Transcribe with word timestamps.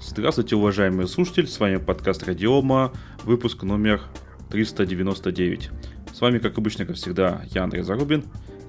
Здравствуйте, 0.00 0.54
уважаемые 0.54 1.08
слушатели, 1.08 1.46
с 1.46 1.58
вами 1.58 1.76
подкаст 1.78 2.22
Радиома, 2.22 2.92
выпуск 3.24 3.64
номер 3.64 4.00
399. 4.48 5.70
С 6.14 6.20
вами, 6.20 6.38
как 6.38 6.56
обычно, 6.56 6.86
как 6.86 6.94
всегда, 6.94 7.42
я 7.50 7.64
Андрей 7.64 7.82
Зарубин 7.82 8.24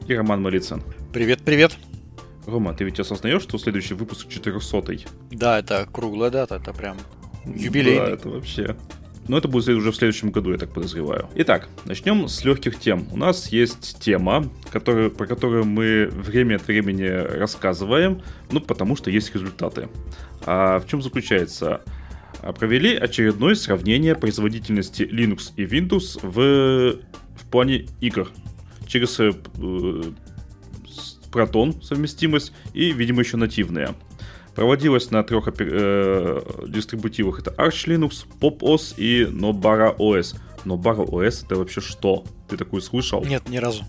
и 0.08 0.16
Роман 0.16 0.42
Малицын. 0.42 0.82
Привет, 1.14 1.42
привет. 1.46 1.78
Рома, 2.48 2.74
ты 2.74 2.84
ведь 2.84 3.00
осознаешь, 3.00 3.44
что 3.44 3.60
следующий 3.60 3.94
выпуск 3.94 4.28
400 4.28 4.78
-й? 4.78 5.08
Да, 5.30 5.60
это 5.60 5.88
круглая 5.92 6.32
дата, 6.32 6.56
это 6.56 6.74
прям 6.74 6.98
юбилейный. 7.46 8.08
Да, 8.08 8.14
это 8.14 8.30
вообще... 8.30 8.76
Но 9.30 9.38
это 9.38 9.48
будет 9.48 9.70
уже 9.70 9.92
в 9.92 9.96
следующем 9.96 10.32
году, 10.32 10.52
я 10.52 10.58
так 10.58 10.74
подозреваю. 10.74 11.30
Итак, 11.36 11.70
начнем 11.86 12.28
с 12.28 12.44
легких 12.44 12.80
тем. 12.80 13.08
У 13.12 13.16
нас 13.16 13.50
есть 13.50 14.00
тема, 14.00 14.50
которую, 14.72 15.12
про 15.12 15.28
которую 15.28 15.66
мы 15.66 16.10
время 16.12 16.56
от 16.56 16.68
времени 16.68 17.04
рассказываем, 17.04 18.24
ну, 18.52 18.60
потому 18.60 18.96
что 18.96 19.12
есть 19.12 19.32
результаты. 19.36 19.88
А 20.48 20.80
в 20.80 20.88
чем 20.88 21.04
заключается? 21.04 21.84
А, 22.42 22.54
провели 22.54 22.96
очередное 22.96 23.54
сравнение 23.54 24.16
производительности 24.16 25.04
Linux 25.04 25.52
и 25.56 25.64
Windows 25.64 26.20
в, 26.24 27.00
в 27.40 27.46
плане 27.52 27.86
игр 28.02 28.32
через 28.88 29.20
э, 29.20 29.32
Proton 31.32 31.84
совместимость 31.84 32.52
и, 32.74 32.92
видимо, 32.92 33.22
еще 33.22 33.38
нативные. 33.38 33.94
Проводилась 34.60 35.10
на 35.10 35.24
трех 35.24 35.48
э, 35.58 36.42
дистрибутивах. 36.68 37.40
Это 37.40 37.52
Arch 37.52 37.88
Linux, 37.88 38.26
Pop 38.42 38.60
OS 38.60 38.94
и 38.98 39.24
Nobara 39.24 39.96
OS. 39.96 40.36
Nobara 40.66 41.06
OS 41.08 41.46
это 41.46 41.56
вообще 41.56 41.80
что? 41.80 42.26
Ты 42.50 42.58
такую 42.58 42.82
слышал? 42.82 43.24
Нет, 43.24 43.48
ни 43.48 43.56
разу. 43.56 43.86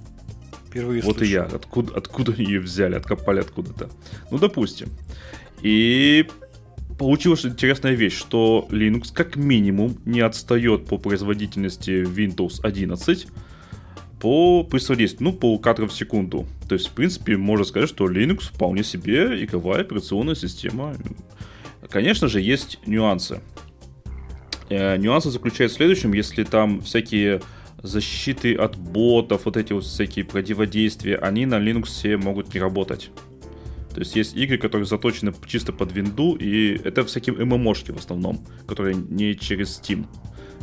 Впервые 0.68 1.02
Вот 1.02 1.16
слышу. 1.16 1.28
и 1.28 1.34
я. 1.34 1.42
Откуда, 1.42 1.94
откуда 1.96 2.30
ее 2.30 2.60
взяли? 2.60 2.94
Откопали 2.94 3.40
откуда-то. 3.40 3.90
Ну, 4.30 4.38
допустим. 4.38 4.90
И 5.60 6.28
получилась 7.00 7.44
интересная 7.44 7.94
вещь, 7.94 8.16
что 8.16 8.68
Linux 8.70 9.12
как 9.12 9.34
минимум 9.34 9.98
не 10.04 10.20
отстает 10.20 10.86
по 10.86 10.98
производительности 10.98 12.04
Windows 12.04 12.60
11 12.62 13.26
по 14.20 14.62
производительности, 14.64 15.22
ну, 15.22 15.32
по 15.32 15.58
кадрам 15.58 15.88
в 15.88 15.92
секунду. 15.92 16.46
То 16.68 16.74
есть, 16.74 16.88
в 16.88 16.92
принципе, 16.92 17.36
можно 17.36 17.64
сказать, 17.64 17.88
что 17.88 18.08
Linux 18.08 18.52
вполне 18.52 18.84
себе 18.84 19.42
игровая 19.42 19.80
операционная 19.80 20.34
система. 20.34 20.94
Конечно 21.88 22.28
же, 22.28 22.40
есть 22.40 22.78
нюансы. 22.86 23.40
Э, 24.68 24.96
нюансы 24.96 25.30
заключаются 25.30 25.76
в 25.76 25.78
следующем, 25.78 26.12
если 26.12 26.44
там 26.44 26.82
всякие 26.82 27.40
защиты 27.82 28.54
от 28.54 28.76
ботов, 28.76 29.46
вот 29.46 29.56
эти 29.56 29.72
вот 29.72 29.84
всякие 29.84 30.24
противодействия, 30.24 31.16
они 31.16 31.46
на 31.46 31.58
Linux 31.58 32.16
могут 32.18 32.54
не 32.54 32.60
работать. 32.60 33.10
То 33.94 34.00
есть 34.00 34.14
есть 34.14 34.36
игры, 34.36 34.58
которые 34.58 34.86
заточены 34.86 35.32
чисто 35.46 35.72
под 35.72 35.92
винду, 35.92 36.34
и 36.34 36.78
это 36.84 37.04
всякие 37.04 37.34
ММОшки 37.44 37.90
в 37.90 37.96
основном, 37.96 38.46
которые 38.66 38.94
не 38.94 39.34
через 39.34 39.80
Steam. 39.80 40.06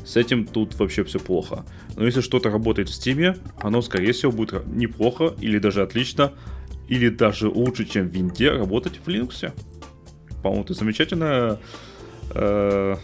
С 0.08 0.16
этим 0.16 0.46
тут 0.46 0.80
вообще 0.80 1.04
все 1.04 1.20
плохо. 1.20 1.66
Но 1.98 2.06
если 2.06 2.22
что-то 2.22 2.50
работает 2.50 2.88
в 2.88 2.94
Steam, 2.94 3.38
оно, 3.62 3.82
скорее 3.82 4.14
всего, 4.14 4.32
будет 4.32 4.66
неплохо, 4.66 5.36
или 5.42 5.60
даже 5.60 5.82
отлично, 5.82 6.32
или 6.88 7.10
даже 7.10 7.50
лучше, 7.50 7.84
чем 7.84 8.08
в 8.08 8.14
винде, 8.14 8.52
работать 8.52 9.02
в 9.04 9.10
Linux. 9.10 9.52
По-моему, 10.42 10.64
это 10.64 10.74
замечательная 10.74 11.60
э, 12.34 12.96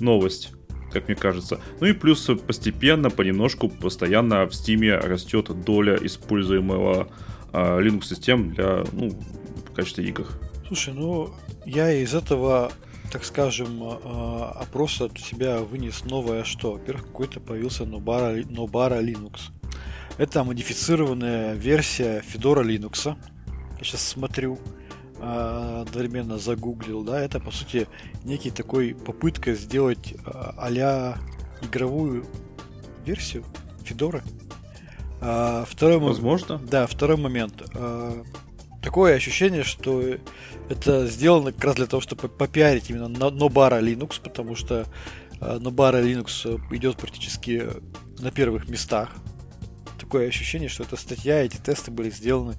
новость 0.00 0.52
как 0.92 1.08
мне 1.08 1.16
кажется. 1.16 1.58
Ну 1.80 1.86
и 1.86 1.94
плюс 1.94 2.28
постепенно, 2.46 3.08
понемножку, 3.08 3.70
постоянно 3.70 4.44
в 4.44 4.50
Steam 4.50 4.94
растет 5.00 5.50
доля 5.64 5.96
используемого 5.96 7.08
э, 7.50 7.80
Linux-систем 7.80 8.52
для 8.52 8.84
ну, 8.92 9.08
в 9.08 9.74
качестве 9.74 10.04
игр. 10.04 10.26
Слушай, 10.66 10.92
ну 10.92 11.30
я 11.64 11.90
из 11.92 12.12
этого 12.14 12.72
так 13.12 13.24
скажем, 13.26 13.78
а, 13.82 14.56
опроса 14.62 15.04
от 15.04 15.18
себя 15.18 15.58
вынес 15.58 16.04
новое 16.04 16.44
что? 16.44 16.72
Во-первых, 16.72 17.08
какой-то 17.08 17.40
появился 17.40 17.84
Nobara, 17.84 18.42
Nobara 18.42 19.04
Linux. 19.04 19.50
Это 20.16 20.42
модифицированная 20.42 21.52
версия 21.52 22.24
Fedora 22.26 22.62
Linux. 22.64 23.14
Я 23.78 23.84
сейчас 23.84 24.00
смотрю, 24.02 24.58
а, 25.20 25.82
одновременно 25.86 26.38
загуглил, 26.38 27.02
да, 27.04 27.20
это 27.20 27.38
по 27.38 27.50
сути 27.50 27.86
некий 28.24 28.50
такой 28.50 28.94
попытка 28.94 29.54
сделать 29.54 30.14
а 30.24 31.18
игровую 31.60 32.24
версию 33.04 33.44
Федоры. 33.84 34.22
Второй 35.20 35.98
Возможно. 35.98 36.58
Да, 36.58 36.86
второй 36.86 37.16
момент 37.18 37.62
такое 38.82 39.14
ощущение, 39.14 39.62
что 39.62 40.02
это 40.68 41.06
сделано 41.06 41.52
как 41.52 41.64
раз 41.64 41.76
для 41.76 41.86
того, 41.86 42.00
чтобы 42.00 42.28
попиарить 42.28 42.90
именно 42.90 43.06
Nobara 43.06 43.80
Linux, 43.80 44.20
потому 44.22 44.56
что 44.56 44.86
э, 45.40 45.58
Nobara 45.58 46.02
Linux 46.02 46.60
идет 46.74 46.96
практически 46.96 47.68
на 48.18 48.30
первых 48.30 48.68
местах. 48.68 49.10
Такое 49.98 50.28
ощущение, 50.28 50.68
что 50.68 50.82
эта 50.82 50.96
статья, 50.96 51.42
эти 51.42 51.56
тесты 51.56 51.90
были 51.90 52.10
сделаны 52.10 52.56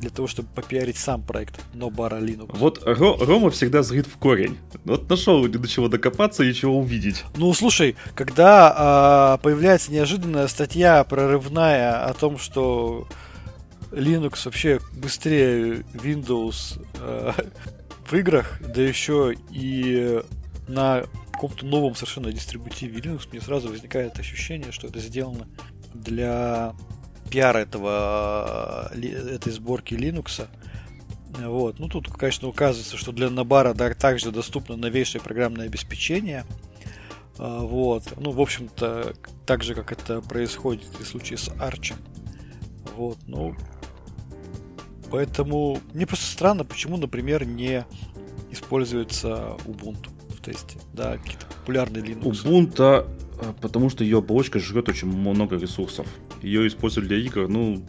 для 0.00 0.10
того, 0.10 0.28
чтобы 0.28 0.48
попиарить 0.54 0.96
сам 0.96 1.22
проект 1.22 1.60
Nobara 1.74 2.20
Linux. 2.20 2.56
Вот 2.56 2.82
Ро- 2.84 3.16
Рома 3.24 3.50
всегда 3.50 3.82
зрит 3.82 4.06
в 4.06 4.16
корень. 4.16 4.58
Вот 4.84 5.08
нашел 5.08 5.46
до 5.46 5.68
чего 5.68 5.88
докопаться 5.88 6.44
и 6.44 6.54
чего 6.54 6.78
увидеть. 6.78 7.24
Ну, 7.36 7.52
слушай, 7.52 7.96
когда 8.14 8.72
а, 8.76 9.36
появляется 9.38 9.92
неожиданная 9.92 10.46
статья 10.46 11.04
прорывная 11.04 12.04
о 12.06 12.14
том, 12.14 12.38
что 12.38 13.08
Linux 13.94 14.42
вообще 14.44 14.80
быстрее 14.92 15.84
Windows 15.94 16.80
э, 17.00 17.32
в 18.06 18.12
играх, 18.14 18.60
да 18.60 18.82
еще 18.82 19.34
и 19.50 20.22
на 20.68 21.04
каком-то 21.32 21.66
новом 21.66 21.94
совершенно 21.94 22.32
дистрибутиве 22.32 23.00
Linux, 23.00 23.28
мне 23.30 23.40
сразу 23.40 23.68
возникает 23.68 24.18
ощущение, 24.18 24.72
что 24.72 24.86
это 24.86 25.00
сделано 25.00 25.46
для 25.92 26.74
пиара 27.30 27.58
этого, 27.58 28.90
э, 28.94 29.34
этой 29.34 29.52
сборки 29.52 29.94
Linux. 29.94 30.46
Вот. 31.38 31.80
Ну, 31.80 31.88
тут, 31.88 32.08
конечно, 32.12 32.48
указывается, 32.48 32.96
что 32.96 33.10
для 33.10 33.28
Набара 33.28 33.74
да, 33.74 33.92
также 33.94 34.30
доступно 34.30 34.76
новейшее 34.76 35.20
программное 35.20 35.66
обеспечение. 35.66 36.44
А, 37.38 37.60
вот. 37.60 38.04
Ну, 38.16 38.30
в 38.30 38.40
общем-то, 38.40 39.14
так 39.46 39.64
же, 39.64 39.74
как 39.74 39.90
это 39.90 40.20
происходит 40.20 40.84
в 40.98 41.04
случае 41.04 41.38
с 41.38 41.48
Arch. 41.48 41.94
Вот. 42.96 43.18
Ну, 43.26 43.56
Поэтому 45.14 45.78
мне 45.92 46.08
просто 46.08 46.26
странно, 46.26 46.64
почему, 46.64 46.96
например, 46.96 47.44
не 47.44 47.84
используется 48.50 49.56
Ubuntu 49.64 50.08
в 50.28 50.42
тесте, 50.42 50.76
да, 50.92 51.18
какие-то 51.18 51.46
популярные 51.46 52.02
Linux. 52.02 52.44
Ubuntu, 52.44 53.06
а, 53.38 53.54
потому 53.60 53.90
что 53.90 54.02
ее 54.02 54.18
оболочка 54.18 54.58
жрет 54.58 54.88
очень 54.88 55.06
много 55.06 55.56
ресурсов. 55.56 56.08
Ее 56.42 56.66
используют 56.66 57.06
для 57.06 57.18
игр, 57.18 57.46
ну, 57.46 57.80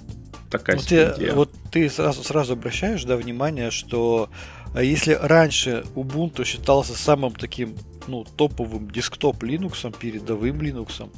такая 0.51 0.75
вот, 0.75 0.85
ты, 0.85 1.31
вот 1.33 1.51
ты 1.71 1.89
сразу, 1.89 2.23
сразу 2.23 2.53
обращаешь, 2.53 3.03
да, 3.05 3.17
внимание, 3.17 3.71
что 3.71 4.29
а, 4.75 4.83
если 4.83 5.13
раньше 5.13 5.83
Ubuntu 5.95 6.45
считался 6.45 6.93
самым 6.93 7.33
таким, 7.33 7.75
ну, 8.07 8.23
топовым 8.23 8.91
десктоп 8.91 9.41
Linux, 9.41 9.91
передовым 9.97 10.61
Linux, 10.61 11.09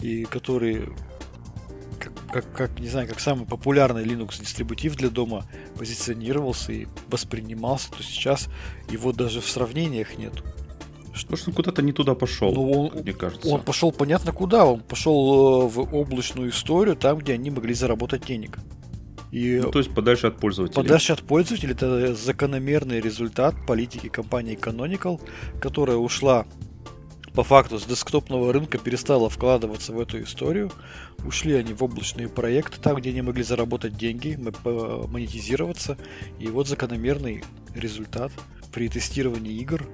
и 0.00 0.24
который 0.24 0.90
как, 2.34 2.52
как, 2.52 2.80
не 2.80 2.88
знаю, 2.88 3.06
как 3.06 3.20
самый 3.20 3.46
популярный 3.46 4.04
Linux 4.04 4.40
дистрибутив 4.40 4.96
для 4.96 5.08
дома 5.08 5.44
позиционировался 5.78 6.72
и 6.72 6.88
воспринимался, 7.06 7.92
то 7.92 8.02
сейчас 8.02 8.48
его 8.90 9.12
даже 9.12 9.40
в 9.40 9.48
сравнениях 9.48 10.18
нет. 10.18 10.32
Что 11.12 11.36
ж 11.36 11.44
он 11.46 11.54
куда-то 11.54 11.80
не 11.80 11.92
туда 11.92 12.16
пошел, 12.16 12.52
ну, 12.52 12.88
он, 12.88 13.02
мне 13.02 13.12
кажется. 13.12 13.46
Он 13.48 13.62
пошел 13.62 13.92
понятно 13.92 14.32
куда. 14.32 14.66
Он 14.66 14.80
пошел 14.80 15.62
э, 15.62 15.68
в 15.68 15.94
облачную 15.94 16.50
историю, 16.50 16.96
там, 16.96 17.18
где 17.18 17.34
они 17.34 17.50
могли 17.50 17.72
заработать 17.72 18.26
денег. 18.26 18.58
И 19.30 19.60
ну, 19.62 19.70
то 19.70 19.78
есть 19.78 19.94
подальше 19.94 20.26
от 20.26 20.38
пользователей. 20.38 20.74
Подальше 20.74 21.12
от 21.12 21.22
пользователей 21.22 21.74
это 21.74 22.16
закономерный 22.16 23.00
результат 23.00 23.54
политики 23.64 24.08
компании 24.08 24.58
Canonical, 24.58 25.20
которая 25.60 25.98
ушла 25.98 26.46
по 27.34 27.42
факту 27.42 27.78
с 27.78 27.84
десктопного 27.84 28.52
рынка 28.52 28.78
перестала 28.78 29.28
вкладываться 29.28 29.92
в 29.92 30.00
эту 30.00 30.22
историю. 30.22 30.70
Ушли 31.24 31.54
они 31.54 31.74
в 31.74 31.82
облачные 31.82 32.28
проекты, 32.28 32.80
там, 32.80 32.96
где 32.96 33.10
они 33.10 33.22
могли 33.22 33.42
заработать 33.42 33.96
деньги, 33.96 34.38
монетизироваться. 34.38 35.98
И 36.38 36.46
вот 36.46 36.68
закономерный 36.68 37.42
результат 37.74 38.30
при 38.72 38.88
тестировании 38.88 39.52
игр 39.60 39.84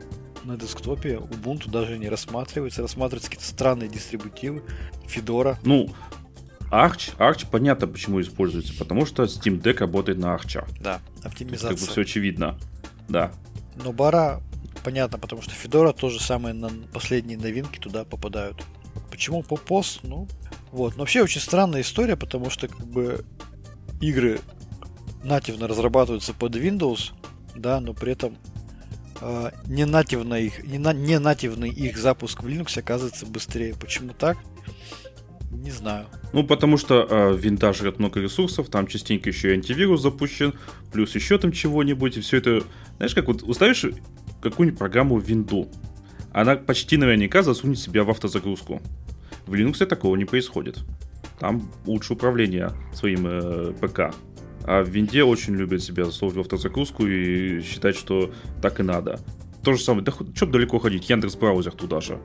на 0.45 0.57
десктопе 0.57 1.15
Ubuntu 1.15 1.71
даже 1.71 1.99
не 1.99 2.09
рассматривается, 2.09 2.83
рассматриваются 2.83 3.31
какие-то 3.31 3.49
странные 3.49 3.89
дистрибутивы, 3.89 4.63
Fedora. 5.07 5.57
Ну, 5.65 5.89
Arch, 6.71 7.17
Arch 7.19 7.47
понятно, 7.51 7.87
почему 7.87 8.21
используется, 8.21 8.75
потому 8.79 9.07
что 9.07 9.25
Steam 9.25 9.61
Deck 9.61 9.79
работает 9.79 10.19
на 10.19 10.37
Arch. 10.37 10.63
Да, 10.81 11.01
оптимизация. 11.23 11.71
Тут 11.71 11.79
как 11.79 11.87
бы 11.87 11.93
все 11.93 12.03
очевидно. 12.03 12.59
Да. 13.09 13.33
Но 13.83 13.93
Бара 13.93 14.41
понятно, 14.83 15.19
потому 15.19 15.43
что 15.43 15.53
Федора 15.53 15.93
тоже 15.93 16.21
самые 16.21 16.55
последние 16.93 17.39
новинки 17.39 17.79
туда 17.79 18.05
попадают. 18.05 18.63
Почему 19.11 19.43
Попос? 19.43 20.01
Ну, 20.03 20.29
вот. 20.73 20.97
Но 20.97 21.01
вообще 21.01 21.23
очень 21.23 21.41
странная 21.41 21.83
история, 21.83 22.17
потому 22.17 22.51
что 22.51 22.69
как 22.69 22.87
бы 22.87 23.25
игры 24.01 24.41
нативно 25.23 25.69
разрабатываются 25.69 26.33
под 26.33 26.57
Windows, 26.57 27.13
да, 27.55 27.81
но 27.81 27.93
при 27.93 28.13
этом 28.13 28.37
э, 29.21 29.51
не, 29.67 29.85
нативный 29.85 30.47
их, 30.47 30.65
не, 30.65 30.79
на, 30.79 30.93
не 30.93 31.19
нативный 31.19 31.71
их 31.71 31.99
запуск 31.99 32.43
в 32.43 32.47
Linux 32.47 32.79
оказывается 32.79 33.27
быстрее. 33.27 33.75
Почему 33.75 34.13
так? 34.13 34.39
Не 35.51 35.71
знаю. 35.71 36.07
Ну, 36.33 36.45
потому 36.45 36.79
что 36.79 37.07
э, 37.09 37.37
винда 37.37 37.73
жрет 37.73 37.99
много 37.99 38.21
ресурсов, 38.21 38.69
там 38.69 38.87
частенько 38.87 39.29
еще 39.29 39.51
и 39.51 39.55
антивирус 39.55 40.01
запущен, 40.01 40.55
плюс 40.93 41.15
еще 41.15 41.39
там 41.39 41.53
чего-нибудь, 41.53 42.17
и 42.17 42.21
все 42.21 42.39
это... 42.39 42.63
Знаешь, 42.97 43.15
как 43.15 43.27
вот 43.27 43.43
уставишь 43.43 43.85
какую-нибудь 44.41 44.79
программу 44.79 45.17
в 45.17 45.25
винду, 45.25 45.69
она 46.33 46.57
почти 46.57 46.97
наверняка 46.97 47.43
засунет 47.43 47.79
себя 47.79 48.05
в 48.05 48.11
автозагрузку. 48.11 48.81
В 49.47 49.55
Linux 49.55 49.85
такого 49.87 50.17
не 50.17 50.25
происходит. 50.25 50.79
Там 51.39 51.71
лучше 51.87 52.13
управление 52.13 52.71
своим 52.93 53.27
э, 53.27 53.73
ПК. 53.81 54.15
А 54.65 54.83
в 54.85 54.89
винде 54.89 55.25
очень 55.25 55.57
любят 55.57 55.83
себя 55.83 56.05
засовывать 56.05 56.37
в 56.37 56.41
автозагрузку 56.41 57.07
и 57.07 57.63
считать, 57.63 57.97
что 57.97 58.31
так 58.61 58.79
и 58.79 58.83
надо. 58.83 59.19
То 59.63 59.75
же 59.75 59.83
самое, 59.83 60.05
да 60.05 60.13
что 60.35 60.47
далеко 60.47 60.79
ходить, 60.79 61.09
Яндекс 61.09 61.35
браузер 61.35 61.73
туда 61.73 62.01
же. 62.01 62.19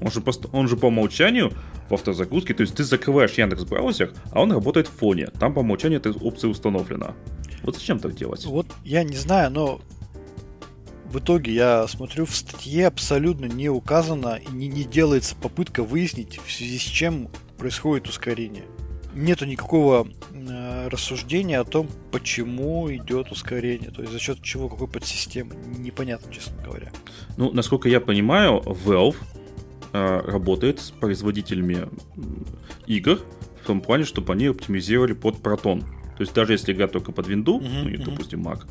Он 0.00 0.10
же, 0.10 0.20
пост- 0.20 0.48
он 0.52 0.68
же 0.68 0.76
по 0.76 0.86
умолчанию 0.86 1.52
в 1.88 1.94
автозагрузке, 1.94 2.54
то 2.54 2.62
есть 2.62 2.74
ты 2.74 2.84
закрываешь 2.84 3.32
Яндекс 3.32 3.64
браузер, 3.64 4.12
а 4.32 4.40
он 4.40 4.52
работает 4.52 4.88
в 4.88 4.92
фоне. 4.92 5.26
Там 5.38 5.52
по 5.54 5.60
умолчанию 5.60 6.00
эта 6.00 6.10
опция 6.10 6.50
установлена. 6.50 7.14
Вот 7.62 7.76
зачем 7.76 7.98
так 7.98 8.14
делать? 8.14 8.44
Вот 8.44 8.66
я 8.84 9.04
не 9.04 9.16
знаю, 9.16 9.50
но 9.50 9.80
в 11.10 11.18
итоге 11.18 11.52
я 11.52 11.88
смотрю, 11.88 12.24
в 12.24 12.34
статье 12.34 12.86
абсолютно 12.86 13.46
не 13.46 13.68
указано 13.68 14.36
и 14.36 14.52
не, 14.52 14.68
не 14.68 14.84
делается 14.84 15.34
попытка 15.34 15.82
выяснить, 15.82 16.38
в 16.38 16.50
связи 16.50 16.78
с 16.78 16.82
чем 16.82 17.28
происходит 17.58 18.08
ускорение. 18.08 18.64
Нету 19.12 19.44
никакого 19.44 20.06
э, 20.32 20.88
рассуждения 20.88 21.58
о 21.58 21.64
том, 21.64 21.88
почему 22.12 22.92
идет 22.94 23.32
ускорение, 23.32 23.90
то 23.90 24.02
есть 24.02 24.12
за 24.12 24.20
счет 24.20 24.40
чего, 24.40 24.68
какой 24.68 24.86
подсистемы, 24.86 25.56
непонятно, 25.78 26.32
честно 26.32 26.62
говоря. 26.62 26.92
Ну, 27.36 27.52
насколько 27.52 27.88
я 27.88 28.00
понимаю, 28.00 28.62
Valve 28.64 29.16
э, 29.92 30.20
работает 30.20 30.78
с 30.78 30.90
производителями 30.92 31.88
игр 32.86 33.18
в 33.62 33.66
том 33.66 33.80
плане, 33.80 34.04
чтобы 34.04 34.32
они 34.32 34.46
оптимизировали 34.46 35.14
под 35.14 35.36
Proton. 35.40 35.80
То 35.80 36.22
есть 36.22 36.34
даже 36.34 36.52
если 36.52 36.72
игра 36.72 36.86
только 36.86 37.10
под 37.10 37.26
Windows, 37.26 37.60
uh-huh, 37.60 37.82
ну 37.82 37.88
и, 37.88 37.94
uh-huh. 37.94 38.04
допустим, 38.04 38.46
Mac, 38.46 38.64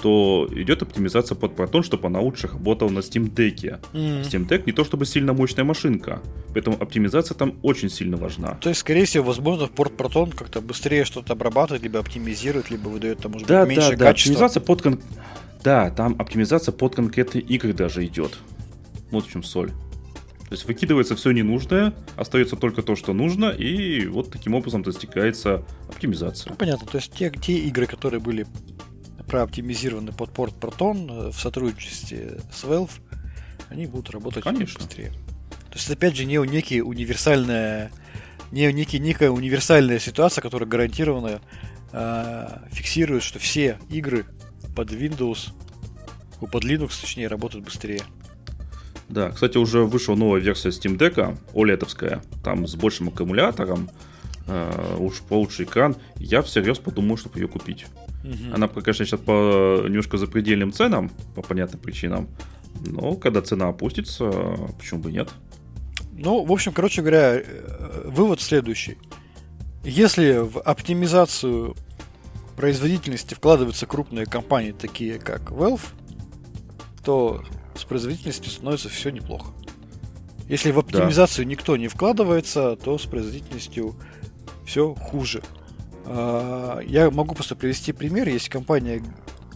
то 0.00 0.48
идет 0.52 0.82
оптимизация 0.82 1.36
под 1.36 1.52
Proton, 1.52 1.82
чтобы 1.82 2.08
она 2.08 2.20
лучше 2.20 2.48
работала 2.48 2.90
на 2.90 2.98
Steam 2.98 3.32
Deck. 3.32 3.80
Mm. 3.92 4.22
Steam 4.22 4.48
Deck 4.48 4.64
не 4.66 4.72
то 4.72 4.84
чтобы 4.84 5.06
сильно 5.06 5.32
мощная 5.32 5.64
машинка, 5.64 6.20
поэтому 6.52 6.76
оптимизация 6.80 7.34
там 7.34 7.54
очень 7.62 7.88
сильно 7.88 8.16
важна. 8.16 8.54
То 8.60 8.68
есть, 8.68 8.80
скорее 8.80 9.04
всего, 9.04 9.24
возможно, 9.24 9.66
порт 9.68 9.92
Proton 9.92 10.34
как-то 10.34 10.60
быстрее 10.60 11.04
что-то 11.04 11.32
обрабатывает, 11.32 11.82
либо 11.82 11.98
оптимизирует, 11.98 12.70
либо 12.70 12.88
выдает 12.88 13.18
там, 13.18 13.32
может 13.32 13.48
да, 13.48 13.64
меньше 13.64 13.92
да, 13.92 13.96
да, 13.96 14.04
качества. 14.06 14.32
оптимизация 14.32 14.60
под 14.60 14.82
кон... 14.82 15.00
Да, 15.62 15.90
там 15.90 16.16
оптимизация 16.18 16.72
под 16.72 16.94
конкретные 16.94 17.42
игры 17.42 17.72
даже 17.72 18.04
идет. 18.04 18.38
Вот 19.10 19.26
в 19.26 19.30
чем 19.30 19.42
соль. 19.42 19.70
То 19.70 20.56
есть 20.56 20.66
выкидывается 20.66 21.16
все 21.16 21.30
ненужное, 21.30 21.94
остается 22.16 22.56
только 22.56 22.82
то, 22.82 22.96
что 22.96 23.14
нужно, 23.14 23.46
и 23.46 24.06
вот 24.06 24.30
таким 24.30 24.54
образом 24.54 24.82
достигается 24.82 25.64
оптимизация. 25.88 26.50
Ну, 26.50 26.56
понятно, 26.56 26.86
то 26.86 26.98
есть 26.98 27.12
те, 27.12 27.30
те 27.30 27.54
игры, 27.60 27.86
которые 27.86 28.20
были 28.20 28.46
прооптимизированы 29.26 30.12
под 30.12 30.30
порт 30.30 30.54
Proton 30.60 31.30
в 31.30 31.40
сотрудничестве 31.40 32.40
с 32.52 32.64
Valve, 32.64 32.90
они 33.68 33.86
будут 33.86 34.10
работать 34.10 34.44
Конечно. 34.44 34.80
быстрее. 34.80 35.12
То 35.70 35.78
есть, 35.78 35.90
опять 35.90 36.16
же, 36.16 36.24
не 36.24 36.36
некий 36.36 36.82
универсальная, 36.82 37.90
не 38.52 38.72
некий, 38.72 38.98
некая 38.98 39.30
универсальная 39.30 39.98
ситуация, 39.98 40.42
которая 40.42 40.68
гарантированно 40.68 41.40
э, 41.92 42.48
фиксирует, 42.70 43.22
что 43.22 43.38
все 43.38 43.78
игры 43.90 44.26
под 44.76 44.92
Windows, 44.92 45.52
под 46.40 46.64
Linux, 46.64 47.00
точнее, 47.00 47.28
работают 47.28 47.64
быстрее. 47.64 48.02
Да, 49.08 49.30
кстати, 49.30 49.58
уже 49.58 49.84
вышла 49.84 50.14
новая 50.14 50.40
версия 50.40 50.70
Steam 50.70 50.96
Deck, 50.96 51.36
OLED, 51.52 52.22
там 52.42 52.66
с 52.66 52.74
большим 52.74 53.08
аккумулятором, 53.08 53.90
э, 54.46 54.96
уж 54.98 55.20
получше 55.22 55.64
экран. 55.64 55.96
Я 56.16 56.42
всерьез 56.42 56.78
подумал, 56.78 57.16
чтобы 57.16 57.38
ее 57.38 57.48
купить. 57.48 57.86
Угу. 58.24 58.54
Она, 58.54 58.68
конечно, 58.68 59.04
сейчас 59.04 59.20
по 59.20 59.84
немножко 59.86 60.16
запредельным 60.16 60.72
ценам, 60.72 61.10
по 61.34 61.42
понятным 61.42 61.80
причинам. 61.80 62.28
Но 62.86 63.14
когда 63.14 63.42
цена 63.42 63.68
опустится, 63.68 64.30
почему 64.78 65.00
бы 65.00 65.12
нет? 65.12 65.28
Ну, 66.12 66.44
в 66.44 66.52
общем, 66.52 66.72
короче 66.72 67.02
говоря, 67.02 67.36
э, 67.36 68.02
вывод 68.06 68.40
следующий. 68.40 68.96
Если 69.84 70.38
в 70.38 70.58
оптимизацию 70.60 71.76
производительности 72.56 73.34
вкладываются 73.34 73.86
крупные 73.86 74.26
компании, 74.26 74.72
такие 74.72 75.18
как 75.18 75.50
Valve, 75.50 75.82
то 77.04 77.44
с 77.76 77.84
производительностью 77.84 78.50
становится 78.50 78.88
все 78.88 79.10
неплохо. 79.10 79.52
Если 80.48 80.70
в 80.70 80.78
оптимизацию 80.78 81.44
да. 81.44 81.50
никто 81.50 81.76
не 81.76 81.88
вкладывается, 81.88 82.76
то 82.76 82.96
с 82.98 83.02
производительностью 83.02 83.94
все 84.64 84.94
хуже. 84.94 85.42
А, 86.06 86.80
я 86.80 87.10
могу 87.10 87.34
просто 87.34 87.56
привести 87.56 87.92
пример. 87.92 88.28
Есть 88.28 88.48
компания 88.48 89.02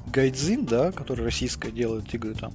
Гайдзин, 0.07 0.67
да, 0.67 0.93
которая 0.93 1.27
российская 1.27 1.71
делает 1.71 2.13
игры 2.15 2.35
там. 2.35 2.53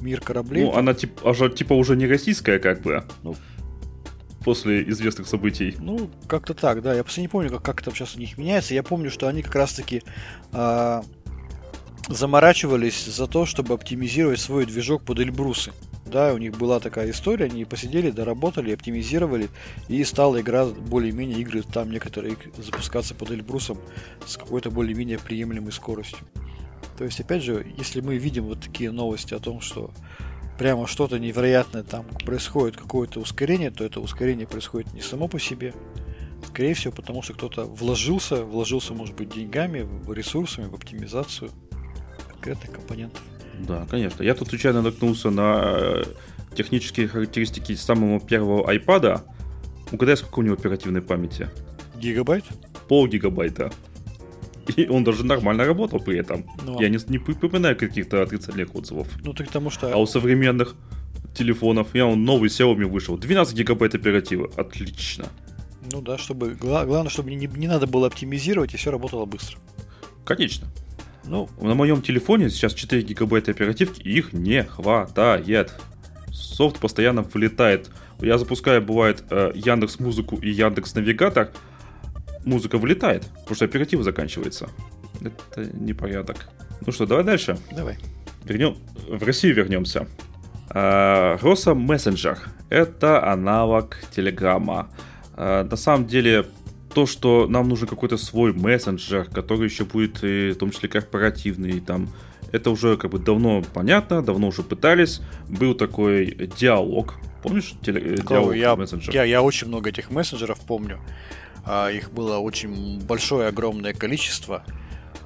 Мир 0.00 0.20
кораблей. 0.20 0.64
Ну, 0.64 0.70
там. 0.70 0.80
она 0.80 0.94
типа, 0.94 1.48
типа 1.50 1.72
уже 1.74 1.96
не 1.96 2.06
российская, 2.06 2.58
как 2.58 2.82
бы. 2.82 3.04
Ну, 3.22 3.36
после 4.44 4.82
известных 4.90 5.26
событий. 5.26 5.76
Ну, 5.78 6.10
как-то 6.26 6.54
так, 6.54 6.82
да. 6.82 6.94
Я 6.94 7.02
просто 7.02 7.20
не 7.20 7.28
помню, 7.28 7.50
как, 7.50 7.62
как 7.62 7.82
там 7.82 7.94
сейчас 7.94 8.16
у 8.16 8.18
них 8.18 8.36
меняется. 8.36 8.74
Я 8.74 8.82
помню, 8.82 9.10
что 9.10 9.28
они 9.28 9.42
как 9.42 9.54
раз-таки 9.54 10.02
а, 10.52 11.02
заморачивались 12.08 13.06
за 13.06 13.26
то, 13.26 13.46
чтобы 13.46 13.74
оптимизировать 13.74 14.40
свой 14.40 14.66
движок 14.66 15.04
под 15.04 15.20
Эльбрусы 15.20 15.72
да, 16.14 16.32
у 16.32 16.38
них 16.38 16.56
была 16.56 16.78
такая 16.78 17.10
история, 17.10 17.46
они 17.46 17.64
посидели, 17.64 18.12
доработали, 18.12 18.72
оптимизировали, 18.72 19.48
и 19.88 20.04
стала 20.04 20.40
игра 20.40 20.64
более-менее 20.64 21.40
игры 21.40 21.64
там 21.64 21.90
некоторые 21.90 22.36
запускаться 22.56 23.16
под 23.16 23.32
Эльбрусом 23.32 23.78
с 24.24 24.36
какой-то 24.36 24.70
более-менее 24.70 25.18
приемлемой 25.18 25.72
скоростью. 25.72 26.20
То 26.96 27.02
есть, 27.02 27.18
опять 27.18 27.42
же, 27.42 27.66
если 27.76 28.00
мы 28.00 28.16
видим 28.16 28.44
вот 28.44 28.60
такие 28.60 28.92
новости 28.92 29.34
о 29.34 29.40
том, 29.40 29.60
что 29.60 29.90
прямо 30.56 30.86
что-то 30.86 31.18
невероятное 31.18 31.82
там 31.82 32.04
происходит, 32.24 32.76
какое-то 32.76 33.18
ускорение, 33.18 33.72
то 33.72 33.82
это 33.82 33.98
ускорение 33.98 34.46
происходит 34.46 34.94
не 34.94 35.00
само 35.00 35.26
по 35.26 35.40
себе, 35.40 35.74
скорее 36.46 36.74
всего, 36.74 36.92
потому 36.92 37.22
что 37.22 37.32
кто-то 37.32 37.64
вложился, 37.64 38.44
вложился, 38.44 38.94
может 38.94 39.16
быть, 39.16 39.34
деньгами, 39.34 39.84
ресурсами 40.12 40.68
в 40.68 40.74
оптимизацию 40.74 41.50
конкретных 42.28 42.70
компонентов. 42.70 43.20
Да, 43.60 43.86
конечно. 43.90 44.22
Я 44.22 44.34
тут 44.34 44.48
случайно 44.48 44.82
наткнулся 44.82 45.30
на 45.30 45.62
э, 45.76 46.04
технические 46.54 47.08
характеристики 47.08 47.74
самого 47.74 48.20
первого 48.20 48.70
iPad. 48.72 49.22
Угадай, 49.92 50.16
сколько 50.16 50.40
у 50.40 50.42
него 50.42 50.54
оперативной 50.54 51.02
памяти? 51.02 51.48
Гигабайт? 51.96 52.44
Пол 52.88 53.06
гигабайта. 53.06 53.72
И 54.76 54.88
он 54.88 55.04
даже 55.04 55.24
нормально 55.24 55.64
работал 55.64 56.00
при 56.00 56.18
этом. 56.18 56.44
Ну, 56.64 56.80
Я 56.80 56.88
не, 56.88 56.98
не 57.08 57.18
припоминаю 57.18 57.76
каких-то 57.76 58.22
отрицательных 58.22 58.74
отзывов. 58.74 59.08
Ну, 59.22 59.32
так 59.34 59.46
потому 59.48 59.70
что... 59.70 59.92
А 59.92 59.96
у 59.96 60.06
современных 60.06 60.74
телефонов, 61.34 61.88
я 61.94 62.06
он 62.06 62.24
новый 62.24 62.48
Xiaomi 62.48 62.86
вышел, 62.86 63.18
12 63.18 63.54
гигабайт 63.54 63.94
оперативы. 63.94 64.50
Отлично. 64.56 65.26
Ну 65.92 66.00
да, 66.00 66.16
чтобы 66.16 66.54
главное, 66.54 67.10
чтобы 67.10 67.34
не, 67.34 67.46
не 67.46 67.68
надо 67.68 67.86
было 67.86 68.06
оптимизировать, 68.06 68.72
и 68.74 68.76
все 68.76 68.90
работало 68.90 69.26
быстро. 69.26 69.58
Конечно. 70.24 70.66
Ну, 71.26 71.48
на 71.60 71.74
моем 71.74 72.02
телефоне 72.02 72.50
сейчас 72.50 72.74
4 72.74 73.02
гигабайта 73.02 73.50
оперативки, 73.50 74.02
и 74.02 74.18
их 74.18 74.32
не 74.32 74.62
хватает. 74.64 75.72
Софт 76.30 76.78
постоянно 76.78 77.22
вылетает. 77.22 77.90
Я 78.20 78.38
запускаю, 78.38 78.82
бывает, 78.82 79.24
э, 79.30 79.52
Яндекс 79.54 79.98
Музыку 80.00 80.36
и 80.36 80.50
Яндекс 80.50 80.94
Навигатор. 80.94 81.50
Музыка 82.44 82.78
вылетает, 82.78 83.26
потому 83.40 83.56
что 83.56 83.64
оператива 83.64 84.02
заканчивается. 84.02 84.68
Это 85.20 85.64
непорядок. 85.74 86.48
Ну 86.84 86.92
что, 86.92 87.06
давай 87.06 87.24
дальше. 87.24 87.58
Давай. 87.72 87.96
Вернем... 88.44 88.76
В 89.08 89.22
Россию 89.22 89.54
вернемся. 89.54 90.06
Роса 90.68 91.70
а, 91.70 91.74
Мессенджер. 91.74 92.38
Это 92.68 93.30
аналог 93.30 93.96
Телеграма. 94.14 94.90
А, 95.34 95.64
на 95.64 95.76
самом 95.76 96.06
деле, 96.06 96.46
то, 96.94 97.06
что 97.06 97.46
нам 97.48 97.68
нужен 97.68 97.88
какой-то 97.88 98.16
свой 98.16 98.52
мессенджер, 98.52 99.24
который 99.24 99.64
еще 99.68 99.84
будет, 99.84 100.22
и, 100.22 100.50
в 100.50 100.56
том 100.56 100.70
числе, 100.70 100.88
корпоративный, 100.88 101.80
там, 101.80 102.08
это 102.52 102.70
уже 102.70 102.96
как 102.96 103.10
бы 103.10 103.18
давно 103.18 103.62
понятно, 103.74 104.22
давно 104.22 104.48
уже 104.48 104.62
пытались. 104.62 105.20
Был 105.48 105.74
такой 105.74 106.50
диалог. 106.56 107.14
Помнишь 107.42 107.74
теле- 107.82 108.14
э, 108.14 108.22
диалог 108.26 108.54
я, 108.54 108.76
мессенджер? 108.76 109.12
Я, 109.12 109.24
я 109.24 109.42
очень 109.42 109.66
много 109.66 109.90
этих 109.90 110.10
мессенджеров 110.10 110.60
помню. 110.60 111.00
А, 111.66 111.88
их 111.88 112.12
было 112.12 112.38
очень 112.38 113.00
большое, 113.00 113.48
огромное 113.48 113.92
количество. 113.92 114.62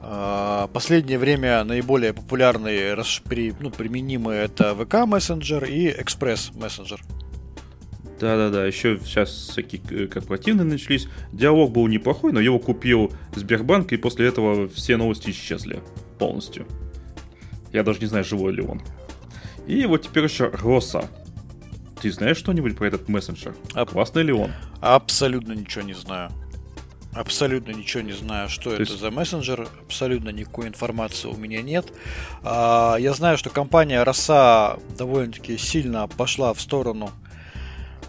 А, 0.00 0.68
последнее 0.68 1.18
время 1.18 1.62
наиболее 1.64 2.14
популярные, 2.14 2.96
при, 3.28 3.54
ну, 3.60 3.70
применимые 3.70 4.44
это 4.44 4.74
ВК 4.74 5.06
мессенджер 5.06 5.64
и 5.64 5.88
Экспресс 5.88 6.50
мессенджер. 6.54 7.00
Да-да-да, 8.20 8.66
еще 8.66 8.98
сейчас 9.04 9.30
всякие 9.30 9.80
э, 9.90 10.06
корпоративные 10.06 10.64
начались. 10.64 11.08
Диалог 11.32 11.72
был 11.72 11.86
неплохой, 11.86 12.32
но 12.32 12.40
его 12.40 12.58
купил 12.58 13.12
Сбербанк, 13.34 13.92
и 13.92 13.96
после 13.96 14.26
этого 14.26 14.68
все 14.68 14.96
новости 14.96 15.30
исчезли 15.30 15.80
полностью. 16.18 16.66
Я 17.72 17.82
даже 17.82 18.00
не 18.00 18.06
знаю, 18.06 18.24
живой 18.24 18.52
ли 18.52 18.62
он. 18.62 18.82
И 19.66 19.84
вот 19.86 20.02
теперь 20.02 20.24
еще 20.24 20.48
Роса. 20.48 21.04
Ты 22.00 22.10
знаешь 22.10 22.36
что-нибудь 22.36 22.76
про 22.76 22.86
этот 22.86 23.08
мессенджер? 23.08 23.54
А... 23.74 23.84
Классный 23.84 24.22
ли 24.22 24.32
он? 24.32 24.52
Абсолютно 24.80 25.52
ничего 25.52 25.84
не 25.84 25.94
знаю. 25.94 26.30
Абсолютно 27.12 27.72
ничего 27.72 28.02
не 28.02 28.12
знаю, 28.12 28.48
что 28.48 28.70
То 28.70 28.74
это 28.74 28.82
есть... 28.82 28.98
за 28.98 29.10
мессенджер. 29.10 29.68
Абсолютно 29.86 30.28
никакой 30.28 30.68
информации 30.68 31.28
у 31.28 31.36
меня 31.36 31.62
нет. 31.62 31.92
А, 32.42 32.96
я 32.96 33.12
знаю, 33.12 33.36
что 33.38 33.50
компания 33.50 34.02
Роса 34.02 34.78
довольно-таки 34.96 35.58
сильно 35.58 36.06
пошла 36.06 36.54
в 36.54 36.60
сторону 36.60 37.10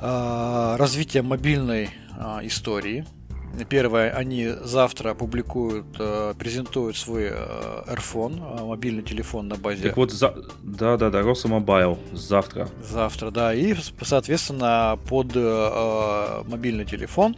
а, 0.02 0.78
развития 0.78 1.22
мобильной 1.22 1.92
а, 2.18 2.40
истории. 2.44 3.06
Первое, 3.68 4.12
они 4.12 4.48
завтра 4.62 5.16
публикуют, 5.16 5.88
э, 6.00 6.34
презентуют 6.38 6.96
свой 6.96 7.30
Р-Фон, 7.30 8.66
мобильный 8.66 9.02
телефон 9.02 9.48
на 9.48 9.56
базе. 9.56 9.84
Так 9.84 9.98
вот, 9.98 10.12
за... 10.12 10.36
да, 10.62 10.98
да, 10.98 11.10
да, 11.10 11.24
РОСА 11.24 11.54
Мобайл 11.54 11.98
завтра. 12.14 12.70
Завтра, 12.82 13.32
да, 13.32 13.54
и, 13.54 13.76
соответственно, 14.02 14.98
под 15.10 15.32
э, 15.36 16.44
мобильный 16.48 16.86
телефон 16.86 17.36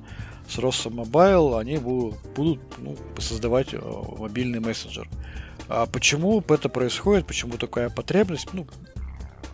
с 0.47 0.59
РОСА 0.59 0.98
Мобайл 0.98 1.57
они 1.57 1.77
будут, 1.77 2.19
будут 2.35 2.59
ну, 2.77 2.97
создавать 3.17 3.73
мобильный 4.19 4.59
мессенджер. 4.59 5.07
А 5.69 5.85
почему 5.85 6.43
это 6.49 6.67
происходит, 6.67 7.25
почему 7.25 7.53
такая 7.53 7.89
потребность? 7.89 8.49
Ну, 8.53 8.67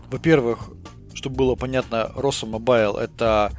во-первых, 0.10 0.72
чтобы 1.18 1.36
было 1.36 1.56
понятно, 1.56 2.12
Росомобайл 2.16 2.96
это 2.96 3.52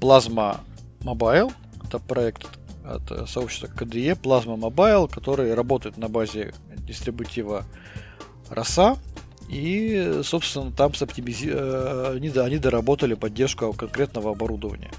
плазма 0.00 0.60
Mobile, 1.00 1.50
это 1.82 1.98
проект 1.98 2.46
от 2.84 3.10
э, 3.10 3.26
сообщества 3.26 3.68
KDE 3.68 4.20
Plasma 4.20 4.56
Mobile, 4.58 5.10
который 5.10 5.54
работает 5.54 5.96
на 5.96 6.08
базе 6.08 6.52
дистрибутива 6.86 7.64
ROSA. 8.50 8.98
И, 9.48 10.20
собственно, 10.22 10.70
там 10.72 10.94
соптимизи... 10.94 11.50
Э, 11.52 12.12
они, 12.16 12.28
они 12.28 12.58
доработали 12.58 13.14
поддержку 13.14 13.72
конкретного 13.72 14.32
оборудования. 14.32 14.90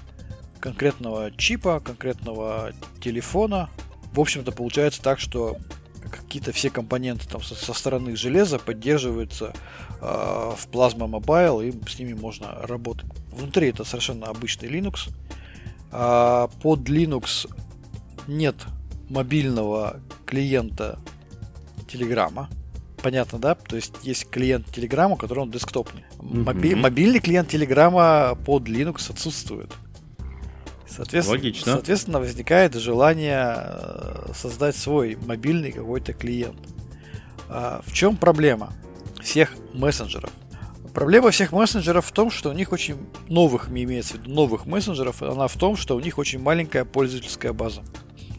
Конкретного 0.58 1.30
чипа, 1.30 1.80
конкретного 1.80 2.72
телефона. 3.00 3.70
В 4.12 4.20
общем-то, 4.20 4.50
получается 4.50 5.00
так, 5.02 5.20
что 5.20 5.56
какие-то 6.10 6.52
все 6.52 6.70
компоненты 6.70 7.28
там 7.28 7.42
со, 7.42 7.54
со 7.54 7.72
стороны 7.74 8.16
железа 8.16 8.58
поддерживаются 8.58 9.52
э, 10.00 10.04
в 10.04 10.68
Plasma 10.70 11.08
Mobile, 11.08 11.68
и 11.68 11.88
с 11.88 11.98
ними 11.98 12.14
можно 12.14 12.52
работать. 12.62 13.06
Внутри 13.30 13.68
это 13.68 13.84
совершенно 13.84 14.26
обычный 14.26 14.68
Linux. 14.68 15.10
А 15.90 16.48
под 16.62 16.88
Linux 16.88 17.48
нет 18.26 18.56
мобильного 19.08 20.00
клиента 20.26 20.98
Телеграма. 21.86 22.48
Понятно, 23.02 23.38
да? 23.38 23.54
То 23.54 23.76
есть 23.76 23.94
есть 24.02 24.30
клиент 24.30 24.66
Телеграма, 24.72 25.16
который 25.16 25.40
он 25.40 25.50
десктопный. 25.50 26.04
Моби- 26.18 26.74
мобильный 26.74 27.20
клиент 27.20 27.48
Телеграма 27.48 28.38
под 28.46 28.68
Linux 28.68 29.10
отсутствует. 29.10 29.72
Соответственно, 30.94 31.38
Логично. 31.38 31.72
Соответственно, 31.72 32.20
возникает 32.20 32.74
желание 32.74 33.54
э, 33.56 34.32
создать 34.34 34.76
свой 34.76 35.16
мобильный 35.26 35.72
какой-то 35.72 36.12
клиент. 36.12 36.58
А 37.48 37.82
в 37.86 37.92
чем 37.92 38.16
проблема 38.16 38.72
всех 39.22 39.54
мессенджеров? 39.72 40.30
Проблема 40.94 41.30
всех 41.30 41.52
мессенджеров 41.52 42.06
в 42.06 42.12
том, 42.12 42.30
что 42.30 42.50
у 42.50 42.52
них 42.52 42.72
очень 42.72 42.96
новых, 43.28 43.68
имеется 43.68 44.14
в 44.14 44.20
виду 44.20 44.30
новых 44.30 44.66
мессенджеров, 44.66 45.22
она 45.22 45.48
в 45.48 45.54
том, 45.54 45.76
что 45.76 45.96
у 45.96 46.00
них 46.00 46.18
очень 46.18 46.38
маленькая 46.38 46.84
пользовательская 46.84 47.52
база. 47.52 47.82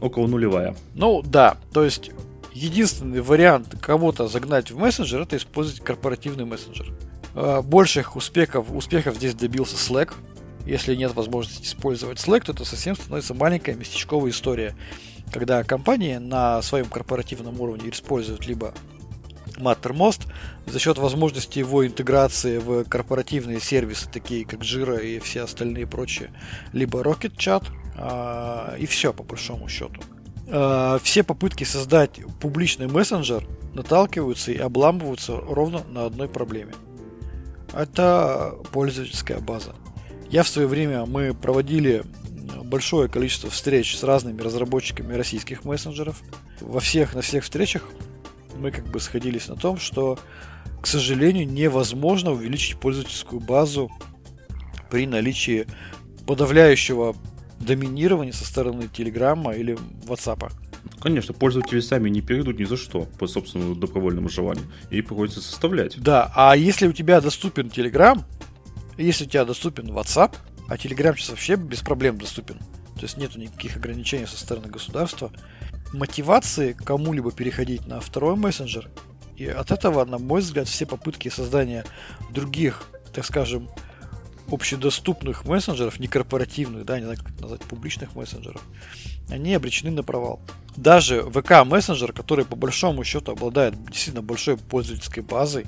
Около 0.01 0.27
нулевая. 0.27 0.75
Ну 0.93 1.23
да, 1.23 1.57
то 1.73 1.83
есть 1.83 2.11
единственный 2.53 3.21
вариант 3.21 3.75
кого-то 3.81 4.27
загнать 4.27 4.69
в 4.69 4.77
мессенджер 4.77 5.21
это 5.21 5.37
использовать 5.37 5.81
корпоративный 5.81 6.45
мессенджер. 6.45 6.93
А, 7.35 7.61
больших 7.61 8.15
успехов, 8.15 8.67
успехов 8.71 9.15
здесь 9.15 9.33
добился 9.33 9.75
Slack. 9.75 10.13
Если 10.65 10.95
нет 10.95 11.13
возможности 11.13 11.65
использовать 11.65 12.19
Slack, 12.19 12.45
то 12.45 12.53
это 12.53 12.65
совсем 12.65 12.95
становится 12.95 13.33
маленькая 13.33 13.75
местечковая 13.75 14.31
история. 14.31 14.75
Когда 15.31 15.63
компании 15.63 16.17
на 16.17 16.61
своем 16.61 16.85
корпоративном 16.85 17.59
уровне 17.59 17.89
используют 17.89 18.45
либо 18.45 18.73
Mattermost 19.57 20.21
за 20.65 20.79
счет 20.79 20.97
возможности 20.97 21.59
его 21.59 21.85
интеграции 21.85 22.57
в 22.57 22.85
корпоративные 22.85 23.59
сервисы, 23.59 24.09
такие 24.09 24.45
как 24.45 24.61
Jira 24.61 25.03
и 25.03 25.19
все 25.19 25.41
остальные 25.41 25.87
прочие, 25.87 26.31
либо 26.71 27.01
Rocket 27.01 27.35
Chat, 27.35 27.65
а, 27.95 28.75
и 28.77 28.85
все 28.85 29.13
по 29.13 29.23
большому 29.23 29.67
счету. 29.67 30.01
А, 30.47 30.99
все 31.03 31.23
попытки 31.23 31.63
создать 31.63 32.19
публичный 32.39 32.87
мессенджер 32.87 33.45
наталкиваются 33.73 34.51
и 34.51 34.57
обламываются 34.57 35.35
ровно 35.35 35.83
на 35.89 36.05
одной 36.05 36.27
проблеме. 36.27 36.73
Это 37.73 38.55
пользовательская 38.71 39.39
база. 39.39 39.73
Я 40.33 40.41
в 40.41 40.47
свое 40.47 40.67
время 40.67 41.05
мы 41.05 41.35
проводили 41.35 42.01
большое 42.63 43.07
количество 43.07 43.51
встреч 43.51 43.95
с 43.95 44.01
разными 44.01 44.41
разработчиками 44.41 45.13
российских 45.13 45.63
мессенджеров. 45.63 46.23
Во 46.59 46.79
всех, 46.79 47.13
на 47.13 47.21
всех 47.21 47.43
встречах 47.43 47.87
мы 48.57 48.71
как 48.71 48.87
бы 48.87 48.99
сходились 48.99 49.47
на 49.47 49.55
том, 49.55 49.77
что, 49.77 50.17
к 50.81 50.87
сожалению, 50.87 51.47
невозможно 51.47 52.31
увеличить 52.31 52.79
пользовательскую 52.79 53.41
базу 53.41 53.91
при 54.89 55.05
наличии 55.05 55.67
подавляющего 56.25 57.15
доминирования 57.59 58.33
со 58.33 58.43
стороны 58.43 58.87
Телеграма 58.91 59.51
или 59.51 59.77
WhatsApp. 60.07 60.51
Конечно, 60.99 61.35
пользователи 61.35 61.79
сами 61.79 62.09
не 62.09 62.21
перейдут 62.21 62.57
ни 62.57 62.63
за 62.63 62.77
что 62.77 63.07
по 63.19 63.27
собственному 63.27 63.75
добровольному 63.75 64.29
желанию. 64.29 64.65
И 64.89 65.03
приходится 65.03 65.41
составлять. 65.41 66.01
Да, 66.01 66.31
а 66.35 66.57
если 66.57 66.87
у 66.87 66.91
тебя 66.91 67.21
доступен 67.21 67.67
Telegram, 67.67 68.19
если 68.97 69.25
у 69.25 69.27
тебя 69.27 69.45
доступен 69.45 69.89
WhatsApp, 69.91 70.35
а 70.67 70.75
Telegram 70.75 71.15
сейчас 71.15 71.29
вообще 71.29 71.55
без 71.55 71.81
проблем 71.81 72.17
доступен, 72.17 72.57
то 72.95 73.01
есть 73.01 73.17
нету 73.17 73.39
никаких 73.39 73.77
ограничений 73.77 74.25
со 74.25 74.37
стороны 74.37 74.67
государства, 74.67 75.31
мотивации 75.93 76.73
кому-либо 76.73 77.31
переходить 77.31 77.85
на 77.87 77.99
второй 77.99 78.35
мессенджер. 78.35 78.89
И 79.35 79.47
от 79.47 79.71
этого, 79.71 80.05
на 80.05 80.19
мой 80.19 80.41
взгляд, 80.41 80.67
все 80.67 80.85
попытки 80.85 81.29
создания 81.29 81.85
других, 82.31 82.83
так 83.13 83.25
скажем, 83.25 83.69
общедоступных 84.51 85.45
мессенджеров, 85.45 85.99
не 85.99 86.07
корпоративных, 86.07 86.85
да, 86.85 86.99
не 86.99 87.05
знаю, 87.05 87.19
как 87.19 87.39
назвать, 87.39 87.61
публичных 87.61 88.15
мессенджеров, 88.15 88.61
они 89.29 89.53
обречены 89.53 89.91
на 89.91 90.03
провал. 90.03 90.41
Даже 90.75 91.23
ВК 91.23 91.65
мессенджер, 91.65 92.13
который 92.13 92.45
по 92.45 92.55
большому 92.55 93.03
счету 93.03 93.31
обладает 93.31 93.75
действительно 93.85 94.21
большой 94.21 94.57
пользовательской 94.57 95.23
базой, 95.23 95.65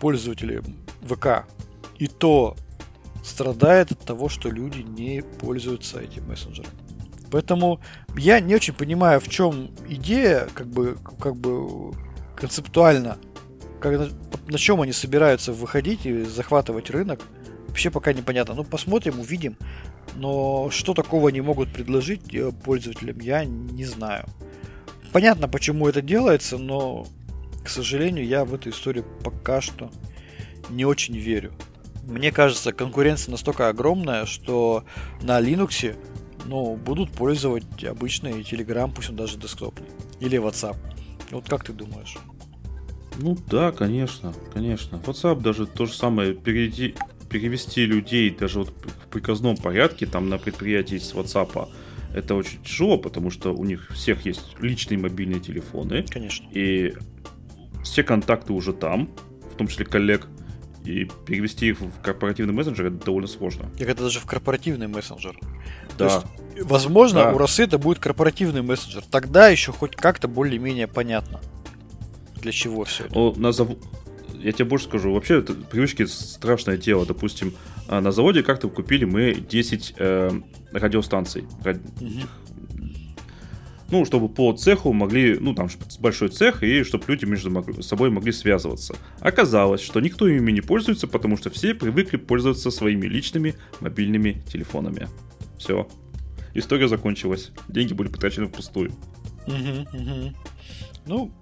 пользователей 0.00 0.60
ВК, 1.02 1.46
и 2.00 2.08
то 2.08 2.56
страдает 3.22 3.92
от 3.92 4.00
того, 4.00 4.28
что 4.28 4.48
люди 4.48 4.80
не 4.80 5.22
пользуются 5.22 6.00
этим 6.00 6.28
мессенджером. 6.28 6.70
Поэтому 7.30 7.80
я 8.16 8.40
не 8.40 8.54
очень 8.54 8.74
понимаю, 8.74 9.20
в 9.20 9.28
чем 9.28 9.70
идея, 9.88 10.48
как 10.54 10.66
бы, 10.66 10.96
как 11.20 11.36
бы 11.36 11.92
концептуально, 12.34 13.18
как, 13.80 13.98
на, 13.98 14.08
на 14.48 14.58
чем 14.58 14.80
они 14.80 14.92
собираются 14.92 15.52
выходить 15.52 16.06
и 16.06 16.22
захватывать 16.24 16.90
рынок. 16.90 17.20
Вообще 17.68 17.90
пока 17.90 18.12
непонятно. 18.14 18.54
Ну, 18.54 18.64
посмотрим, 18.64 19.20
увидим. 19.20 19.56
Но 20.16 20.70
что 20.70 20.94
такого 20.94 21.28
они 21.28 21.42
могут 21.42 21.72
предложить 21.72 22.34
э, 22.34 22.50
пользователям, 22.64 23.20
я 23.20 23.44
не 23.44 23.84
знаю. 23.84 24.24
Понятно, 25.12 25.48
почему 25.48 25.86
это 25.86 26.00
делается, 26.00 26.56
но, 26.56 27.06
к 27.62 27.68
сожалению, 27.68 28.26
я 28.26 28.44
в 28.44 28.54
эту 28.54 28.70
историю 28.70 29.04
пока 29.22 29.60
что 29.60 29.90
не 30.70 30.84
очень 30.84 31.16
верю. 31.16 31.52
Мне 32.10 32.32
кажется, 32.32 32.72
конкуренция 32.72 33.30
настолько 33.30 33.68
огромная, 33.68 34.26
что 34.26 34.84
на 35.22 35.40
Linux 35.40 35.96
ну, 36.44 36.76
будут 36.76 37.12
пользовать 37.12 37.84
обычный 37.84 38.42
Telegram, 38.42 38.92
пусть 38.92 39.10
он 39.10 39.16
даже 39.16 39.38
десктопный. 39.38 39.86
Или 40.18 40.38
WhatsApp. 40.38 40.76
Вот 41.30 41.48
как 41.48 41.64
ты 41.64 41.72
думаешь? 41.72 42.18
Ну 43.18 43.36
да, 43.48 43.70
конечно, 43.70 44.34
конечно. 44.52 44.96
WhatsApp 44.96 45.40
даже 45.40 45.66
то 45.66 45.86
же 45.86 45.92
самое 45.92 46.34
перейти, 46.34 46.94
перевести 47.30 47.86
людей 47.86 48.30
даже 48.30 48.60
вот 48.60 48.70
в 48.70 49.08
приказном 49.08 49.56
порядке 49.56 50.06
там 50.06 50.28
на 50.28 50.38
предприятии 50.38 50.96
с 50.96 51.14
WhatsApp 51.14 51.68
это 52.12 52.34
очень 52.34 52.60
тяжело, 52.62 52.98
потому 52.98 53.30
что 53.30 53.54
у 53.54 53.64
них 53.64 53.88
всех 53.92 54.26
есть 54.26 54.56
личные 54.60 54.98
мобильные 54.98 55.40
телефоны. 55.40 56.04
Конечно. 56.08 56.46
И 56.52 56.94
все 57.84 58.02
контакты 58.02 58.52
уже 58.52 58.72
там, 58.72 59.10
в 59.52 59.56
том 59.56 59.68
числе 59.68 59.84
коллег. 59.84 60.26
И 60.90 61.08
перевести 61.24 61.68
их 61.68 61.80
в 61.80 62.00
корпоративный 62.02 62.52
мессенджер 62.52 62.86
это 62.86 63.04
довольно 63.04 63.28
сложно. 63.28 63.70
Так 63.78 63.88
это 63.88 64.02
даже 64.02 64.18
в 64.18 64.26
корпоративный 64.26 64.88
мессенджер. 64.88 65.38
Да. 65.96 65.96
То 65.96 66.04
есть, 66.56 66.68
возможно, 66.68 67.20
да. 67.24 67.32
у 67.32 67.38
Росы 67.38 67.62
это 67.62 67.78
будет 67.78 68.00
корпоративный 68.00 68.62
мессенджер. 68.62 69.04
Тогда 69.08 69.48
еще 69.48 69.70
хоть 69.70 69.94
как-то 69.94 70.26
более-менее 70.26 70.88
понятно, 70.88 71.40
для 72.40 72.50
чего 72.50 72.84
все 72.84 73.04
это. 73.04 73.14
О, 73.16 73.32
на 73.36 73.52
зав... 73.52 73.68
Я 74.34 74.50
тебе 74.50 74.64
больше 74.64 74.86
скажу. 74.86 75.12
Вообще, 75.12 75.38
это, 75.38 75.54
привычки 75.54 76.06
страшное 76.06 76.76
дело. 76.76 77.06
Допустим, 77.06 77.54
а, 77.86 78.00
на 78.00 78.10
заводе 78.10 78.42
как-то 78.42 78.68
купили 78.68 79.04
мы 79.04 79.34
10 79.34 79.94
э, 79.96 80.30
радиостанций. 80.72 81.44
Ради... 81.62 81.80
Угу. 82.00 82.20
Ну, 83.90 84.04
чтобы 84.04 84.28
по 84.28 84.52
цеху 84.52 84.92
могли, 84.92 85.36
ну, 85.38 85.54
там 85.54 85.68
большой 85.98 86.28
цех, 86.28 86.62
и 86.62 86.84
чтобы 86.84 87.04
люди 87.08 87.24
между 87.24 87.82
собой 87.82 88.10
могли 88.10 88.32
связываться. 88.32 88.94
Оказалось, 89.20 89.80
что 89.80 90.00
никто 90.00 90.28
ими 90.28 90.52
не 90.52 90.60
пользуется, 90.60 91.08
потому 91.08 91.36
что 91.36 91.50
все 91.50 91.74
привыкли 91.74 92.16
пользоваться 92.16 92.70
своими 92.70 93.06
личными 93.06 93.56
мобильными 93.80 94.42
телефонами. 94.50 95.08
Все. 95.58 95.88
История 96.54 96.88
закончилась. 96.88 97.50
Деньги 97.68 97.92
были 97.92 98.08
потрачены 98.08 98.46
впустую. 98.46 98.92
Ну, 101.06 101.32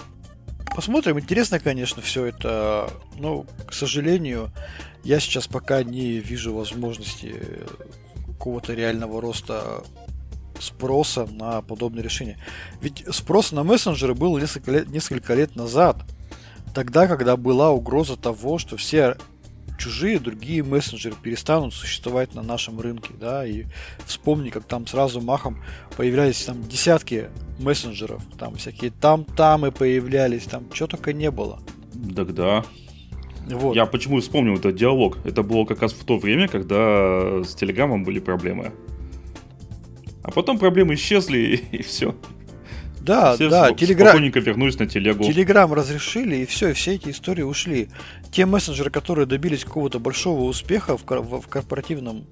посмотрим. 0.75 1.19
Интересно, 1.19 1.61
конечно, 1.61 2.01
все 2.01 2.27
это. 2.27 2.91
Но, 3.19 3.45
к 3.67 3.75
сожалению, 3.75 4.51
я 5.05 5.21
сейчас 5.21 5.47
пока 5.47 5.83
не 5.83 6.19
вижу 6.19 6.55
возможности 6.55 7.35
какого-то 8.27 8.73
реального 8.73 9.21
роста 9.21 9.83
спроса 10.61 11.27
на 11.31 11.63
подобные 11.63 12.03
решения. 12.03 12.39
Ведь 12.81 13.05
спрос 13.11 13.53
на 13.53 13.65
мессенджеры 13.65 14.15
был 14.15 14.37
несколько 14.39 14.71
лет, 14.71 14.89
несколько 14.89 15.35
лет 15.35 15.57
назад. 15.57 16.05
Тогда, 16.75 17.07
когда 17.07 17.37
была 17.37 17.71
угроза 17.71 18.17
того, 18.17 18.59
что 18.59 18.77
все 18.77 19.17
чужие 19.79 20.19
другие 20.19 20.63
мессенджеры 20.63 21.15
перестанут 21.23 21.73
существовать 21.73 22.35
на 22.35 22.43
нашем 22.43 22.81
рынке, 22.81 23.11
да, 23.19 23.47
и 23.47 23.65
вспомни, 24.05 24.51
как 24.51 24.65
там 24.65 24.87
сразу 24.87 25.21
махом 25.21 25.63
появлялись 25.97 26.45
там 26.45 26.63
десятки 26.65 27.31
мессенджеров, 27.59 28.23
там 28.39 28.57
всякие 28.57 28.91
там-тамы 28.91 29.71
появлялись, 29.71 30.45
там 30.45 30.65
что 30.73 30.89
только 30.89 31.13
не 31.13 31.31
было. 31.31 31.61
Так 32.15 32.35
да. 32.35 32.65
Вот. 33.49 33.75
Я 33.75 33.87
почему 33.87 34.21
вспомнил 34.21 34.57
этот 34.57 34.77
диалог? 34.77 35.19
Это 35.25 35.43
было 35.43 35.65
как 35.65 35.81
раз 35.81 35.93
в 35.93 36.05
то 36.05 36.19
время, 36.19 36.49
когда 36.49 37.43
с 37.43 37.55
Телеграмом 37.55 38.05
были 38.05 38.19
проблемы. 38.19 38.73
А 40.29 40.31
потом 40.31 40.59
проблемы 40.59 40.93
исчезли, 40.93 41.39
и, 41.73 41.79
и 41.79 41.83
все. 41.83 42.15
Да, 43.01 43.35
все 43.35 43.49
да, 43.49 43.73
Телеграм... 43.73 44.09
Спокойненько 44.09 44.41
вернулись 44.41 44.79
на 44.79 44.87
телегу. 44.87 45.25
Телеграм 45.25 45.73
разрешили, 45.73 46.37
и 46.37 46.45
все, 46.45 46.69
и 46.69 46.73
все 46.75 46.97
эти 46.97 47.09
истории 47.09 47.41
ушли. 47.41 47.89
Те 48.31 48.45
мессенджеры, 48.45 48.91
которые 48.91 49.25
добились 49.25 49.65
какого-то 49.65 49.99
большого 49.99 50.43
успеха 50.43 50.99
в, 50.99 51.05
в, 51.07 51.41
в 51.41 51.49
корпоративном 51.49 52.27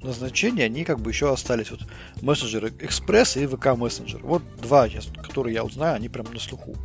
назначении, 0.00 0.62
они 0.62 0.84
как 0.84 1.00
бы 1.00 1.10
еще 1.10 1.32
остались. 1.32 1.72
Вот 1.72 1.80
мессенджеры 2.20 2.72
Экспресс 2.78 3.36
и 3.36 3.48
ВК 3.48 3.76
мессенджер. 3.76 4.20
Вот 4.22 4.44
два, 4.62 4.86
которые 5.24 5.54
я 5.54 5.64
узнаю, 5.64 5.96
они 5.96 6.08
прям 6.08 6.26
на 6.32 6.38
слуху. 6.38 6.76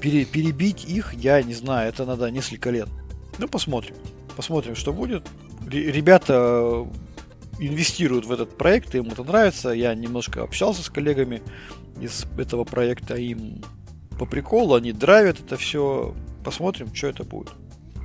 Пере, 0.00 0.24
перебить 0.24 0.84
их, 0.86 1.14
я 1.14 1.40
не 1.40 1.54
знаю, 1.54 1.88
это 1.88 2.04
надо 2.04 2.28
несколько 2.32 2.70
лет. 2.70 2.88
Ну, 3.38 3.46
посмотрим. 3.46 3.94
Посмотрим, 4.34 4.74
что 4.74 4.92
будет. 4.92 5.28
Ребята 5.68 6.84
инвестируют 7.60 8.24
в 8.24 8.32
этот 8.32 8.56
проект, 8.56 8.94
им 8.94 9.08
это 9.08 9.22
нравится. 9.22 9.70
Я 9.70 9.94
немножко 9.94 10.42
общался 10.42 10.82
с 10.82 10.88
коллегами 10.88 11.42
из 12.00 12.26
этого 12.38 12.64
проекта, 12.64 13.14
им 13.14 13.62
по 14.18 14.26
приколу, 14.26 14.74
они 14.74 14.92
драйвят 14.92 15.40
это 15.40 15.56
все. 15.56 16.14
Посмотрим, 16.44 16.94
что 16.94 17.08
это 17.08 17.24
будет. 17.24 17.50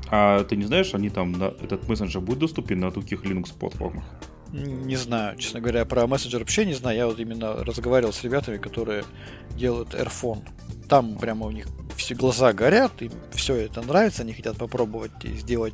А 0.10 0.44
ты 0.44 0.56
не 0.56 0.66
знаешь, 0.66 0.94
они 0.94 1.10
там, 1.10 1.32
на, 1.32 1.46
этот 1.46 1.88
мессенджер 1.88 2.22
будет 2.22 2.40
доступен 2.40 2.80
на 2.80 2.92
других 2.92 3.24
Linux 3.24 3.58
платформах? 3.58 4.04
Не 4.52 4.96
знаю, 4.96 5.38
честно 5.38 5.60
говоря, 5.60 5.86
про 5.86 6.06
мессенджер 6.06 6.42
вообще 6.42 6.66
не 6.66 6.74
знаю. 6.74 6.98
Я 6.98 7.08
вот 7.08 7.20
именно 7.20 7.56
разговаривал 7.64 8.14
с 8.14 8.24
ребятами, 8.24 8.58
которые 8.58 9.04
делают 9.58 9.94
Airphone. 9.94 10.48
Там 10.88 11.18
прямо 11.18 11.48
у 11.48 11.52
них 11.52 11.68
все 11.96 12.14
глаза 12.14 12.54
горят, 12.54 13.02
им 13.02 13.12
все 13.34 13.56
это 13.56 13.82
нравится, 13.82 14.22
они 14.22 14.34
хотят 14.34 14.58
попробовать 14.58 15.12
сделать 15.24 15.74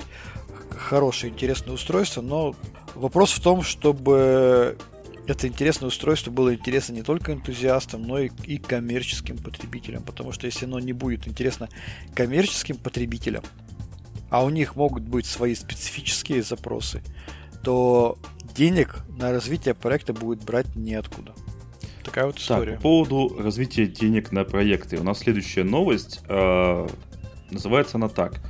хорошее, 0.77 1.33
интересное 1.33 1.73
устройство, 1.73 2.21
но 2.21 2.55
вопрос 2.95 3.31
в 3.31 3.41
том, 3.41 3.61
чтобы 3.61 4.77
это 5.27 5.47
интересное 5.47 5.87
устройство 5.87 6.31
было 6.31 6.53
интересно 6.53 6.93
не 6.93 7.03
только 7.03 7.33
энтузиастам, 7.33 8.03
но 8.03 8.19
и, 8.19 8.29
и 8.45 8.57
коммерческим 8.57 9.37
потребителям. 9.37 10.03
Потому 10.03 10.31
что 10.31 10.45
если 10.45 10.65
оно 10.65 10.79
не 10.79 10.93
будет 10.93 11.27
интересно 11.27 11.69
коммерческим 12.13 12.77
потребителям, 12.77 13.43
а 14.29 14.43
у 14.43 14.49
них 14.49 14.75
могут 14.75 15.03
быть 15.03 15.25
свои 15.25 15.55
специфические 15.55 16.41
запросы, 16.41 17.01
то 17.63 18.17
денег 18.55 19.03
на 19.09 19.31
развитие 19.31 19.75
проекта 19.75 20.13
будет 20.13 20.43
брать 20.43 20.75
неоткуда. 20.75 21.33
Такая 22.03 22.25
вот 22.25 22.39
история. 22.39 22.71
Так, 22.73 22.81
по 22.81 22.83
поводу 22.83 23.37
развития 23.37 23.85
денег 23.85 24.31
на 24.31 24.43
проекты. 24.43 24.97
У 24.97 25.03
нас 25.03 25.19
следующая 25.19 25.63
новость. 25.63 26.21
Э, 26.27 26.87
называется 27.51 27.97
она 27.97 28.09
так 28.09 28.41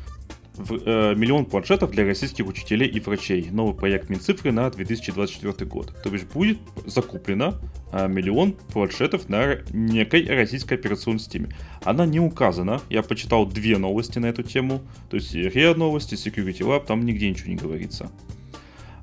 в, 0.56 0.74
э, 0.86 1.16
миллион 1.16 1.46
планшетов 1.46 1.92
для 1.92 2.06
российских 2.06 2.48
учителей 2.48 2.88
и 2.88 3.00
врачей. 3.00 3.50
Новый 3.52 3.74
проект 3.74 4.10
Минцифры 4.10 4.52
на 4.52 4.70
2024 4.70 5.66
год. 5.70 5.94
То 6.04 6.10
есть 6.10 6.26
будет 6.32 6.60
закуплено 6.86 7.56
э, 7.92 8.08
миллион 8.08 8.54
планшетов 8.54 9.30
на 9.30 9.60
некой 9.72 10.26
российской 10.28 10.76
операционной 10.76 11.20
системе. 11.20 11.50
Она 11.84 12.06
не 12.06 12.20
указана. 12.20 12.82
Я 12.90 13.02
почитал 13.04 13.46
две 13.46 13.78
новости 13.78 14.20
на 14.20 14.28
эту 14.28 14.44
тему. 14.44 14.82
То 15.10 15.18
есть 15.18 15.34
РИА 15.34 15.74
новости, 15.76 16.16
Security 16.16 16.60
Lab, 16.60 16.86
там 16.86 17.06
нигде 17.06 17.30
ничего 17.30 17.50
не 17.50 17.58
говорится. 17.58 18.12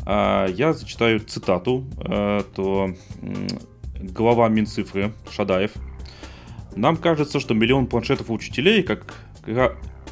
А, 0.05 0.47
я 0.47 0.73
зачитаю 0.73 1.21
цитату. 1.21 1.85
Э, 2.05 2.43
то 2.55 2.95
глава 4.01 4.49
Минцифры 4.49 5.13
Шадаев 5.31 5.73
нам 6.77 6.97
кажется, 6.97 7.41
что 7.41 7.55
миллион 7.55 7.87
планшетов 7.87 8.31
учителей, 8.31 8.83
как 8.83 9.15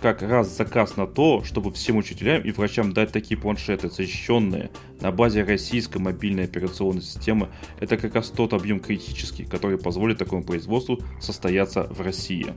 как 0.00 0.22
раз 0.22 0.56
заказ 0.56 0.96
на 0.96 1.06
то, 1.06 1.42
чтобы 1.44 1.72
всем 1.72 1.96
учителям 1.96 2.42
и 2.42 2.50
врачам 2.52 2.92
дать 2.92 3.12
такие 3.12 3.38
планшеты, 3.38 3.88
защищенные 3.88 4.70
на 5.00 5.10
базе 5.10 5.42
российской 5.42 5.98
мобильной 5.98 6.44
операционной 6.44 7.02
системы, 7.02 7.48
это 7.80 7.96
как 7.96 8.14
раз 8.14 8.28
тот 8.30 8.52
объем 8.52 8.80
критический, 8.80 9.44
который 9.44 9.78
позволит 9.78 10.18
такому 10.18 10.42
производству 10.42 11.00
состояться 11.20 11.84
в 11.84 12.00
России. 12.00 12.54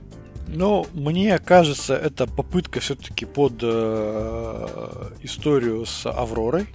Ну, 0.48 0.86
мне 0.92 1.38
кажется, 1.38 1.94
это 1.94 2.26
попытка 2.26 2.80
все-таки 2.80 3.24
под 3.24 3.54
э, 3.62 5.10
историю 5.22 5.86
с 5.86 6.06
Авророй, 6.06 6.66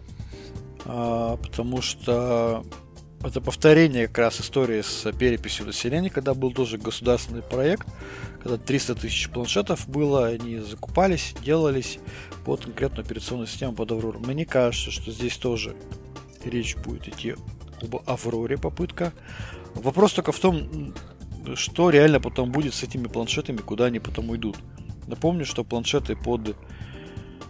э, 0.85 1.37
потому 1.41 1.81
что 1.81 2.63
это 3.25 3.41
повторение 3.41 4.07
как 4.07 4.19
раз 4.19 4.39
истории 4.39 4.81
с 4.81 5.11
переписью 5.11 5.65
населения, 5.65 6.09
когда 6.09 6.33
был 6.33 6.51
тоже 6.51 6.77
государственный 6.77 7.41
проект, 7.41 7.87
когда 8.41 8.57
300 8.57 8.95
тысяч 8.95 9.29
планшетов 9.29 9.89
было, 9.89 10.27
они 10.27 10.59
закупались, 10.59 11.33
делались 11.43 11.99
под 12.45 12.61
конкретную 12.65 13.03
операционную 13.05 13.47
систему 13.47 13.73
под 13.73 13.91
Аврору. 13.91 14.19
Мне 14.19 14.45
кажется, 14.45 14.91
что 14.91 15.11
здесь 15.11 15.37
тоже 15.37 15.75
речь 16.43 16.75
будет 16.75 17.07
идти 17.07 17.35
об 17.81 17.95
Авроре 18.05 18.57
попытка. 18.57 19.11
Вопрос 19.73 20.13
только 20.13 20.31
в 20.31 20.39
том, 20.39 20.93
что 21.55 21.89
реально 21.89 22.19
потом 22.19 22.51
будет 22.51 22.73
с 22.73 22.83
этими 22.83 23.07
планшетами, 23.07 23.57
куда 23.57 23.85
они 23.85 23.99
потом 23.99 24.29
уйдут. 24.29 24.57
Напомню, 25.07 25.45
что 25.45 25.63
планшеты 25.63 26.15
под 26.15 26.55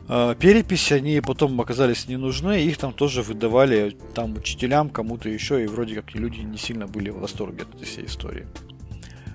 э, 0.08 0.36
перепись, 0.40 0.92
они 0.92 1.22
потом 1.22 1.60
оказались 1.60 2.08
не 2.08 2.18
нужны, 2.18 2.64
их 2.64 2.78
там 2.78 2.94
тоже 2.94 3.22
выдавали 3.22 3.96
там 4.14 4.36
учителям, 4.36 4.90
кому-то 4.90 5.30
еще, 5.30 5.64
и 5.64 5.68
вроде 5.68 5.96
как 5.96 6.14
люди 6.14 6.42
не 6.42 6.58
сильно 6.58 6.88
были 6.88 7.10
в 7.10 7.20
восторге 7.20 7.64
от 7.64 7.76
этой 7.76 7.86
всей 7.86 8.06
истории. 8.06 8.48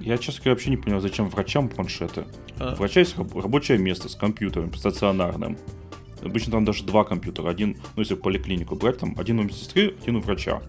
Я, 0.01 0.17
честно 0.17 0.45
говоря, 0.45 0.55
вообще 0.55 0.71
не 0.71 0.77
понял, 0.79 1.01
зачем 1.01 1.29
врачам 1.29 1.69
планшеты. 1.69 2.25
А. 2.59 2.73
У 2.73 2.77
врача 2.77 3.01
есть 3.01 3.17
рабочее 3.17 3.79
место 3.79 4.09
с 4.09 4.15
компьютером 4.15 4.75
стационарным. 4.75 5.59
Обычно 6.23 6.53
там 6.53 6.65
даже 6.65 6.85
два 6.85 7.05
компьютера. 7.05 7.49
Один, 7.49 7.77
ну 7.97 8.03
если 8.03 8.15
поликлинику 8.15 8.77
брать, 8.77 8.99
там 8.99 9.15
один 9.19 9.39
у 9.39 9.43
медсестры, 9.43 9.95
один 10.03 10.17
у 10.17 10.21
врача. 10.21 10.63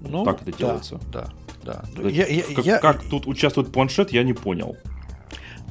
Ну, 0.00 0.24
так 0.24 0.42
это 0.42 0.50
да, 0.52 0.58
делается. 0.58 1.00
Да, 1.12 1.28
да. 1.62 1.84
да. 1.96 2.08
Я, 2.08 2.26
я, 2.26 2.42
как, 2.42 2.64
я... 2.64 2.78
как 2.78 3.02
тут 3.04 3.26
участвует 3.26 3.72
планшет, 3.72 4.12
я 4.12 4.22
не 4.22 4.34
понял. 4.34 4.76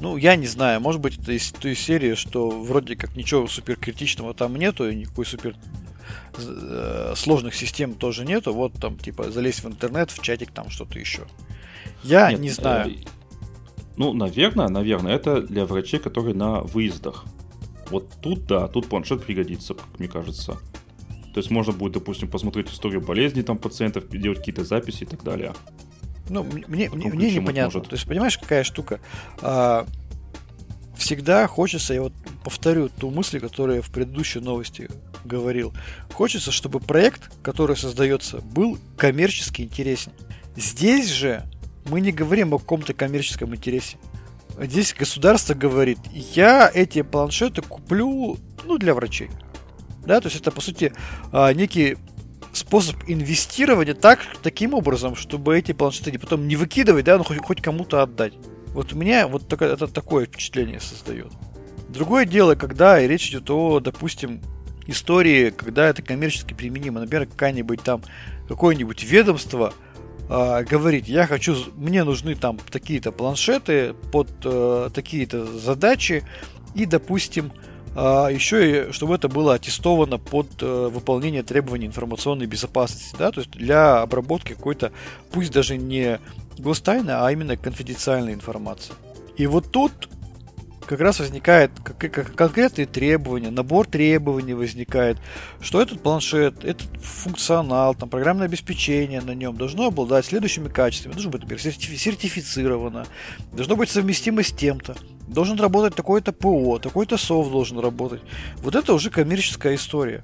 Ну, 0.00 0.16
я 0.16 0.36
не 0.36 0.46
знаю, 0.46 0.80
может 0.80 1.00
быть, 1.00 1.18
это 1.18 1.32
из 1.32 1.52
той 1.52 1.74
серии, 1.74 2.14
что 2.14 2.50
вроде 2.50 2.96
как 2.96 3.16
ничего 3.16 3.46
супер 3.46 3.76
критичного 3.76 4.34
там 4.34 4.56
нету, 4.56 4.88
и 4.88 4.94
никакой 4.94 5.24
супер 5.24 5.56
э, 6.36 7.12
сложных 7.16 7.54
систем 7.54 7.94
тоже 7.94 8.24
нету. 8.24 8.52
Вот 8.52 8.72
там, 8.74 8.98
типа, 8.98 9.30
залезть 9.30 9.62
в 9.62 9.68
интернет, 9.68 10.10
в 10.10 10.20
чатик, 10.20 10.50
там 10.50 10.68
что-то 10.70 10.98
еще. 10.98 11.22
Я 12.02 12.30
Нет, 12.30 12.40
не 12.40 12.50
знаю. 12.50 12.90
Э, 12.90 12.94
ну, 13.96 14.12
наверное, 14.12 14.68
наверное, 14.68 15.14
это 15.14 15.40
для 15.40 15.64
врачей, 15.64 16.00
которые 16.00 16.34
на 16.34 16.60
выездах. 16.60 17.24
Вот 17.90 18.08
тут, 18.20 18.46
да, 18.46 18.66
тут 18.66 18.88
планшет 18.88 19.24
пригодится, 19.24 19.74
как 19.74 19.86
мне 19.98 20.08
кажется. 20.08 20.58
То 21.32 21.40
есть 21.40 21.50
можно 21.50 21.72
будет, 21.72 21.94
допустим, 21.94 22.28
посмотреть 22.28 22.70
историю 22.70 23.00
болезни 23.00 23.42
там 23.42 23.58
пациентов, 23.58 24.08
делать 24.08 24.38
какие-то 24.38 24.64
записи 24.64 25.04
и 25.04 25.06
так 25.06 25.22
далее. 25.22 25.52
Ну, 26.28 26.44
мне, 26.44 26.88
мне, 26.90 27.08
мне 27.08 27.34
непонятно. 27.34 27.78
Может. 27.78 27.90
То 27.90 27.96
есть, 27.96 28.06
понимаешь, 28.06 28.38
какая 28.38 28.64
штука? 28.64 29.00
А, 29.40 29.86
всегда 30.96 31.46
хочется, 31.46 31.94
я 31.94 32.02
вот 32.02 32.12
повторю 32.42 32.88
ту 32.88 33.10
мысль, 33.10 33.40
которую 33.40 33.76
я 33.76 33.82
в 33.82 33.90
предыдущей 33.90 34.40
новости 34.40 34.88
говорил. 35.24 35.72
Хочется, 36.12 36.50
чтобы 36.50 36.80
проект, 36.80 37.30
который 37.42 37.76
создается, 37.76 38.38
был 38.38 38.78
коммерчески 38.96 39.62
интересен. 39.62 40.12
Здесь 40.56 41.10
же 41.10 41.44
мы 41.86 42.00
не 42.00 42.12
говорим 42.12 42.54
о 42.54 42.58
каком-то 42.58 42.94
коммерческом 42.94 43.54
интересе. 43.54 43.98
Здесь 44.58 44.94
государство 44.94 45.54
говорит, 45.54 45.98
я 46.12 46.70
эти 46.72 47.02
планшеты 47.02 47.60
куплю, 47.62 48.38
ну, 48.64 48.78
для 48.78 48.94
врачей. 48.94 49.30
Да, 50.06 50.20
то 50.20 50.28
есть 50.28 50.40
это, 50.40 50.50
по 50.52 50.60
сути, 50.60 50.92
а, 51.32 51.52
некий 51.52 51.96
способ 52.54 52.96
инвестирования 53.06 53.94
так, 53.94 54.20
таким 54.42 54.74
образом, 54.74 55.16
чтобы 55.16 55.58
эти 55.58 55.72
планшеты 55.72 56.18
потом 56.18 56.48
не 56.48 56.56
выкидывать, 56.56 57.04
да, 57.04 57.18
но 57.18 57.24
хоть, 57.24 57.38
хоть 57.38 57.60
кому-то 57.60 58.02
отдать. 58.02 58.34
Вот 58.68 58.92
у 58.92 58.96
меня 58.96 59.28
вот 59.28 59.48
так, 59.48 59.62
это 59.62 59.86
такое 59.86 60.26
впечатление 60.26 60.80
создает. 60.80 61.32
Другое 61.88 62.24
дело, 62.24 62.54
когда 62.54 63.00
речь 63.00 63.28
идет 63.30 63.50
о, 63.50 63.80
допустим, 63.80 64.40
истории, 64.86 65.50
когда 65.50 65.88
это 65.88 66.02
коммерчески 66.02 66.54
применимо. 66.54 67.00
Например, 67.00 67.26
какая-нибудь 67.26 67.82
там, 67.82 68.02
какое-нибудь 68.48 69.02
ведомство 69.04 69.72
э, 70.28 70.64
говорит, 70.64 71.06
я 71.06 71.26
хочу, 71.26 71.56
мне 71.76 72.04
нужны 72.04 72.34
там 72.34 72.58
такие-то 72.70 73.12
планшеты 73.12 73.94
под 74.12 74.28
э, 74.44 74.90
такие-то 74.94 75.46
задачи, 75.46 76.24
и, 76.74 76.86
допустим, 76.86 77.52
а, 77.94 78.28
еще 78.28 78.88
и 78.88 78.92
чтобы 78.92 79.14
это 79.14 79.28
было 79.28 79.54
аттестовано 79.54 80.18
под 80.18 80.48
э, 80.60 80.88
выполнение 80.92 81.42
требований 81.42 81.86
информационной 81.86 82.46
безопасности, 82.46 83.14
да, 83.18 83.30
то 83.30 83.40
есть 83.40 83.52
для 83.52 84.02
обработки 84.02 84.54
какой-то, 84.54 84.92
пусть 85.30 85.52
даже 85.52 85.76
не 85.76 86.20
гостайны, 86.58 87.10
а 87.10 87.30
именно 87.30 87.56
конфиденциальной 87.56 88.32
информации. 88.34 88.94
И 89.36 89.46
вот 89.46 89.70
тут 89.70 89.92
как 90.86 91.00
раз 91.00 91.20
возникает 91.20 91.70
конкретные 91.80 92.86
требования, 92.86 93.50
набор 93.50 93.86
требований 93.86 94.54
возникает, 94.54 95.18
что 95.60 95.80
этот 95.80 96.02
планшет, 96.02 96.64
этот 96.64 96.88
функционал, 97.02 97.94
там, 97.94 98.08
программное 98.08 98.46
обеспечение 98.46 99.20
на 99.20 99.32
нем 99.32 99.56
должно 99.56 99.86
обладать 99.86 100.26
следующими 100.26 100.68
качествами. 100.68 101.14
Должно 101.14 101.30
быть, 101.30 101.42
например, 101.42 101.60
сертифицировано, 101.60 103.06
должно 103.52 103.76
быть 103.76 103.90
совместимо 103.90 104.42
с 104.42 104.52
тем-то, 104.52 104.96
должен 105.26 105.58
работать 105.58 105.94
такой-то 105.94 106.32
ПО, 106.32 106.78
такой-то 106.78 107.16
софт 107.16 107.50
должен 107.50 107.78
работать. 107.78 108.22
Вот 108.58 108.74
это 108.74 108.92
уже 108.92 109.10
коммерческая 109.10 109.74
история. 109.76 110.22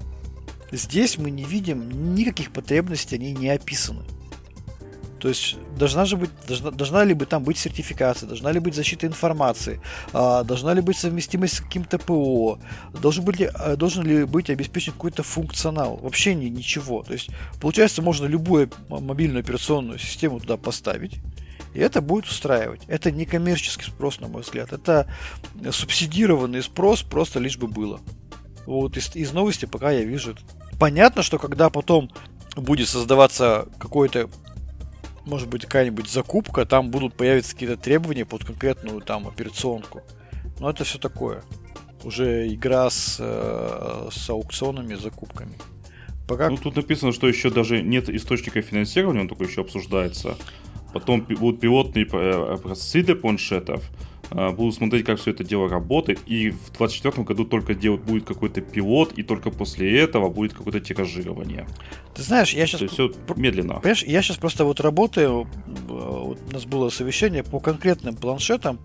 Здесь 0.73 1.19
мы 1.19 1.31
не 1.31 1.45
видим 1.45 2.15
никаких 2.15 2.53
потребностей, 2.53 3.17
они 3.17 3.33
не 3.33 3.49
описаны. 3.49 4.05
То 5.21 5.29
есть 5.29 5.57
должна 5.77 6.07
же 6.07 6.17
быть, 6.17 6.31
должна, 6.49 6.71
должна 6.71 7.05
ли 7.05 7.13
бы 7.13 7.27
там 7.27 7.45
быть 7.45 7.59
сертификация, 7.59 8.27
должна 8.27 8.51
ли 8.53 8.59
быть 8.59 8.75
защита 8.75 9.07
информации, 9.07 9.81
а, 10.13 10.45
должна 10.45 10.73
ли 10.73 10.81
быть 10.81 10.97
совместимость 10.97 11.57
с 11.57 11.61
каким-то 11.61 11.99
ПО, 11.99 12.59
должен, 13.01 13.25
быть 13.25 13.39
ли, 13.39 13.51
а, 13.53 13.77
должен 13.77 14.03
ли 14.05 14.25
быть 14.25 14.49
обеспечен 14.49 14.93
какой-то 14.93 15.23
функционал. 15.23 15.97
Вообще 15.97 16.35
ни, 16.35 16.47
ничего. 16.47 17.03
То 17.03 17.13
есть 17.13 17.29
получается 17.61 18.01
можно 18.01 18.27
любую 18.27 18.71
мобильную 18.89 19.41
операционную 19.41 19.99
систему 19.99 20.41
туда 20.41 20.57
поставить, 20.57 21.21
и 21.75 21.81
это 21.81 22.01
будет 22.01 22.25
устраивать. 22.25 22.81
Это 22.89 23.11
не 23.11 23.27
коммерческий 23.27 23.85
спрос, 23.85 24.21
на 24.21 24.29
мой 24.29 24.41
взгляд. 24.43 24.73
Это 24.73 25.07
субсидированный 25.71 26.63
спрос, 26.63 27.03
просто 27.03 27.39
лишь 27.41 27.59
бы 27.59 27.69
было. 27.69 28.01
Вот 28.67 28.97
из, 28.97 29.15
из 29.15 29.33
новости 29.33 29.67
пока 29.67 29.91
я 29.91 30.03
вижу. 30.03 30.35
Понятно, 30.79 31.23
что 31.23 31.39
когда 31.39 31.69
потом 31.69 32.11
будет 32.57 32.89
создаваться 32.89 33.69
какой-то 33.79 34.29
может 35.25 35.49
быть, 35.49 35.63
какая-нибудь 35.63 36.09
закупка, 36.09 36.65
там 36.65 36.91
будут 36.91 37.15
появиться 37.15 37.53
какие-то 37.53 37.77
требования 37.77 38.25
под 38.25 38.45
конкретную 38.45 39.01
там 39.01 39.27
операционку. 39.27 40.03
Но 40.59 40.71
это 40.71 40.85
все 40.85 40.99
такое. 40.99 41.43
Уже 42.05 42.49
игра 42.49 42.89
с, 42.89 43.17
э, 43.19 44.09
с 44.11 44.31
аукционами, 44.31 44.95
закупками. 44.95 45.53
Пока... 46.27 46.49
Ну, 46.49 46.57
тут 46.57 46.77
написано, 46.77 47.13
что 47.13 47.29
еще 47.29 47.51
даже 47.51 47.83
нет 47.83 48.09
источника 48.09 48.63
финансирования, 48.63 49.21
он 49.21 49.29
только 49.29 49.45
еще 49.45 49.63
обсуждается. 49.63 50.37
Потом 50.93 51.23
будут 51.23 51.61
пилотные 51.61 52.07
э, 52.11 52.53
образцы 52.55 53.03
для 53.03 53.17
планшетов. 53.17 53.91
А, 54.31 54.53
буду 54.53 54.73
смотреть, 54.73 55.05
как 55.05 55.19
все 55.19 55.31
это 55.31 55.45
дело 55.45 55.69
работает. 55.69 56.21
И 56.27 56.51
в 56.51 56.71
2024 56.77 57.25
году 57.25 57.45
только 57.45 57.75
делать 57.75 58.03
будет 58.03 58.25
какой-то 58.25 58.61
пилот, 58.61 59.13
и 59.19 59.23
только 59.23 59.51
после 59.51 60.01
этого 60.01 60.29
будет 60.29 60.53
какое-то 60.53 60.81
тиражирование. 60.81 61.67
Ты 62.15 62.23
знаешь, 62.23 62.55
я 62.55 62.67
сейчас... 62.67 62.81
То 62.81 62.85
есть 62.85 62.95
все 62.95 63.13
медленно. 63.37 63.75
Понимаешь, 63.75 64.05
я 64.05 64.23
сейчас 64.23 64.37
просто 64.37 64.65
вот 64.65 64.81
работаю, 64.81 65.47
э, 65.67 65.69
вот 65.89 66.39
у 66.49 66.53
нас 66.53 66.65
было 66.65 66.89
совещание 66.91 67.43
по 67.43 67.61
конкретным 67.61 68.17
планшетам 68.17 68.79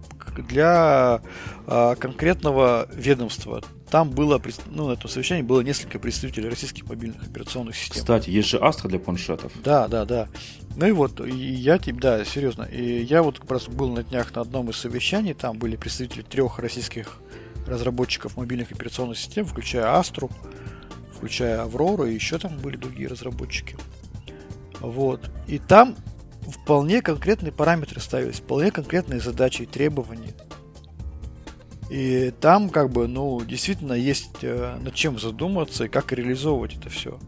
для 0.50 1.22
а, 1.68 1.96
конкретного 1.96 2.88
ведомства. 2.94 3.62
Там 3.90 4.10
было, 4.10 4.42
ну, 4.68 4.88
на 4.88 4.94
этом 4.94 5.10
совещании 5.10 5.44
было 5.44 5.62
несколько 5.62 6.00
представителей 6.00 6.50
российских 6.50 6.88
мобильных 6.88 7.24
операционных 7.24 7.76
систем. 7.76 8.02
Кстати, 8.02 8.30
есть 8.30 8.50
же 8.50 8.58
Astra 8.58 8.88
для 8.88 9.00
планшетов. 9.00 9.52
Да, 9.64 9.88
да, 9.88 10.06
да. 10.06 10.28
Ну 10.76 10.88
и 10.88 10.92
вот, 10.92 11.22
и 11.22 11.32
я 11.32 11.78
тебе, 11.78 12.00
да, 12.00 12.26
серьезно, 12.26 12.64
и 12.64 13.04
я 13.04 13.24
вот 13.24 13.40
как 13.40 13.52
раз 13.52 13.68
был 13.68 13.92
на 13.92 14.04
днях 14.04 14.36
на 14.36 14.42
одном 14.42 14.70
из 14.70 14.78
совещаний, 14.78 15.34
там 15.34 15.58
были 15.58 15.76
представители 15.76 16.24
трех 16.24 16.60
российских 16.60 17.20
разработчиков 17.68 18.38
мобильных 18.38 18.72
операционных 18.72 19.18
систем, 19.18 19.46
включая 19.46 19.98
Астру, 19.98 20.30
включая 21.16 21.62
Аврору, 21.62 22.06
и 22.06 22.14
еще 22.14 22.38
там 22.38 22.58
были 22.58 22.78
другие 22.78 23.08
разработчики. 23.08 23.78
Вот. 24.80 25.32
И 25.48 25.60
там 25.60 25.96
вполне 26.46 27.02
конкретные 27.02 27.52
параметры 27.52 28.00
ставились, 28.00 28.40
вполне 28.40 28.72
конкретные 28.72 29.20
задачи 29.20 29.64
и 29.64 29.66
требования. 29.66 30.34
И 31.90 32.34
там, 32.42 32.70
как 32.70 32.92
бы, 32.92 33.08
ну, 33.08 33.42
действительно 33.42 33.94
есть 33.94 34.38
э, 34.42 34.78
над 34.82 34.96
чем 34.96 35.20
задуматься 35.20 35.86
и 35.86 35.88
как 35.88 36.12
реализовывать 36.12 36.78
это 36.78 36.90
все. 36.90 37.20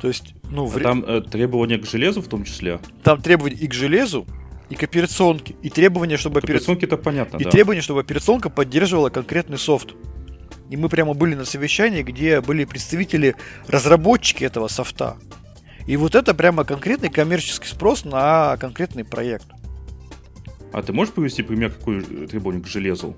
То 0.00 0.08
есть, 0.08 0.34
ну, 0.50 0.66
в... 0.66 0.76
а 0.76 0.80
там 0.80 1.04
э, 1.04 1.22
требования 1.22 1.78
к 1.78 1.86
железу 1.86 2.20
в 2.20 2.28
том 2.28 2.44
числе? 2.44 2.80
Там 3.02 3.22
требования 3.22 3.56
и 3.56 3.66
к 3.66 3.72
железу, 3.72 4.26
и 4.68 4.74
к 4.74 4.82
операционке, 4.82 5.56
и 5.62 5.70
требования, 5.70 6.18
чтобы 6.18 6.38
операционки 6.38 6.84
это 6.84 6.98
понятно, 6.98 7.38
и 7.38 7.44
да. 7.44 7.50
требования, 7.50 7.80
чтобы 7.80 8.00
операционка 8.00 8.50
поддерживала 8.50 9.08
конкретный 9.08 9.58
софт. 9.58 9.94
И 10.68 10.76
мы 10.76 10.90
прямо 10.90 11.14
были 11.14 11.34
на 11.34 11.46
совещании, 11.46 12.02
где 12.02 12.42
были 12.42 12.66
представители 12.66 13.36
разработчики 13.68 14.44
этого 14.44 14.68
софта. 14.68 15.16
И 15.86 15.96
вот 15.96 16.14
это 16.14 16.34
прямо 16.34 16.64
конкретный 16.64 17.08
коммерческий 17.08 17.68
спрос 17.68 18.04
на 18.04 18.58
конкретный 18.58 19.06
проект. 19.06 19.46
А 20.72 20.82
ты 20.82 20.92
можешь 20.92 21.14
привести 21.14 21.42
пример, 21.42 21.70
какой 21.70 22.02
требование 22.02 22.62
к 22.62 22.66
железу? 22.66 23.16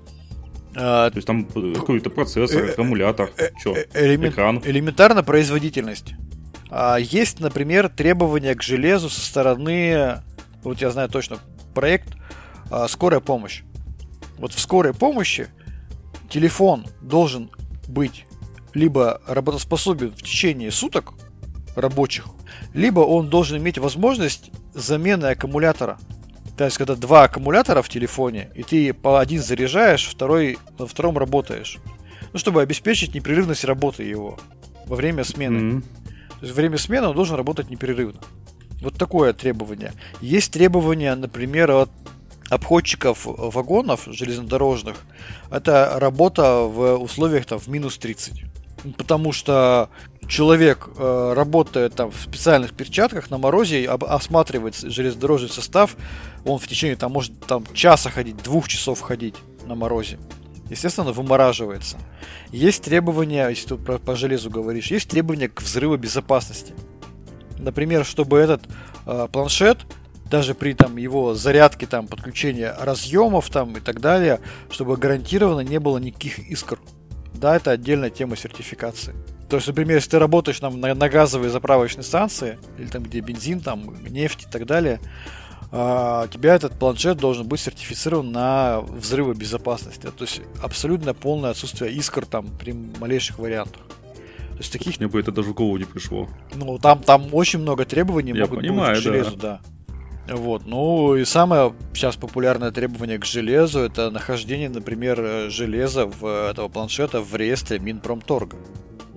А, 0.75 1.09
То 1.09 1.17
есть 1.17 1.27
там 1.27 1.45
какой-то 1.45 2.09
процессор, 2.09 2.63
э, 2.63 2.71
аккумулятор, 2.71 3.31
э, 3.37 3.49
что, 3.59 3.75
элемент, 3.93 4.33
экран? 4.33 4.61
Элементарно 4.63 5.23
производительность. 5.23 6.13
А, 6.69 6.97
есть, 6.97 7.39
например, 7.39 7.89
требования 7.89 8.55
к 8.55 8.63
железу 8.63 9.09
со 9.09 9.21
стороны, 9.21 10.21
вот 10.63 10.79
я 10.79 10.89
знаю 10.91 11.09
точно, 11.09 11.39
проект 11.73 12.09
а, 12.69 12.87
«Скорая 12.87 13.19
помощь». 13.19 13.63
Вот 14.37 14.53
в 14.53 14.59
скорой 14.59 14.93
помощи 14.93 15.47
телефон 16.29 16.85
должен 17.01 17.51
быть 17.87 18.25
либо 18.73 19.21
работоспособен 19.27 20.11
в 20.11 20.23
течение 20.23 20.71
суток 20.71 21.13
рабочих, 21.75 22.25
либо 22.73 23.01
он 23.01 23.29
должен 23.29 23.57
иметь 23.57 23.77
возможность 23.77 24.49
замены 24.73 25.27
аккумулятора. 25.27 25.99
То 26.61 26.65
есть, 26.65 26.77
когда 26.77 26.93
два 26.93 27.23
аккумулятора 27.23 27.81
в 27.81 27.89
телефоне, 27.89 28.51
и 28.53 28.61
ты 28.61 28.93
по 28.93 29.19
один 29.19 29.41
заряжаешь, 29.41 30.07
второй, 30.07 30.59
на 30.77 30.85
втором 30.85 31.17
работаешь. 31.17 31.79
Ну, 32.33 32.37
чтобы 32.37 32.61
обеспечить 32.61 33.15
непрерывность 33.15 33.65
работы 33.65 34.03
его 34.03 34.37
во 34.85 34.95
время 34.95 35.23
смены. 35.23 35.57
Mm-hmm. 35.57 35.81
То 35.81 36.45
есть, 36.45 36.53
время 36.53 36.77
смены 36.77 37.07
он 37.07 37.15
должен 37.15 37.35
работать 37.35 37.71
непрерывно. 37.71 38.21
Вот 38.79 38.95
такое 38.95 39.33
требование. 39.33 39.93
Есть 40.21 40.53
требования, 40.53 41.15
например, 41.15 41.71
от 41.71 41.89
обходчиков 42.51 43.21
вагонов 43.25 44.03
железнодорожных. 44.05 44.97
Это 45.49 45.93
работа 45.95 46.57
в 46.57 46.97
условиях 46.97 47.47
там, 47.47 47.57
в 47.57 47.69
минус 47.69 47.97
30. 47.97 48.43
Потому 48.97 49.31
что 49.31 49.89
человек, 50.27 50.89
э, 50.97 51.33
работая 51.35 51.89
там 51.89 52.11
в 52.11 52.19
специальных 52.19 52.73
перчатках 52.73 53.29
на 53.29 53.37
морозе, 53.37 53.87
осматривает 53.87 54.75
железнодорожный 54.75 55.49
состав, 55.49 55.95
он 56.45 56.57
в 56.57 56.67
течение 56.67 56.95
там 56.95 57.11
может 57.11 57.39
там 57.41 57.65
часа 57.73 58.09
ходить, 58.09 58.37
двух 58.37 58.67
часов 58.67 59.01
ходить 59.01 59.35
на 59.65 59.75
морозе. 59.75 60.17
Естественно, 60.69 61.11
вымораживается. 61.11 61.97
Есть 62.51 62.83
требования, 62.83 63.49
если 63.49 63.67
ты 63.67 63.75
про, 63.75 63.97
по 63.97 64.15
железу 64.15 64.49
говоришь, 64.49 64.89
есть 64.89 65.09
требования 65.09 65.49
к 65.49 65.61
взрыву 65.61 65.97
безопасности. 65.97 66.73
Например, 67.59 68.05
чтобы 68.05 68.39
этот 68.39 68.63
э, 69.05 69.27
планшет 69.31 69.79
даже 70.31 70.55
при 70.55 70.73
там 70.73 70.95
его 70.95 71.35
зарядке, 71.35 71.85
там 71.85 72.07
подключения 72.07 72.73
разъемов 72.79 73.49
там 73.49 73.75
и 73.75 73.81
так 73.81 73.99
далее, 73.99 74.39
чтобы 74.69 74.95
гарантированно 74.95 75.59
не 75.59 75.77
было 75.77 75.97
никаких 75.97 76.39
искр. 76.39 76.79
Да, 77.41 77.55
это 77.55 77.71
отдельная 77.71 78.11
тема 78.11 78.35
сертификации. 78.35 79.15
То 79.49 79.55
есть, 79.57 79.67
например, 79.67 79.95
если 79.95 80.11
ты 80.11 80.19
работаешь 80.19 80.59
там, 80.59 80.79
на, 80.79 80.93
на 80.93 81.09
газовой 81.09 81.49
заправочной 81.49 82.03
станции, 82.03 82.59
или 82.77 82.87
там 82.87 83.01
где 83.01 83.19
бензин, 83.19 83.61
там 83.61 83.95
нефть 84.07 84.45
и 84.47 84.51
так 84.51 84.67
далее, 84.67 84.99
а, 85.71 86.25
у 86.25 86.27
тебя 86.27 86.53
этот 86.53 86.77
планшет 86.77 87.17
должен 87.17 87.47
быть 87.47 87.59
сертифицирован 87.59 88.31
на 88.31 88.81
взрывы 88.81 89.33
безопасности. 89.33 90.07
То 90.15 90.23
есть 90.23 90.41
абсолютно 90.61 91.15
полное 91.15 91.49
отсутствие 91.49 91.91
искр 91.93 92.27
там 92.27 92.47
при 92.59 92.73
малейших 92.73 93.39
вариантах. 93.39 93.81
То 94.51 94.57
есть 94.59 94.71
таких... 94.71 94.99
Мне 94.99 95.07
бы 95.07 95.19
это 95.19 95.31
даже 95.31 95.49
в 95.49 95.55
голову 95.55 95.77
не 95.77 95.85
пришло. 95.85 96.29
Ну, 96.53 96.77
там, 96.77 97.01
там 97.01 97.33
очень 97.33 97.57
много 97.57 97.85
требований 97.85 98.33
Я 98.33 98.43
могут 98.43 98.59
понимаю, 98.59 98.93
быть 98.93 98.99
к 98.99 99.03
железу, 99.03 99.35
да. 99.35 99.59
да. 99.63 99.80
Вот, 100.31 100.65
ну 100.65 101.15
и 101.15 101.25
самое 101.25 101.73
сейчас 101.93 102.15
популярное 102.15 102.71
требование 102.71 103.19
к 103.19 103.25
железу 103.25 103.81
это 103.81 104.09
нахождение, 104.09 104.69
например, 104.69 105.49
железа 105.49 106.05
в 106.05 106.25
этого 106.49 106.69
планшета 106.69 107.21
в 107.21 107.35
реестре 107.35 107.79
Минпромторга. 107.79 108.57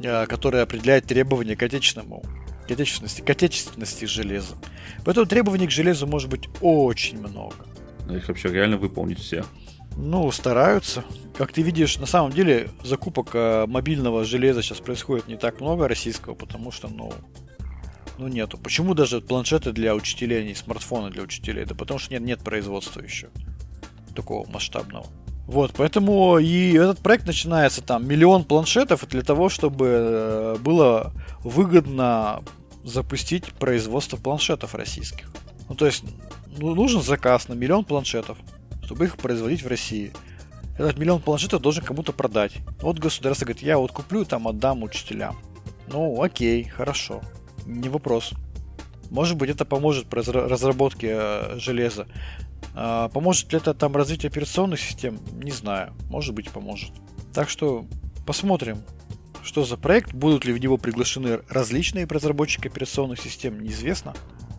Э, 0.04 0.26
который 0.26 0.62
определяет 0.62 1.06
требования 1.06 1.56
к 1.56 1.62
отечественному 1.62 2.22
к 2.66 2.70
отечественности, 2.70 3.20
к 3.20 3.28
отечественности 3.28 4.06
железа. 4.06 4.54
Поэтому 5.04 5.26
требований 5.26 5.66
к 5.66 5.70
железу 5.70 6.06
может 6.06 6.30
быть 6.30 6.48
очень 6.62 7.18
много. 7.18 7.66
Но 8.06 8.16
их 8.16 8.26
вообще 8.26 8.48
реально 8.48 8.78
выполнить 8.78 9.18
все. 9.18 9.44
Ну, 9.96 10.30
стараются. 10.32 11.04
Как 11.36 11.52
ты 11.52 11.60
видишь, 11.60 11.98
на 11.98 12.06
самом 12.06 12.32
деле 12.32 12.70
закупок 12.82 13.30
э, 13.34 13.66
мобильного 13.66 14.24
железа 14.24 14.62
сейчас 14.62 14.80
происходит 14.80 15.28
не 15.28 15.36
так 15.36 15.60
много 15.60 15.86
российского, 15.88 16.34
потому 16.34 16.72
что, 16.72 16.88
ну, 16.88 17.12
ну 18.18 18.28
нету. 18.28 18.58
Почему 18.58 18.94
даже 18.94 19.20
планшеты 19.20 19.72
для 19.72 19.94
учителей, 19.94 20.40
а 20.40 20.44
не 20.44 20.54
смартфоны 20.54 21.10
для 21.10 21.22
учителей? 21.22 21.64
Да 21.64 21.74
потому 21.74 21.98
что 21.98 22.12
нет, 22.12 22.22
нет 22.22 22.40
производства 22.40 23.00
еще 23.00 23.28
такого 24.14 24.48
масштабного. 24.48 25.06
Вот, 25.46 25.72
поэтому 25.76 26.38
и 26.38 26.72
этот 26.72 27.00
проект 27.00 27.26
начинается 27.26 27.82
там 27.82 28.06
миллион 28.08 28.44
планшетов 28.44 29.06
для 29.08 29.22
того, 29.22 29.50
чтобы 29.50 29.86
э, 29.86 30.56
было 30.60 31.12
выгодно 31.40 32.42
запустить 32.82 33.52
производство 33.54 34.16
планшетов 34.16 34.74
российских. 34.74 35.30
Ну, 35.68 35.74
то 35.74 35.84
есть, 35.84 36.04
ну, 36.56 36.74
нужен 36.74 37.02
заказ 37.02 37.48
на 37.48 37.54
миллион 37.54 37.84
планшетов, 37.84 38.38
чтобы 38.84 39.04
их 39.04 39.18
производить 39.18 39.62
в 39.62 39.66
России. 39.66 40.12
Этот 40.78 40.98
миллион 40.98 41.20
планшетов 41.20 41.60
должен 41.60 41.84
кому-то 41.84 42.12
продать. 42.12 42.54
Вот 42.80 42.98
государство 42.98 43.44
говорит, 43.44 43.62
я 43.62 43.78
вот 43.78 43.92
куплю, 43.92 44.24
там 44.24 44.48
отдам 44.48 44.82
учителям. 44.82 45.36
Ну, 45.88 46.22
окей, 46.22 46.64
хорошо. 46.64 47.22
Не 47.66 47.88
вопрос. 47.88 48.32
Может 49.10 49.36
быть, 49.36 49.50
это 49.50 49.64
поможет 49.64 50.06
при 50.06 50.20
разработке 50.20 51.08
э, 51.12 51.58
железа. 51.58 52.06
А, 52.74 53.08
поможет 53.08 53.52
ли 53.52 53.58
это 53.58 53.74
там 53.74 53.94
развитие 53.96 54.28
операционных 54.28 54.80
систем? 54.80 55.20
Не 55.32 55.52
знаю. 55.52 55.92
Может 56.10 56.34
быть, 56.34 56.50
поможет. 56.50 56.90
Так 57.32 57.48
что 57.48 57.86
посмотрим, 58.26 58.82
что 59.42 59.64
за 59.64 59.76
проект, 59.76 60.12
будут 60.12 60.44
ли 60.44 60.52
в 60.52 60.58
него 60.58 60.78
приглашены 60.78 61.40
различные 61.48 62.06
разработчики 62.06 62.66
операционных 62.66 63.20
систем, 63.20 63.60
неизвестно. 63.60 64.14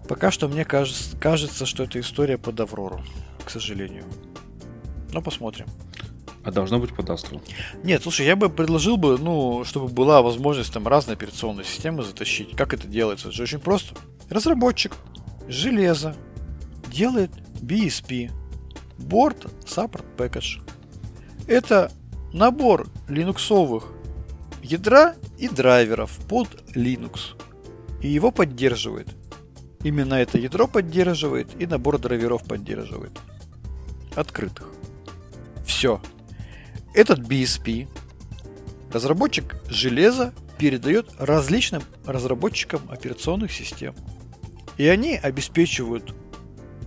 Пока 0.08 0.32
что 0.32 0.48
мне 0.48 0.64
кажется, 0.64 1.18
кажется, 1.18 1.66
что 1.66 1.84
это 1.84 2.00
история 2.00 2.38
под 2.38 2.60
Аврору, 2.60 3.02
к 3.44 3.50
сожалению. 3.50 4.06
Но 5.12 5.22
посмотрим. 5.22 5.66
А 6.46 6.52
должно 6.52 6.78
быть 6.80 6.94
под 6.96 7.10
Астру? 7.10 7.42
Нет, 7.84 8.04
слушай, 8.04 8.24
я 8.24 8.36
бы 8.36 8.50
предложил 8.50 8.98
бы, 8.98 9.18
ну, 9.18 9.64
чтобы 9.66 9.88
была 9.88 10.22
возможность 10.22 10.72
там 10.72 10.88
разные 10.88 11.16
операционные 11.16 11.66
системы 11.66 12.04
затащить. 12.04 12.56
Как 12.56 12.72
это 12.74 12.88
делается? 12.88 13.30
Это 13.30 13.38
же 13.38 13.44
очень 13.44 13.60
просто. 13.60 13.96
Разработчик, 14.30 14.94
железо, 15.48 16.16
делает 16.88 17.32
BSP, 17.62 18.32
Board 19.00 19.52
Support 19.66 20.06
Package. 20.18 20.62
Это 21.48 21.92
набор 22.32 22.90
линуксовых 23.10 23.92
ядра 24.62 25.16
и 25.40 25.50
драйверов 25.50 26.16
под 26.30 26.48
Linux. 26.76 27.36
И 28.04 28.08
его 28.08 28.30
поддерживает. 28.30 29.08
Именно 29.84 30.14
это 30.16 30.38
ядро 30.38 30.68
поддерживает 30.68 31.50
и 31.60 31.66
набор 31.66 31.98
драйверов 31.98 32.44
поддерживает. 32.44 33.18
Открытых. 34.16 34.70
Все. 35.66 36.00
Этот 36.96 37.20
BSP 37.20 37.90
разработчик 38.90 39.58
железа 39.68 40.34
передает 40.58 41.10
различным 41.20 41.84
разработчикам 42.06 42.82
операционных 42.90 43.52
систем. 43.52 43.94
И 44.78 44.88
они 44.88 45.18
обеспечивают 45.18 46.16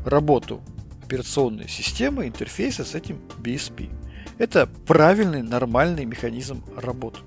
работу 0.07 0.63
операционной 1.05 1.69
системы, 1.69 2.27
интерфейса 2.27 2.87
с 2.87 2.95
этим 2.95 3.21
BSP. 3.43 3.91
Это 4.39 4.67
правильный, 4.87 5.43
нормальный 5.43 6.07
механизм 6.07 6.65
работы 6.75 7.21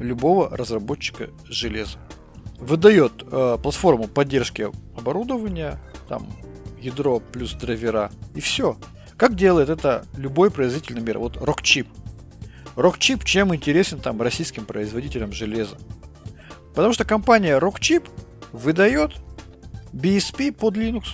любого 0.00 0.56
разработчика 0.56 1.28
железа. 1.44 1.98
Выдает 2.58 3.12
э, 3.30 3.58
платформу 3.62 4.08
поддержки 4.08 4.70
оборудования, 4.96 5.78
там 6.08 6.26
ядро 6.80 7.20
плюс 7.20 7.52
драйвера 7.52 8.10
и 8.34 8.40
все. 8.40 8.78
Как 9.18 9.34
делает 9.34 9.68
это 9.68 10.06
любой 10.16 10.50
производитель 10.50 11.00
мира? 11.00 11.18
Вот 11.18 11.36
Rockchip. 11.36 11.86
Rockchip 12.76 13.24
чем 13.24 13.54
интересен 13.54 14.00
там 14.00 14.20
российским 14.20 14.66
производителям 14.66 15.32
железа? 15.32 15.78
Потому 16.74 16.92
что 16.92 17.04
компания 17.04 17.58
Rockchip 17.58 18.08
выдает 18.52 19.12
BSP 19.92 20.52
под 20.52 20.76
Linux. 20.76 21.04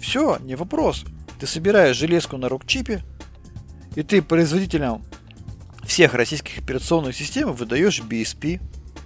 Все, 0.00 0.38
не 0.38 0.56
вопрос. 0.56 1.04
Ты 1.38 1.46
собираешь 1.46 1.96
железку 1.96 2.36
на 2.36 2.48
рок-чипе, 2.48 3.04
и 3.94 4.02
ты 4.02 4.20
производителям 4.22 5.04
всех 5.84 6.14
российских 6.14 6.58
операционных 6.58 7.14
систем 7.14 7.52
выдаешь 7.52 8.00
BSP 8.00 8.60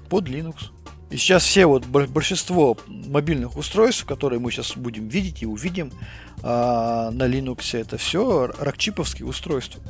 под 0.09 0.29
Linux. 0.29 0.71
И 1.11 1.19
сейчас 1.19 1.45
все 1.45 1.67
вот 1.67 1.87
большинство 1.87 2.77
мобильных 2.89 3.57
устройств, 3.57 4.07
которые 4.07 4.41
мы 4.41 4.51
сейчас 4.51 4.77
будем 4.77 5.09
видеть 5.09 5.43
и 5.43 5.47
увидим 5.47 5.93
а, 6.43 7.11
на 7.11 7.29
Linux, 7.29 7.79
это 7.79 7.97
все 7.97 8.51
ракчиповские 8.59 9.27
устройства. 9.27 9.83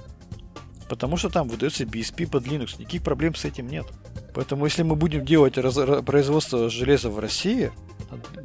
Потому 0.89 1.17
что 1.17 1.29
там 1.29 1.49
выдается 1.49 1.85
BSP 1.85 2.29
под 2.31 2.47
Linux. 2.47 2.79
Никаких 2.79 3.03
проблем 3.03 3.35
с 3.35 3.45
этим 3.45 3.69
нет. 3.69 3.87
Поэтому 4.35 4.67
если 4.67 4.83
мы 4.83 4.97
будем 4.97 5.25
делать 5.25 5.59
раз, 5.59 5.79
производство 6.05 6.71
железа 6.71 7.11
в 7.11 7.19
России, 7.19 7.73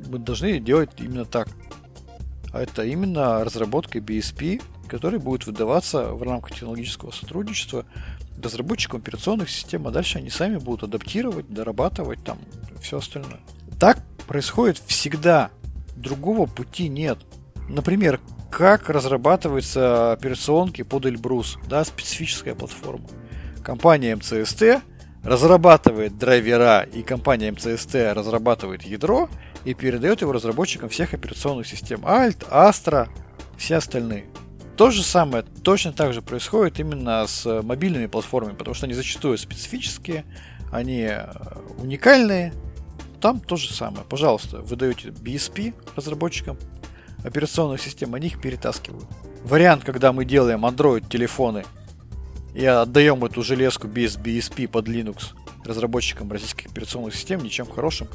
мы 0.08 0.19
должны 0.19 0.60
делать 0.60 0.89
именно 0.97 1.25
так. 1.25 1.49
А 2.51 2.62
это 2.62 2.84
именно 2.84 3.43
разработка 3.43 3.99
BSP, 3.99 4.62
который 4.88 5.19
будет 5.19 5.45
выдаваться 5.45 6.13
в 6.13 6.23
рамках 6.23 6.51
технологического 6.51 7.12
сотрудничества 7.12 7.86
разработчикам 8.41 8.99
операционных 8.99 9.49
систем, 9.49 9.88
а 9.88 9.91
дальше 9.91 10.17
они 10.17 10.30
сами 10.30 10.58
будут 10.58 10.84
адаптировать, 10.84 11.47
дорабатывать 11.47 12.23
там 12.23 12.39
все 12.82 12.97
остальное. 12.97 13.39
Так 13.80 13.99
происходит 14.27 14.82
всегда. 14.88 15.51
Другого 15.95 16.45
пути 16.47 16.88
нет. 16.88 17.19
Например, 17.69 18.19
как 18.51 18.89
разрабатываются 18.89 20.11
операционки 20.11 20.83
под 20.83 21.05
Эльбрус, 21.05 21.57
да, 21.67 21.83
специфическая 21.85 22.53
платформа. 22.53 23.07
Компания 23.63 24.15
МЦСТ 24.15 24.83
разрабатывает 25.23 26.17
драйвера, 26.17 26.81
и 26.81 27.01
компания 27.01 27.51
МЦСТ 27.51 27.95
разрабатывает 28.13 28.83
ядро, 28.83 29.29
и 29.63 29.73
передает 29.73 30.21
его 30.21 30.33
разработчикам 30.33 30.89
всех 30.89 31.13
операционных 31.13 31.65
систем. 31.65 32.01
Alt, 32.01 32.49
Astra, 32.49 33.07
все 33.57 33.77
остальные. 33.77 34.25
То 34.75 34.89
же 34.89 35.03
самое, 35.03 35.43
точно 35.43 35.93
так 35.93 36.13
же 36.13 36.21
происходит 36.21 36.79
именно 36.79 37.25
с 37.27 37.61
мобильными 37.61 38.07
платформами, 38.07 38.55
потому 38.55 38.73
что 38.73 38.85
они 38.85 38.95
зачастую 38.95 39.37
специфические, 39.37 40.25
они 40.71 41.01
э, 41.01 41.27
уникальные. 41.77 42.53
Там 43.21 43.39
то 43.39 43.55
же 43.55 43.71
самое. 43.71 44.03
Пожалуйста, 44.09 44.61
вы 44.61 44.75
даете 44.75 45.09
BSP 45.09 45.75
разработчикам 45.95 46.57
операционных 47.23 47.81
систем, 47.81 48.15
они 48.15 48.27
их 48.27 48.41
перетаскивают. 48.41 49.05
Вариант, 49.43 49.84
когда 49.84 50.12
мы 50.13 50.25
делаем 50.25 50.65
Android 50.65 51.07
телефоны 51.07 51.65
и 52.53 52.65
отдаем 52.65 53.23
эту 53.25 53.43
железку 53.43 53.88
без 53.88 54.17
BSP 54.17 54.67
под 54.67 54.88
Linux 54.88 55.34
разработчикам 55.65 56.31
российских 56.31 56.67
операционных 56.67 57.15
систем, 57.15 57.43
ничем 57.43 57.65
хорошим 57.65 58.07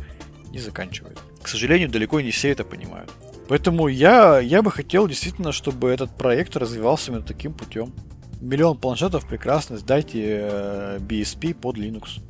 не 0.51 0.59
заканчивает. 0.59 1.19
К 1.43 1.49
сожалению, 1.49 1.89
далеко 1.91 2.21
не 2.21 2.31
все 2.31 2.51
это 2.51 2.65
понимают. 2.65 3.11
Поэтому 3.49 3.89
я, 3.89 4.41
я 4.41 4.63
бы 4.63 4.71
хотел 4.71 5.07
действительно, 5.07 5.53
чтобы 5.53 5.91
этот 5.91 6.11
проект 6.17 6.57
развивался 6.57 7.11
именно 7.11 7.25
таким 7.25 7.53
путем. 7.53 7.93
Миллион 8.41 8.77
планшетов 8.77 9.27
прекрасно, 9.27 9.79
сдайте 9.79 10.41
э, 10.43 10.99
BSP 11.01 11.55
под 11.55 11.77
Linux. 11.77 12.21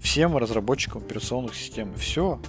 Всем 0.00 0.36
разработчикам 0.36 1.02
операционных 1.02 1.54
систем. 1.54 1.94
Все. 1.94 2.40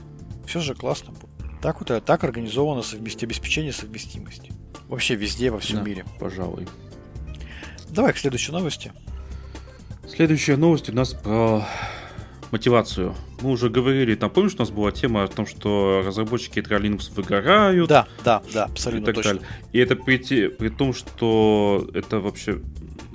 Все 0.45 0.59
же 0.59 0.75
классно 0.75 1.13
будет. 1.13 1.30
Так 1.61 1.79
вот, 1.79 1.91
э, 1.91 2.01
так 2.01 2.23
организовано 2.23 2.81
совмести, 2.81 3.25
обеспечение 3.25 3.71
совместимости. 3.71 4.51
Вообще 4.87 5.15
везде, 5.15 5.51
во 5.51 5.59
всем 5.59 5.77
да, 5.77 5.83
мире. 5.83 6.05
Пожалуй. 6.19 6.67
Давай 7.89 8.13
к 8.13 8.17
следующей 8.17 8.51
новости. 8.51 8.91
Следующая 10.07 10.57
новость 10.57 10.89
у 10.89 10.93
нас 10.93 11.13
про 11.13 11.65
мотивацию. 12.51 13.15
Мы 13.41 13.51
уже 13.51 13.69
говорили, 13.69 14.15
там 14.15 14.29
помнишь, 14.29 14.55
у 14.55 14.59
нас 14.59 14.71
была 14.71 14.91
тема 14.91 15.23
о 15.23 15.27
том, 15.27 15.45
что 15.45 16.03
разработчики 16.05 16.59
Ядра 16.59 16.79
Linux 16.79 17.13
выгорают. 17.13 17.87
Да, 17.87 18.07
да, 18.23 18.41
да, 18.53 18.65
абсолютно 18.65 19.03
и 19.03 19.13
так 19.13 19.15
точно. 19.15 19.33
Далее. 19.35 19.47
И 19.71 19.79
это 19.79 19.95
при, 19.95 20.47
при 20.47 20.69
том, 20.69 20.93
что 20.93 21.89
это 21.93 22.19
вообще 22.19 22.61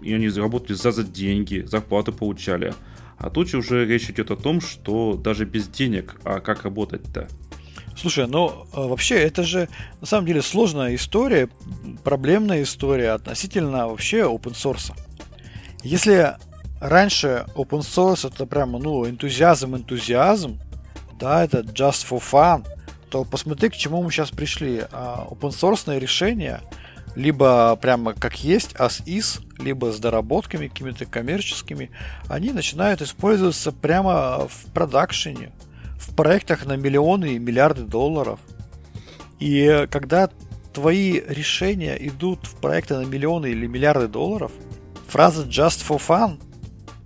и 0.02 0.14
они 0.14 0.28
заработали 0.28 0.74
за, 0.74 0.92
за 0.92 1.02
деньги, 1.02 1.64
зарплату 1.66 2.12
получали. 2.12 2.74
А 3.18 3.28
тут 3.28 3.52
уже 3.54 3.84
речь 3.86 4.08
идет 4.08 4.30
о 4.30 4.36
том, 4.36 4.60
что 4.60 5.14
даже 5.14 5.44
без 5.44 5.66
денег, 5.68 6.16
а 6.22 6.38
как 6.40 6.62
работать-то? 6.62 7.28
Слушай, 7.96 8.26
ну 8.26 8.66
вообще 8.72 9.16
это 9.16 9.42
же 9.42 9.68
на 10.00 10.06
самом 10.06 10.26
деле 10.26 10.42
сложная 10.42 10.94
история, 10.94 11.48
проблемная 12.04 12.62
история 12.62 13.12
относительно 13.12 13.88
вообще 13.88 14.18
open 14.18 14.52
source. 14.52 14.92
Если 15.82 16.36
раньше 16.80 17.46
open 17.54 17.80
source 17.80 18.28
это 18.28 18.44
прямо, 18.44 18.78
ну, 18.78 19.08
энтузиазм, 19.08 19.76
энтузиазм, 19.76 20.60
да, 21.18 21.44
это 21.44 21.60
just 21.60 22.06
for 22.08 22.22
fun, 22.22 22.66
то 23.08 23.24
посмотри, 23.24 23.70
к 23.70 23.74
чему 23.74 24.02
мы 24.02 24.10
сейчас 24.10 24.30
пришли. 24.30 24.84
А, 24.92 25.26
open 25.30 25.50
source 25.50 25.98
решения 25.98 26.60
либо 27.14 27.76
прямо 27.76 28.12
как 28.12 28.44
есть, 28.44 28.74
as 28.74 29.02
is, 29.06 29.40
либо 29.58 29.90
с 29.90 29.98
доработками 29.98 30.68
какими-то 30.68 31.06
коммерческими, 31.06 31.90
они 32.28 32.52
начинают 32.52 33.00
использоваться 33.00 33.72
прямо 33.72 34.46
в 34.48 34.72
продакшене, 34.72 35.50
в 35.98 36.14
проектах 36.14 36.66
на 36.66 36.76
миллионы 36.76 37.34
и 37.34 37.38
миллиарды 37.38 37.82
долларов. 37.82 38.40
И 39.38 39.86
когда 39.90 40.30
твои 40.72 41.20
решения 41.26 41.96
идут 41.98 42.46
в 42.46 42.56
проекты 42.56 42.96
на 42.96 43.04
миллионы 43.04 43.46
или 43.46 43.66
миллиарды 43.66 44.08
долларов, 44.08 44.52
фраза 45.08 45.44
just 45.44 45.86
for 45.86 46.00
fun 46.00 46.38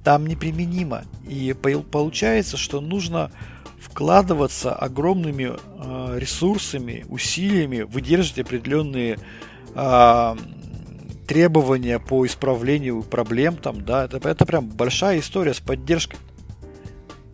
там 0.03 0.27
неприменима. 0.27 1.05
И 1.29 1.55
получается, 1.55 2.57
что 2.57 2.81
нужно 2.81 3.31
вкладываться 3.79 4.75
огромными 4.75 5.53
э, 5.53 6.19
ресурсами, 6.19 7.05
усилиями, 7.09 7.83
выдерживать 7.83 8.47
определенные 8.47 9.19
э, 9.75 10.37
требования 11.27 11.99
по 11.99 12.27
исправлению 12.27 13.03
проблем 13.03 13.57
там, 13.57 13.85
да, 13.85 14.05
это, 14.05 14.17
это 14.29 14.45
прям 14.45 14.69
большая 14.69 15.21
история 15.21 15.55
с 15.55 15.61
поддержкой. 15.61 16.19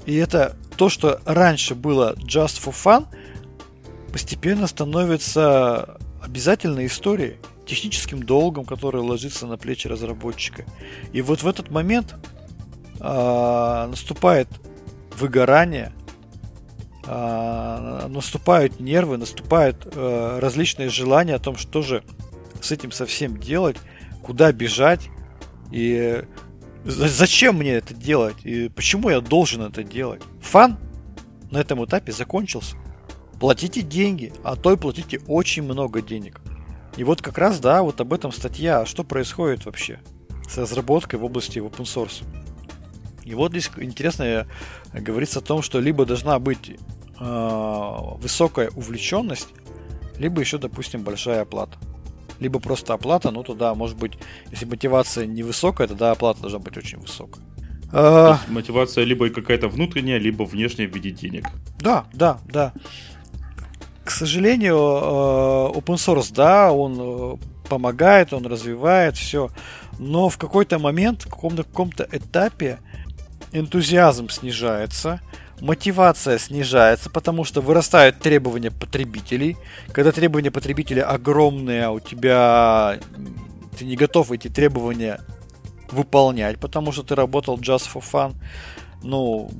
И 0.04 0.14
это 0.16 0.56
то, 0.76 0.88
что 0.88 1.20
раньше 1.24 1.74
было 1.74 2.14
just 2.18 2.62
for 2.62 2.72
fun, 2.72 3.06
постепенно 4.12 4.66
становится 4.66 5.98
обязательной 6.22 6.86
историей, 6.86 7.36
техническим 7.66 8.22
долгом, 8.22 8.64
который 8.64 9.00
ложится 9.00 9.46
на 9.46 9.56
плечи 9.56 9.88
разработчика. 9.88 10.64
И 11.12 11.20
вот 11.20 11.42
в 11.42 11.48
этот 11.48 11.70
момент 11.70 12.14
э, 13.00 13.86
наступает 13.88 14.48
выгорание, 15.18 15.92
э, 17.06 18.06
наступают 18.08 18.80
нервы, 18.80 19.16
наступают 19.16 19.86
э, 19.92 20.38
различные 20.40 20.88
желания 20.88 21.34
о 21.34 21.40
том, 21.40 21.56
что 21.56 21.82
же 21.82 22.04
с 22.60 22.70
этим 22.70 22.92
совсем 22.92 23.38
делать, 23.38 23.76
куда 24.22 24.52
бежать 24.52 25.08
и 25.70 26.24
зачем 26.86 27.56
мне 27.56 27.72
это 27.72 27.94
делать 27.94 28.36
и 28.44 28.68
почему 28.68 29.10
я 29.10 29.20
должен 29.20 29.62
это 29.62 29.82
делать. 29.82 30.22
Фан 30.40 30.78
на 31.50 31.58
этом 31.58 31.84
этапе 31.84 32.12
закончился. 32.12 32.76
Платите 33.40 33.82
деньги, 33.82 34.32
а 34.44 34.56
то 34.56 34.72
и 34.72 34.76
платите 34.76 35.20
очень 35.26 35.62
много 35.62 36.00
денег. 36.00 36.40
И 36.96 37.04
вот 37.04 37.20
как 37.20 37.38
раз, 37.38 37.60
да, 37.60 37.82
вот 37.82 38.00
об 38.00 38.12
этом 38.12 38.32
статья, 38.32 38.86
что 38.86 39.04
происходит 39.04 39.66
вообще 39.66 40.00
с 40.48 40.56
разработкой 40.56 41.18
в 41.18 41.24
области 41.24 41.58
open 41.58 41.84
source. 41.84 42.24
И 43.24 43.34
вот 43.34 43.50
здесь 43.50 43.70
интересно 43.76 44.46
говорится 44.92 45.40
о 45.40 45.42
том, 45.42 45.60
что 45.60 45.80
либо 45.80 46.06
должна 46.06 46.38
быть 46.38 46.70
э, 47.18 47.98
высокая 48.18 48.70
увлеченность, 48.70 49.48
либо 50.16 50.40
еще, 50.40 50.58
допустим, 50.58 51.02
большая 51.02 51.42
оплата. 51.42 51.76
Либо 52.40 52.58
просто 52.60 52.94
оплата, 52.94 53.30
ну 53.30 53.42
тогда, 53.42 53.74
может 53.74 53.96
быть, 53.96 54.12
если 54.50 54.66
мотивация 54.66 55.26
невысокая, 55.26 55.86
тогда 55.86 56.10
оплата 56.10 56.40
должна 56.40 56.58
быть 56.58 56.76
очень 56.76 56.98
высокая. 56.98 57.44
А... 57.92 58.38
Мотивация 58.48 59.04
либо 59.04 59.28
какая-то 59.30 59.68
внутренняя, 59.68 60.18
либо 60.18 60.42
внешняя 60.42 60.86
в 60.86 60.94
виде 60.94 61.10
денег. 61.10 61.46
Да, 61.78 62.06
да, 62.12 62.40
да. 62.46 62.72
К 64.04 64.10
сожалению, 64.10 64.76
э, 64.76 65.78
open 65.78 65.96
source, 65.96 66.32
да, 66.32 66.72
он 66.72 66.96
э, 66.98 67.36
помогает, 67.68 68.32
он 68.32 68.46
развивает 68.46 69.16
все, 69.16 69.50
но 69.98 70.28
в 70.28 70.38
какой-то 70.38 70.78
момент, 70.78 71.22
в 71.22 71.30
каком-то, 71.30 71.64
каком-то 71.64 72.08
этапе 72.12 72.78
энтузиазм 73.52 74.28
снижается, 74.28 75.20
мотивация 75.60 76.38
снижается, 76.38 77.10
потому 77.10 77.44
что 77.44 77.60
вырастают 77.60 78.18
требования 78.18 78.70
потребителей. 78.70 79.56
Когда 79.92 80.12
требования 80.12 80.50
потребителей 80.50 81.02
огромные, 81.02 81.86
а 81.86 81.90
у 81.90 82.00
тебя 82.00 82.98
ты 83.78 83.84
не 83.84 83.96
готов 83.96 84.32
эти 84.32 84.48
требования 84.48 85.20
выполнять, 85.90 86.58
потому 86.58 86.92
что 86.92 87.02
ты 87.02 87.14
работал 87.14 87.58
just 87.58 87.88
for 87.92 88.02
fun. 88.02 88.34
Ну, 89.02 89.50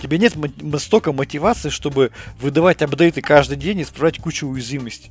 тебе 0.00 0.18
нет 0.18 0.36
столько 0.78 1.12
мотивации, 1.12 1.70
чтобы 1.70 2.12
выдавать 2.40 2.82
апдейты 2.82 3.22
каждый 3.22 3.56
день 3.56 3.80
и 3.80 3.82
исправлять 3.82 4.18
кучу 4.18 4.46
уязвимостей. 4.46 5.10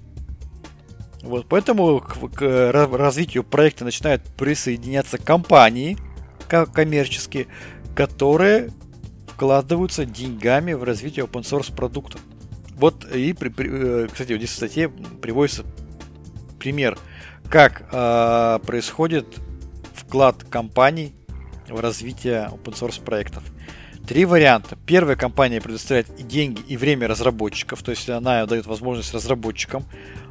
Вот, 1.22 1.48
поэтому 1.48 2.00
к, 2.02 2.30
к 2.30 2.72
развитию 2.72 3.44
проекта 3.44 3.84
начинают 3.84 4.22
присоединяться 4.38 5.18
компании 5.18 5.98
коммерческие, 6.48 7.48
которые 7.96 8.70
вкладываются 9.36 10.06
деньгами 10.06 10.72
в 10.72 10.84
развитие 10.84 11.26
open 11.26 11.42
source 11.42 11.76
продукта. 11.76 12.20
Вот 12.78 13.06
и, 13.14 13.34
при, 13.34 13.50
при, 13.50 13.70
э, 13.70 14.08
кстати, 14.08 14.32
вот 14.32 14.38
здесь 14.38 14.52
в 14.52 14.56
статье 14.56 14.90
приводится 15.22 15.66
пример, 16.58 16.98
как 17.50 17.84
э, 17.92 18.60
происходит 18.66 19.28
вклад 19.94 20.46
компаний 20.46 21.14
в 21.68 21.80
развитие 21.82 22.50
open 22.50 22.74
source 22.74 23.04
проектов. 23.04 23.44
Три 24.08 24.24
варианта. 24.24 24.78
Первая 24.86 25.18
компания 25.18 25.60
предоставляет 25.60 26.18
и 26.18 26.24
деньги, 26.24 26.62
и 26.62 26.78
время 26.78 27.08
разработчиков, 27.08 27.84
то 27.84 27.92
есть 27.92 28.10
она 28.10 28.46
дает 28.46 28.66
возможность 28.68 29.14
разработчикам 29.14 29.84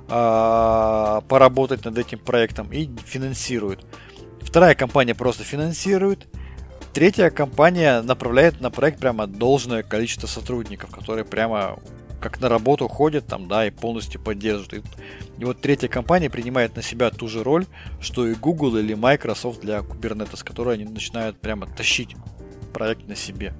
э, 0.09 1.21
поработать 1.29 1.85
над 1.85 1.99
этим 1.99 2.21
проектом 2.21 2.73
и 2.73 2.88
финансирует. 3.05 3.85
Вторая 4.40 4.75
компания 4.75 5.14
просто 5.14 5.45
финансирует, 5.45 6.27
Третья 6.95 7.29
компания 7.31 8.03
направляет 8.03 8.61
на 8.61 8.71
проект 8.71 9.01
прямо 9.01 9.27
должное 9.27 9.83
количество 9.83 10.29
сотрудников, 10.29 10.91
которые 10.91 11.25
прямо 11.25 11.81
как 12.21 12.41
на 12.41 12.49
работу 12.49 12.87
ходят 12.87 13.27
там, 13.27 13.49
да, 13.49 13.67
и 13.67 13.71
полностью 13.71 14.21
поддерживают. 14.21 14.87
И, 15.39 15.45
вот 15.45 15.61
третья 15.61 15.89
компания 15.89 16.31
принимает 16.31 16.77
на 16.77 16.83
себя 16.83 17.11
ту 17.11 17.27
же 17.27 17.43
роль, 17.43 17.67
что 18.01 18.29
и 18.29 18.35
Google 18.35 18.77
или 18.77 18.95
Microsoft 18.95 19.61
для 19.61 19.81
Kubernetes, 19.81 20.37
с 20.37 20.45
которой 20.45 20.77
они 20.77 20.85
начинают 20.85 21.41
прямо 21.41 21.67
тащить 21.67 22.15
проект 22.73 23.09
на 23.09 23.17
себе. 23.17 23.55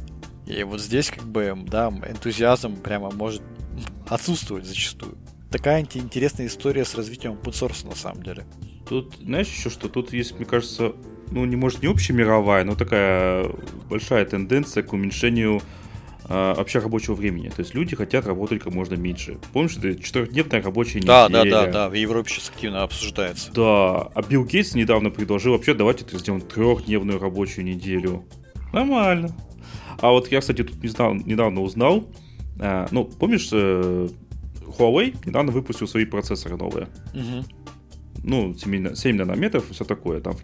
И 0.47 0.63
вот 0.63 0.81
здесь 0.81 1.11
как 1.11 1.25
бы, 1.25 1.59
да, 1.67 1.89
энтузиазм 1.89 2.77
прямо 2.77 3.11
может 3.11 3.43
отсутствовать 4.09 4.65
зачастую. 4.65 5.19
Такая 5.51 5.81
интересная 5.81 6.47
история 6.47 6.85
с 6.85 6.95
развитием 6.95 7.33
open 7.33 7.53
source 7.53 7.85
на 7.85 7.97
самом 7.97 8.23
деле. 8.23 8.47
Тут, 8.89 9.17
знаешь 9.17 9.49
еще 9.49 9.71
что? 9.71 9.89
Тут 9.89 10.13
есть, 10.13 10.37
мне 10.37 10.45
кажется, 10.45 10.93
ну, 11.31 11.45
не 11.45 11.57
может 11.57 11.83
не 11.83 11.89
общемировая, 11.89 12.65
но 12.65 12.75
такая 12.75 13.51
большая 13.89 14.25
тенденция 14.27 14.83
к 14.83 14.93
уменьшению 14.93 15.63
э, 16.29 16.55
вообще 16.57 16.81
рабочего 16.81 17.15
времени. 17.15 17.49
То 17.49 17.61
есть 17.61 17.75
люди 17.75 17.97
хотят 17.97 18.27
работать 18.27 18.63
как 18.63 18.75
можно 18.75 18.95
меньше. 18.95 19.39
Помнишь, 19.53 19.77
это 19.79 19.95
четырехдневная 20.03 20.63
рабочая 20.63 21.01
да, 21.01 21.29
неделя? 21.29 21.51
Да, 21.51 21.67
да, 21.67 21.73
да, 21.73 21.89
в 21.89 21.95
Европе 21.95 22.29
сейчас 22.29 22.51
активно 22.51 22.83
обсуждается. 22.83 23.51
Да, 23.53 24.09
а 24.15 24.23
Билл 24.29 24.45
Гейтс 24.45 24.75
недавно 24.75 25.11
предложил 25.11 25.53
вообще 25.53 25.75
давайте 25.75 26.05
это 26.05 26.19
сделаем 26.19 26.43
трехдневную 26.43 27.19
рабочую 27.19 27.65
неделю. 27.65 28.25
Нормально. 28.73 29.35
А 30.01 30.11
вот 30.11 30.31
я, 30.31 30.41
кстати, 30.41 30.63
тут 30.63 30.83
не 30.83 30.89
знал, 30.89 31.15
недавно 31.15 31.63
узнал, 31.63 32.05
э, 32.61 32.87
ну, 32.91 33.05
помнишь, 33.05 33.49
э, 33.53 34.09
Huawei 34.79 35.17
недавно 35.25 35.53
выпустил 35.53 35.89
свои 35.89 36.05
процессоры 36.05 36.57
новые. 36.57 36.89
Угу 37.15 37.45
ну, 38.25 38.55
7, 38.57 38.95
7 38.95 39.17
нанометров 39.17 39.71
и 39.71 39.75
все 39.75 39.85
такое. 39.85 40.21
Там, 40.21 40.37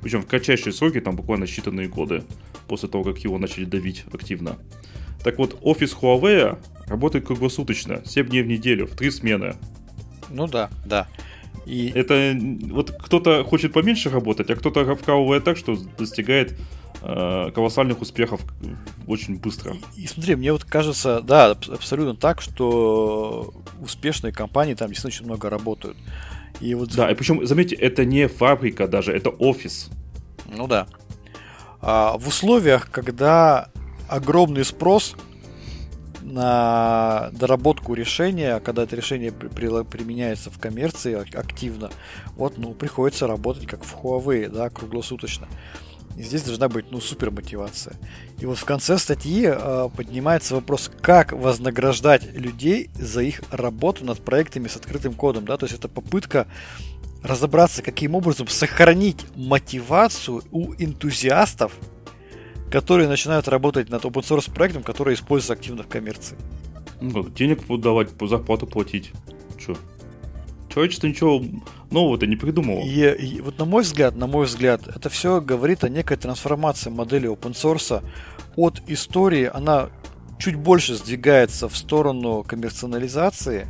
причем 0.00 0.22
в 0.22 0.26
кратчайшие 0.26 0.72
сроки, 0.72 1.00
там 1.00 1.16
буквально 1.16 1.44
считанные 1.44 1.88
годы 1.88 2.24
после 2.66 2.88
того, 2.88 3.04
как 3.04 3.18
его 3.18 3.38
начали 3.38 3.64
давить 3.64 4.04
активно. 4.12 4.56
Так 5.22 5.38
вот, 5.38 5.58
офис 5.62 5.96
Huawei 6.00 6.58
работает 6.86 7.26
круглосуточно, 7.26 8.02
7 8.04 8.28
дней 8.28 8.42
в 8.42 8.46
неделю, 8.46 8.86
в 8.86 8.96
3 8.96 9.10
смены. 9.10 9.56
Ну 10.30 10.46
да, 10.46 10.70
да. 10.84 11.08
И... 11.66 11.90
Это 11.94 12.36
вот 12.70 12.92
кто-то 12.92 13.44
хочет 13.44 13.72
поменьше 13.72 14.08
работать, 14.08 14.50
а 14.50 14.56
кто-то 14.56 14.94
вкалывает 14.94 15.42
так, 15.44 15.56
что 15.56 15.76
достигает 15.98 16.56
э, 17.02 17.50
колоссальных 17.52 18.00
успехов 18.00 18.40
очень 19.08 19.36
быстро. 19.36 19.74
И, 19.96 20.02
и 20.02 20.06
смотри, 20.06 20.36
мне 20.36 20.52
вот 20.52 20.64
кажется, 20.64 21.20
да, 21.20 21.50
абсолютно 21.50 22.14
так, 22.14 22.40
что 22.40 23.52
успешные 23.80 24.32
компании 24.32 24.74
там 24.74 24.88
действительно 24.88 25.16
очень 25.16 25.26
много 25.26 25.50
работают. 25.50 25.96
И 26.60 26.74
вот... 26.74 26.94
Да, 26.94 27.10
и 27.10 27.14
причем, 27.14 27.46
заметьте, 27.46 27.74
это 27.76 28.04
не 28.04 28.28
фабрика 28.28 28.88
даже, 28.88 29.12
это 29.12 29.30
офис. 29.30 29.90
Ну 30.46 30.66
да. 30.66 30.86
А, 31.80 32.16
в 32.18 32.28
условиях, 32.28 32.90
когда 32.90 33.70
огромный 34.08 34.64
спрос 34.64 35.14
на 36.22 37.30
доработку 37.32 37.94
решения, 37.94 38.58
когда 38.60 38.82
это 38.82 38.96
решение 38.96 39.32
при, 39.32 39.48
при, 39.48 39.84
применяется 39.84 40.50
в 40.50 40.58
коммерции 40.58 41.14
активно, 41.14 41.90
вот, 42.36 42.58
ну, 42.58 42.72
приходится 42.74 43.26
работать 43.26 43.66
как 43.66 43.84
в 43.84 43.96
Huawei, 43.96 44.48
да, 44.48 44.68
круглосуточно. 44.70 45.46
И 46.16 46.22
здесь 46.22 46.42
должна 46.42 46.68
быть, 46.68 46.86
ну, 46.90 47.00
супер 47.00 47.30
мотивация. 47.30 47.94
И 48.38 48.46
вот 48.46 48.58
в 48.58 48.64
конце 48.64 48.98
статьи 48.98 49.46
э, 49.46 49.88
поднимается 49.94 50.54
вопрос, 50.54 50.90
как 51.00 51.32
вознаграждать 51.32 52.34
людей 52.34 52.90
за 52.94 53.22
их 53.22 53.42
работу 53.50 54.04
над 54.04 54.20
проектами 54.24 54.68
с 54.68 54.76
открытым 54.76 55.12
кодом, 55.12 55.44
да, 55.44 55.56
то 55.56 55.66
есть 55.66 55.76
это 55.76 55.88
попытка 55.88 56.46
разобраться, 57.22 57.82
каким 57.82 58.14
образом 58.14 58.48
сохранить 58.48 59.26
мотивацию 59.34 60.42
у 60.52 60.72
энтузиастов, 60.74 61.72
которые 62.70 63.08
начинают 63.08 63.48
работать 63.48 63.90
над 63.90 64.04
open 64.04 64.22
source 64.22 64.52
проектом, 64.52 64.82
который 64.82 65.14
используется 65.14 65.52
активно 65.52 65.82
в 65.82 65.88
коммерции. 65.88 66.36
Ну, 67.00 67.28
денег 67.28 67.62
давать, 67.80 68.10
по 68.10 68.26
зарплату 68.26 68.66
платить. 68.66 69.12
Че? 69.58 69.76
Человечество 70.76 71.06
ничего 71.06 71.42
нового-то 71.90 72.26
не 72.26 72.36
придумало. 72.36 72.80
И, 72.80 73.00
и 73.00 73.40
вот 73.40 73.58
на 73.58 73.64
мой 73.64 73.82
взгляд, 73.82 74.14
на 74.14 74.26
мой 74.26 74.44
взгляд, 74.44 74.86
это 74.86 75.08
все 75.08 75.40
говорит 75.40 75.84
о 75.84 75.88
некой 75.88 76.18
трансформации 76.18 76.90
модели 76.90 77.26
open 77.26 77.54
source 77.54 78.04
от 78.56 78.82
истории. 78.86 79.50
Она 79.50 79.88
чуть 80.38 80.56
больше 80.56 80.94
сдвигается 80.96 81.70
в 81.70 81.76
сторону 81.78 82.44
коммерциализации, 82.46 83.68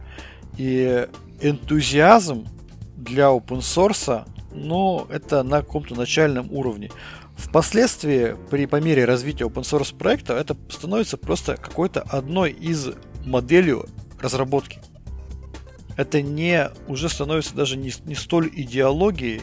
и 0.59 1.07
энтузиазм 1.40 2.48
для 2.96 3.26
open 3.26 3.61
source, 3.61 4.26
ну, 4.52 5.07
это 5.09 5.44
на 5.44 5.59
каком-то 5.59 5.94
начальном 5.94 6.50
уровне. 6.50 6.90
Впоследствии, 7.36 8.34
при, 8.50 8.66
по 8.66 8.80
мере 8.80 9.04
развития 9.04 9.44
open 9.44 9.62
source 9.62 9.96
проекта, 9.96 10.32
это 10.32 10.57
становится 10.68 11.18
просто 11.18 11.57
какой-то 11.57 12.00
одной 12.00 12.50
из 12.50 12.88
моделей 13.24 13.76
разработки. 14.20 14.80
Это 15.97 16.20
не 16.22 16.70
уже 16.88 17.09
становится 17.09 17.55
даже 17.55 17.76
не, 17.76 17.92
не 18.05 18.14
столь 18.14 18.51
идеологией, 18.53 19.42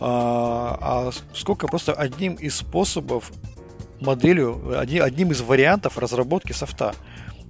а, 0.00 0.78
а 0.80 1.10
сколько 1.34 1.66
просто 1.66 1.92
одним 1.92 2.34
из 2.34 2.56
способов 2.56 3.32
моделью, 4.00 4.78
одним 4.78 5.32
из 5.32 5.40
вариантов 5.40 5.98
разработки 5.98 6.52
софта. 6.52 6.94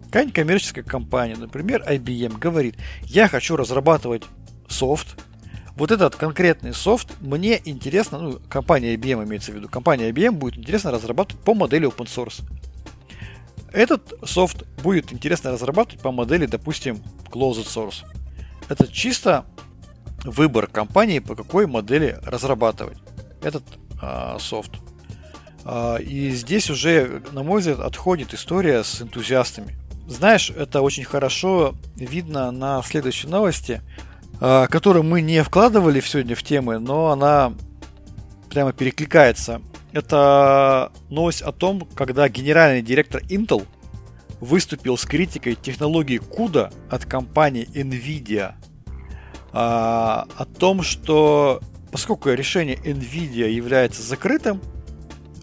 Какая-нибудь 0.06 0.34
коммерческая 0.34 0.84
компания, 0.84 1.36
например, 1.36 1.82
IBM, 1.88 2.38
говорит, 2.38 2.76
я 3.04 3.28
хочу 3.28 3.56
разрабатывать 3.56 4.24
софт, 4.68 5.16
вот 5.76 5.90
этот 5.90 6.16
конкретный 6.16 6.74
софт 6.74 7.08
мне 7.20 7.60
интересно, 7.64 8.18
ну, 8.18 8.38
компания 8.48 8.94
IBM 8.94 9.24
имеется 9.24 9.52
в 9.52 9.54
виду, 9.54 9.68
компания 9.68 10.10
IBM 10.10 10.32
будет 10.32 10.58
интересно 10.58 10.90
разрабатывать 10.90 11.42
по 11.42 11.54
модели 11.54 11.88
open 11.88 12.06
source. 12.06 12.42
Этот 13.72 14.12
софт 14.24 14.64
будет 14.82 15.12
интересно 15.14 15.50
разрабатывать 15.50 16.02
по 16.02 16.12
модели, 16.12 16.44
допустим, 16.44 17.02
closed 17.30 17.66
source. 17.66 18.04
Это 18.68 18.86
чисто 18.86 19.44
выбор 20.24 20.66
компании, 20.66 21.18
по 21.18 21.34
какой 21.34 21.66
модели 21.66 22.18
разрабатывать 22.22 22.98
этот 23.42 23.64
а, 24.00 24.38
софт. 24.38 24.72
А, 25.64 25.96
и 25.96 26.30
здесь 26.30 26.70
уже, 26.70 27.22
на 27.32 27.42
мой 27.42 27.60
взгляд, 27.60 27.80
отходит 27.80 28.34
история 28.34 28.82
с 28.82 29.02
энтузиастами. 29.02 29.76
Знаешь, 30.08 30.50
это 30.50 30.80
очень 30.82 31.04
хорошо 31.04 31.74
видно 31.96 32.50
на 32.50 32.82
следующей 32.82 33.28
новости, 33.28 33.82
а, 34.40 34.66
которую 34.66 35.04
мы 35.04 35.20
не 35.20 35.42
вкладывали 35.42 36.00
сегодня 36.00 36.34
в 36.34 36.42
темы, 36.42 36.78
но 36.78 37.10
она 37.10 37.52
прямо 38.50 38.72
перекликается. 38.72 39.60
Это 39.92 40.90
новость 41.10 41.42
о 41.42 41.52
том, 41.52 41.86
когда 41.94 42.28
генеральный 42.28 42.82
директор 42.82 43.22
Intel 43.22 43.66
выступил 44.42 44.98
с 44.98 45.04
критикой 45.04 45.54
технологии 45.54 46.18
CUDA 46.18 46.74
от 46.90 47.04
компании 47.04 47.68
Nvidia 47.74 48.54
а, 49.52 50.26
о 50.36 50.44
том, 50.44 50.82
что 50.82 51.60
поскольку 51.92 52.28
решение 52.30 52.74
Nvidia 52.74 53.48
является 53.48 54.02
закрытым, 54.02 54.60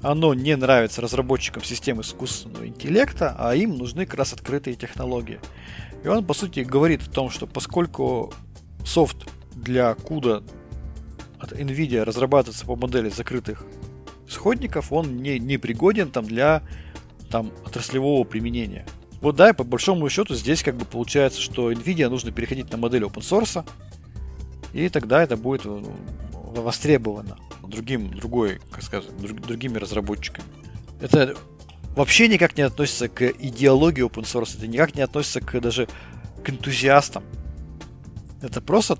оно 0.01 0.33
не 0.33 0.53
нравится 0.57 1.01
разработчикам 1.01 1.63
систем 1.63 2.01
искусственного 2.01 2.67
интеллекта, 2.67 3.33
а 3.39 3.55
им 3.55 3.77
нужны 3.77 4.05
как 4.05 4.19
раз 4.19 4.33
открытые 4.33 4.75
технологии. 4.75 5.39
И 6.03 6.07
он, 6.09 6.25
по 6.25 6.33
сути, 6.33 6.59
говорит 6.59 7.01
о 7.03 7.09
том, 7.09 7.29
что 7.29 7.47
поскольку 7.47 8.33
софт 8.85 9.29
для 9.55 9.91
CUDA 9.93 10.43
от 11.39 11.53
NVIDIA 11.53 12.03
разрабатывается 12.03 12.65
по 12.65 12.75
модели 12.75 13.07
закрытых 13.07 13.63
исходников, 14.27 14.91
он 14.91 15.15
не, 15.15 15.39
не 15.39 15.57
пригоден 15.57 16.11
там 16.11 16.25
для 16.25 16.63
там, 17.29 17.51
отраслевого 17.65 18.23
применения. 18.23 18.85
Вот 19.21 19.35
да, 19.35 19.49
и 19.49 19.53
по 19.53 19.63
большому 19.63 20.09
счету 20.09 20.33
здесь 20.35 20.63
как 20.63 20.75
бы 20.75 20.85
получается, 20.85 21.41
что 21.41 21.71
NVIDIA 21.71 22.09
нужно 22.09 22.31
переходить 22.31 22.71
на 22.71 22.77
модель 22.77 23.03
open 23.03 23.21
source, 23.21 23.65
и 24.73 24.87
тогда 24.89 25.21
это 25.21 25.35
будет 25.35 25.65
ну, 25.65 25.93
востребовано 26.33 27.37
другим, 27.63 28.13
другой, 28.13 28.59
как 28.71 28.83
сказать, 28.83 29.15
друг, 29.17 29.41
другими 29.41 29.77
разработчиками. 29.77 30.45
Это 31.01 31.35
вообще 31.95 32.27
никак 32.27 32.57
не 32.57 32.63
относится 32.63 33.09
к 33.09 33.21
идеологии 33.21 34.05
open 34.05 34.23
source, 34.23 34.57
это 34.57 34.67
никак 34.67 34.95
не 34.95 35.01
относится 35.01 35.41
к 35.41 35.59
даже 35.59 35.87
к 36.43 36.49
энтузиастам. 36.49 37.23
Это 38.41 38.61
просто 38.61 38.97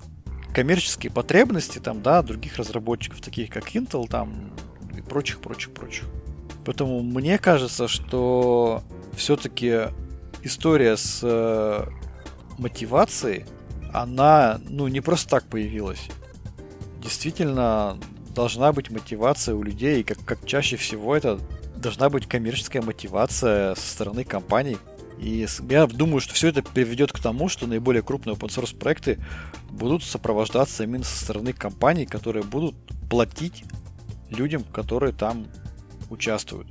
коммерческие 0.54 1.10
потребности 1.10 1.78
там, 1.78 2.02
да, 2.02 2.22
других 2.22 2.56
разработчиков, 2.56 3.20
таких 3.20 3.50
как 3.50 3.74
Intel 3.74 4.08
там 4.08 4.52
и 4.96 5.00
прочих, 5.00 5.40
прочих, 5.40 5.72
прочих. 5.72 6.04
Поэтому 6.64 7.02
мне 7.02 7.38
кажется, 7.38 7.88
что 7.88 8.82
все-таки 9.14 9.88
история 10.42 10.96
с 10.96 11.20
э, 11.22 11.86
мотивацией, 12.58 13.46
она, 13.92 14.60
ну, 14.68 14.88
не 14.88 15.00
просто 15.00 15.28
так 15.28 15.44
появилась. 15.44 16.08
Действительно, 17.02 17.98
должна 18.34 18.72
быть 18.72 18.90
мотивация 18.90 19.54
у 19.54 19.62
людей, 19.62 20.00
и 20.00 20.04
как, 20.04 20.18
как 20.24 20.46
чаще 20.46 20.76
всего 20.76 21.16
это 21.16 21.40
должна 21.76 22.10
быть 22.10 22.26
коммерческая 22.26 22.82
мотивация 22.82 23.74
со 23.74 23.88
стороны 23.88 24.24
компаний. 24.24 24.76
И 25.18 25.46
я 25.68 25.86
думаю, 25.86 26.20
что 26.20 26.34
все 26.34 26.48
это 26.48 26.62
приведет 26.62 27.12
к 27.12 27.18
тому, 27.18 27.48
что 27.48 27.66
наиболее 27.66 28.02
крупные 28.02 28.36
open 28.36 28.48
source 28.48 28.76
проекты 28.76 29.18
будут 29.70 30.02
сопровождаться 30.02 30.84
именно 30.84 31.04
со 31.04 31.24
стороны 31.24 31.52
компаний, 31.52 32.06
которые 32.06 32.42
будут 32.42 32.74
платить 33.10 33.64
людям, 34.30 34.62
которые 34.64 35.12
там 35.12 35.46
участвуют. 36.10 36.68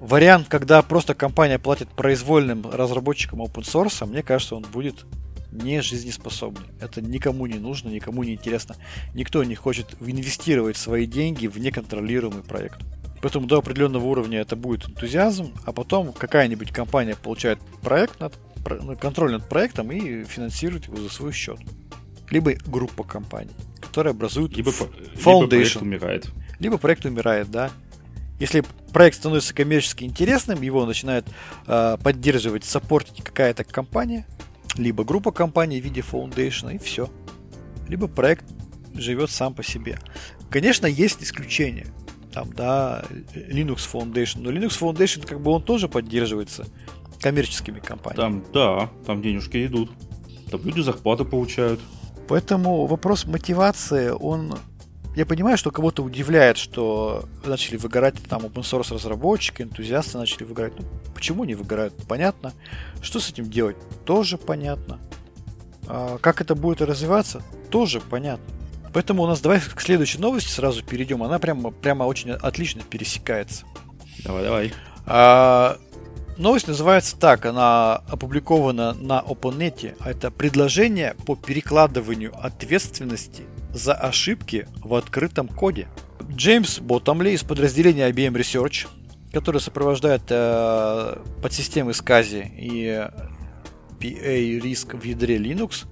Вариант, 0.00 0.48
когда 0.48 0.82
просто 0.82 1.14
компания 1.14 1.58
платит 1.58 1.88
произвольным 1.88 2.68
разработчикам 2.70 3.42
open 3.42 3.62
source, 3.62 4.04
мне 4.06 4.22
кажется, 4.22 4.56
он 4.56 4.62
будет 4.62 5.04
не 5.52 5.82
жизнеспособны. 5.82 6.64
Это 6.80 7.00
никому 7.02 7.46
не 7.46 7.58
нужно, 7.58 7.90
никому 7.90 8.24
не 8.24 8.32
интересно. 8.32 8.76
Никто 9.14 9.44
не 9.44 9.54
хочет 9.54 9.94
инвестировать 10.00 10.76
свои 10.76 11.06
деньги 11.06 11.46
в 11.46 11.58
неконтролируемый 11.58 12.42
проект. 12.42 12.80
Поэтому 13.20 13.46
до 13.46 13.58
определенного 13.58 14.04
уровня 14.04 14.40
это 14.40 14.56
будет 14.56 14.88
энтузиазм, 14.88 15.52
а 15.64 15.72
потом 15.72 16.12
какая-нибудь 16.12 16.72
компания 16.72 17.14
получает 17.14 17.60
проект 17.80 18.18
над, 18.18 18.34
ну, 18.82 18.96
контроль 18.96 19.32
над 19.32 19.48
проектом 19.48 19.92
и 19.92 20.24
финансирует 20.24 20.86
его 20.86 20.96
за 20.96 21.08
свой 21.08 21.32
счет. 21.32 21.58
Либо 22.30 22.54
группа 22.66 23.04
компаний, 23.04 23.52
которые 23.80 24.10
образуют 24.10 24.56
либо, 24.56 24.70
foundation. 24.70 25.12
Либо 25.14 25.48
проект 25.48 25.76
умирает. 25.76 26.30
Либо 26.58 26.78
проект 26.78 27.04
умирает, 27.04 27.50
да. 27.50 27.70
Если 28.38 28.64
проект 28.92 29.16
становится 29.16 29.54
коммерчески 29.54 30.04
интересным, 30.04 30.62
его 30.62 30.84
начинает 30.84 31.26
э, 31.66 31.96
поддерживать, 32.02 32.64
саппортить 32.64 33.22
какая-то 33.22 33.64
компания, 33.64 34.26
либо 34.76 35.04
группа 35.04 35.30
компаний 35.32 35.80
в 35.80 35.84
виде 35.84 36.00
Foundation, 36.00 36.74
и 36.74 36.78
все. 36.78 37.08
Либо 37.88 38.08
проект 38.08 38.44
живет 38.94 39.30
сам 39.30 39.54
по 39.54 39.62
себе. 39.62 39.98
Конечно, 40.50 40.86
есть 40.86 41.22
исключения. 41.22 41.86
Там, 42.32 42.52
да, 42.52 43.04
Linux 43.34 43.80
Foundation. 43.92 44.38
Но 44.38 44.50
Linux 44.50 44.80
Foundation, 44.80 45.26
как 45.26 45.40
бы 45.40 45.50
он 45.50 45.62
тоже 45.62 45.88
поддерживается 45.88 46.66
коммерческими 47.20 47.78
компаниями. 47.80 48.42
Там, 48.42 48.52
да, 48.52 48.90
там 49.06 49.22
денежки 49.22 49.64
идут. 49.66 49.90
Там 50.50 50.60
люди 50.64 50.80
зарплаты 50.80 51.24
получают. 51.24 51.80
Поэтому 52.28 52.86
вопрос 52.86 53.26
мотивации, 53.26 54.10
он 54.10 54.54
я 55.14 55.26
понимаю, 55.26 55.58
что 55.58 55.70
кого-то 55.70 56.02
удивляет, 56.02 56.56
что 56.56 57.28
начали 57.44 57.76
выгорать 57.76 58.14
там 58.28 58.46
open 58.46 58.62
source 58.62 58.94
разработчики, 58.94 59.62
энтузиасты 59.62 60.16
начали 60.16 60.44
выгорать. 60.44 60.72
Ну, 60.78 60.86
почему 61.14 61.44
не 61.44 61.54
выгорают? 61.54 61.94
Понятно. 62.08 62.52
Что 63.02 63.20
с 63.20 63.28
этим 63.28 63.50
делать? 63.50 63.76
Тоже 64.06 64.38
понятно. 64.38 64.98
А 65.86 66.16
как 66.18 66.40
это 66.40 66.54
будет 66.54 66.80
развиваться? 66.80 67.42
Тоже 67.70 68.00
понятно. 68.00 68.44
Поэтому 68.94 69.22
у 69.22 69.26
нас 69.26 69.40
давай 69.40 69.60
к 69.60 69.80
следующей 69.80 70.18
новости 70.18 70.48
сразу 70.48 70.82
перейдем. 70.82 71.22
Она 71.22 71.38
прямо, 71.38 71.70
прямо 71.70 72.04
очень 72.04 72.30
отлично 72.30 72.82
пересекается. 72.82 73.64
Давай, 74.24 74.44
давай. 74.44 74.72
А, 75.06 75.78
новость 76.38 76.68
называется 76.68 77.18
так. 77.18 77.44
Она 77.44 77.96
опубликована 78.08 78.94
на 78.94 79.20
OpenNet. 79.20 79.96
Это 80.04 80.30
предложение 80.30 81.16
по 81.26 81.36
перекладыванию 81.36 82.32
ответственности 82.42 83.42
за 83.72 83.94
ошибки 83.94 84.66
в 84.82 84.94
открытом 84.94 85.48
коде. 85.48 85.88
Джеймс 86.30 86.78
Боттомли 86.78 87.30
из 87.30 87.42
подразделения 87.42 88.10
IBM 88.10 88.34
Research, 88.34 88.88
который 89.32 89.60
сопровождает 89.60 90.22
э, 90.28 91.16
подсистемы 91.42 91.92
SCSI 91.92 92.50
и 92.56 93.08
PA 93.98 94.60
риск 94.60 94.94
в 94.94 95.02
ядре 95.04 95.36
Linux, 95.36 95.86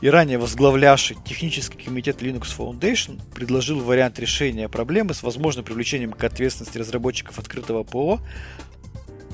и 0.00 0.10
ранее 0.10 0.38
возглавлявший 0.38 1.16
технический 1.24 1.82
комитет 1.82 2.20
Linux 2.20 2.54
Foundation 2.56 3.20
предложил 3.34 3.80
вариант 3.80 4.18
решения 4.18 4.68
проблемы 4.68 5.14
с 5.14 5.22
возможным 5.22 5.64
привлечением 5.64 6.12
к 6.12 6.22
ответственности 6.24 6.78
разработчиков 6.78 7.38
открытого 7.38 7.84
ПО 7.84 8.20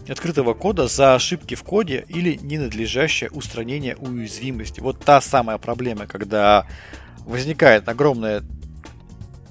открытого 0.08 0.54
кода 0.54 0.88
за 0.88 1.14
ошибки 1.14 1.54
в 1.54 1.62
коде 1.62 2.04
или 2.08 2.38
ненадлежащее 2.40 3.30
устранение 3.30 3.96
уязвимости. 3.96 4.80
Вот 4.80 4.98
та 5.04 5.20
самая 5.20 5.58
проблема, 5.58 6.06
когда 6.06 6.66
возникает 7.26 7.88
огромное 7.88 8.42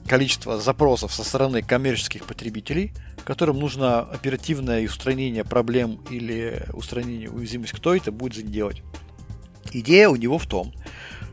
количество 0.07 0.59
запросов 0.59 1.13
со 1.13 1.23
стороны 1.23 1.61
коммерческих 1.61 2.25
потребителей, 2.25 2.93
которым 3.23 3.59
нужно 3.59 3.99
оперативное 3.99 4.83
устранение 4.85 5.43
проблем 5.43 6.01
или 6.09 6.65
устранение 6.73 7.29
уязвимости, 7.29 7.75
кто 7.75 7.95
это 7.95 8.11
будет 8.11 8.49
делать. 8.49 8.81
Идея 9.71 10.09
у 10.09 10.15
него 10.15 10.39
в 10.39 10.47
том, 10.47 10.73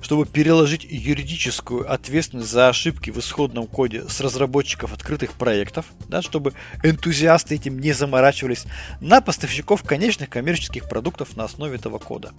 чтобы 0.01 0.27
переложить 0.27 0.85
юридическую 0.85 1.91
ответственность 1.91 2.51
за 2.51 2.69
ошибки 2.69 3.11
в 3.11 3.19
исходном 3.19 3.67
коде 3.67 4.09
с 4.09 4.21
разработчиков 4.21 4.93
открытых 4.93 5.33
проектов, 5.33 5.87
да, 6.09 6.23
чтобы 6.23 6.55
энтузиасты 6.83 7.55
этим 7.55 7.79
не 7.79 7.93
заморачивались, 7.93 8.67
на 9.01 9.21
поставщиков 9.21 9.83
конечных 9.83 10.31
коммерческих 10.31 10.89
продуктов 10.89 11.37
на 11.37 11.45
основе 11.45 11.77
этого 11.77 11.99
кода. 11.99 12.33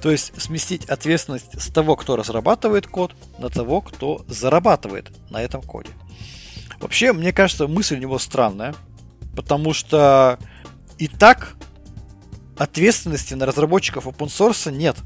То 0.00 0.10
есть 0.10 0.32
сместить 0.40 0.84
ответственность 0.86 1.60
с 1.60 1.68
того, 1.72 1.96
кто 1.96 2.16
разрабатывает 2.16 2.86
код, 2.86 3.14
на 3.38 3.48
того, 3.50 3.80
кто 3.80 4.24
зарабатывает 4.28 5.10
на 5.30 5.42
этом 5.42 5.62
коде. 5.62 5.90
Вообще, 6.80 7.12
мне 7.12 7.32
кажется, 7.32 7.66
мысль 7.66 7.96
у 7.96 8.00
него 8.00 8.18
странная, 8.18 8.74
потому 9.34 9.72
что 9.72 10.38
и 10.98 11.08
так 11.08 11.56
ответственности 12.56 13.34
на 13.34 13.46
разработчиков 13.46 14.06
open 14.06 14.26
source 14.26 14.70
нет. 14.70 14.96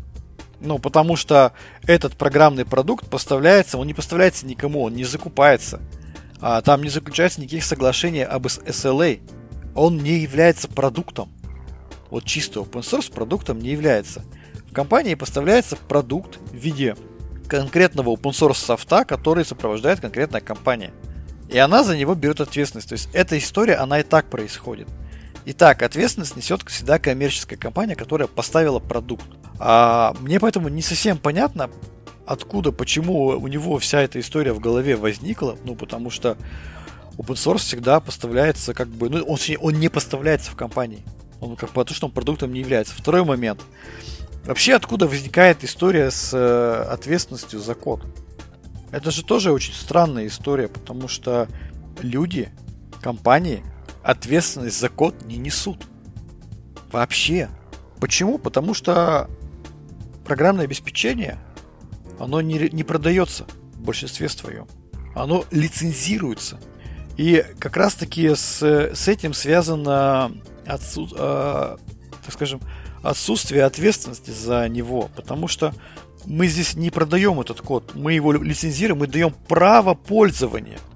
Ну, 0.64 0.78
потому 0.78 1.16
что 1.16 1.52
этот 1.86 2.16
программный 2.16 2.64
продукт 2.64 3.10
поставляется, 3.10 3.78
он 3.78 3.88
не 3.88 3.94
поставляется 3.94 4.46
никому, 4.46 4.82
он 4.82 4.94
не 4.94 5.02
закупается. 5.04 5.80
А 6.40 6.62
там 6.62 6.82
не 6.82 6.88
заключается 6.88 7.40
никаких 7.40 7.64
соглашений 7.64 8.24
об 8.24 8.46
SLA. 8.46 9.20
Он 9.74 9.98
не 9.98 10.18
является 10.18 10.68
продуктом. 10.68 11.32
Вот 12.10 12.24
чисто 12.24 12.60
open 12.60 12.82
source 12.82 13.12
продуктом 13.12 13.58
не 13.58 13.70
является. 13.70 14.22
В 14.70 14.72
компании 14.72 15.14
поставляется 15.14 15.76
продукт 15.76 16.38
в 16.52 16.54
виде 16.54 16.96
конкретного 17.48 18.14
open 18.14 18.30
source 18.30 18.54
софта, 18.54 19.04
который 19.04 19.44
сопровождает 19.44 20.00
конкретная 20.00 20.40
компания. 20.40 20.92
И 21.48 21.58
она 21.58 21.82
за 21.82 21.96
него 21.96 22.14
берет 22.14 22.40
ответственность. 22.40 22.88
То 22.88 22.94
есть 22.94 23.08
эта 23.12 23.36
история, 23.36 23.74
она 23.76 23.98
и 24.00 24.04
так 24.04 24.30
происходит. 24.30 24.88
Итак, 25.44 25.82
ответственность 25.82 26.36
несет 26.36 26.62
всегда 26.68 27.00
коммерческая 27.00 27.58
компания, 27.58 27.96
которая 27.96 28.28
поставила 28.28 28.78
продукт. 28.78 29.26
А 29.64 30.12
мне 30.18 30.40
поэтому 30.40 30.68
не 30.68 30.82
совсем 30.82 31.18
понятно, 31.18 31.70
откуда, 32.26 32.72
почему 32.72 33.26
у 33.26 33.46
него 33.46 33.78
вся 33.78 34.00
эта 34.02 34.18
история 34.18 34.52
в 34.52 34.58
голове 34.58 34.96
возникла. 34.96 35.56
Ну, 35.64 35.76
потому 35.76 36.10
что 36.10 36.36
open 37.16 37.34
source 37.34 37.58
всегда 37.58 38.00
поставляется 38.00 38.74
как 38.74 38.88
бы... 38.88 39.08
Ну, 39.08 39.22
он, 39.22 39.38
он 39.60 39.74
не 39.74 39.88
поставляется 39.88 40.50
в 40.50 40.56
компании. 40.56 41.04
Он 41.40 41.54
как 41.54 41.70
бы 41.70 41.86
что 41.86 42.06
он 42.06 42.12
продуктом 42.12 42.52
не 42.52 42.58
является. 42.58 42.92
Второй 42.92 43.24
момент. 43.24 43.60
Вообще, 44.46 44.74
откуда 44.74 45.06
возникает 45.06 45.62
история 45.62 46.10
с 46.10 46.30
э, 46.34 46.82
ответственностью 46.90 47.60
за 47.60 47.76
код? 47.76 48.04
Это 48.90 49.12
же 49.12 49.24
тоже 49.24 49.52
очень 49.52 49.74
странная 49.74 50.26
история, 50.26 50.66
потому 50.66 51.06
что 51.06 51.46
люди, 52.00 52.48
компании 53.00 53.62
ответственность 54.02 54.80
за 54.80 54.88
код 54.88 55.24
не 55.24 55.36
несут. 55.36 55.86
Вообще. 56.90 57.48
Почему? 58.00 58.38
Потому 58.38 58.74
что 58.74 59.30
программное 60.24 60.64
обеспечение, 60.64 61.38
оно 62.18 62.40
не, 62.40 62.68
не 62.70 62.84
продается 62.84 63.44
в 63.74 63.82
большинстве 63.82 64.28
своем. 64.28 64.66
Оно 65.14 65.44
лицензируется. 65.50 66.60
И 67.16 67.44
как 67.58 67.76
раз 67.76 67.94
таки 67.94 68.34
с, 68.34 68.62
с 68.62 69.08
этим 69.08 69.34
связано 69.34 70.32
отсу, 70.66 71.08
э, 71.14 71.76
так 72.24 72.32
скажем, 72.32 72.60
отсутствие 73.02 73.64
ответственности 73.64 74.30
за 74.30 74.68
него. 74.68 75.10
Потому 75.14 75.48
что 75.48 75.74
мы 76.24 76.46
здесь 76.46 76.74
не 76.74 76.90
продаем 76.90 77.40
этот 77.40 77.60
код, 77.60 77.92
мы 77.94 78.12
его 78.14 78.32
лицензируем, 78.32 79.00
мы 79.00 79.06
даем 79.06 79.34
право 79.48 79.94
пользования– 79.94 80.78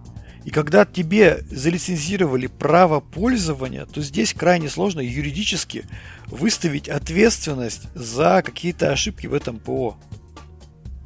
и 0.46 0.50
когда 0.50 0.84
тебе 0.84 1.42
залицензировали 1.50 2.46
право 2.46 3.00
пользования, 3.00 3.84
то 3.84 4.00
здесь 4.00 4.32
крайне 4.32 4.68
сложно 4.68 5.00
юридически 5.00 5.84
выставить 6.26 6.88
ответственность 6.88 7.88
за 7.96 8.44
какие-то 8.46 8.92
ошибки 8.92 9.26
в 9.26 9.34
этом 9.34 9.58
ПО. 9.58 9.96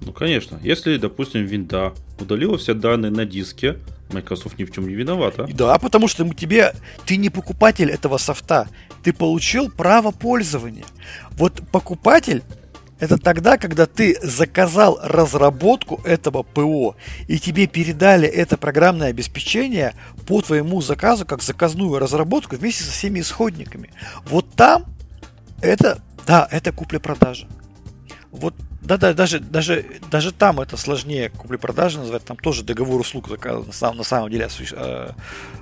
Ну, 0.03 0.13
конечно. 0.13 0.61
Если, 0.63 0.99
допустим, 0.99 1.47
винда 1.47 1.95
удалила 2.21 2.59
все 2.59 2.75
данные 2.75 3.11
на 3.11 3.25
диске, 3.25 3.79
Microsoft 4.13 4.59
ни 4.59 4.65
в 4.65 4.73
чем 4.73 4.87
не 4.87 4.95
виновата. 4.95 5.49
Да, 5.51 5.79
потому 5.79 6.07
что 6.07 6.29
тебе, 6.35 6.75
ты 7.07 7.17
не 7.17 7.31
покупатель 7.31 7.91
этого 7.91 8.19
софта, 8.19 8.69
ты 9.03 9.15
получил 9.15 9.71
право 9.71 10.11
пользования. 10.11 10.85
Вот 11.31 11.63
покупатель 11.73 12.43
это 13.01 13.17
тогда, 13.17 13.57
когда 13.57 13.87
ты 13.87 14.19
заказал 14.23 14.99
разработку 15.03 16.01
этого 16.05 16.43
ПО, 16.43 16.97
и 17.27 17.39
тебе 17.39 17.67
передали 17.67 18.29
это 18.29 18.57
программное 18.57 19.09
обеспечение 19.09 19.95
по 20.27 20.43
твоему 20.43 20.83
заказу, 20.83 21.25
как 21.25 21.43
заказную 21.43 21.99
разработку 21.99 22.57
вместе 22.57 22.85
со 22.85 22.93
всеми 22.93 23.21
исходниками. 23.21 23.91
Вот 24.27 24.51
там 24.55 24.85
это, 25.63 26.03
да, 26.27 26.47
это 26.51 26.73
купля-продажа. 26.73 27.49
Вот 28.31 28.55
да, 28.83 28.97
да, 28.97 29.13
даже, 29.13 29.41
даже, 29.41 29.85
даже 30.11 30.33
там 30.33 30.61
это 30.61 30.77
сложнее 30.77 31.31
купли-продажи 31.31 31.99
назвать, 31.99 32.25
там 32.25 32.37
тоже 32.37 32.65
договор 32.65 33.01
услуг 33.01 33.29
на 33.45 33.73
самом, 33.73 33.99
на 33.99 34.05
самом 34.05 34.31
деле 34.31 34.49
э, 34.73 35.11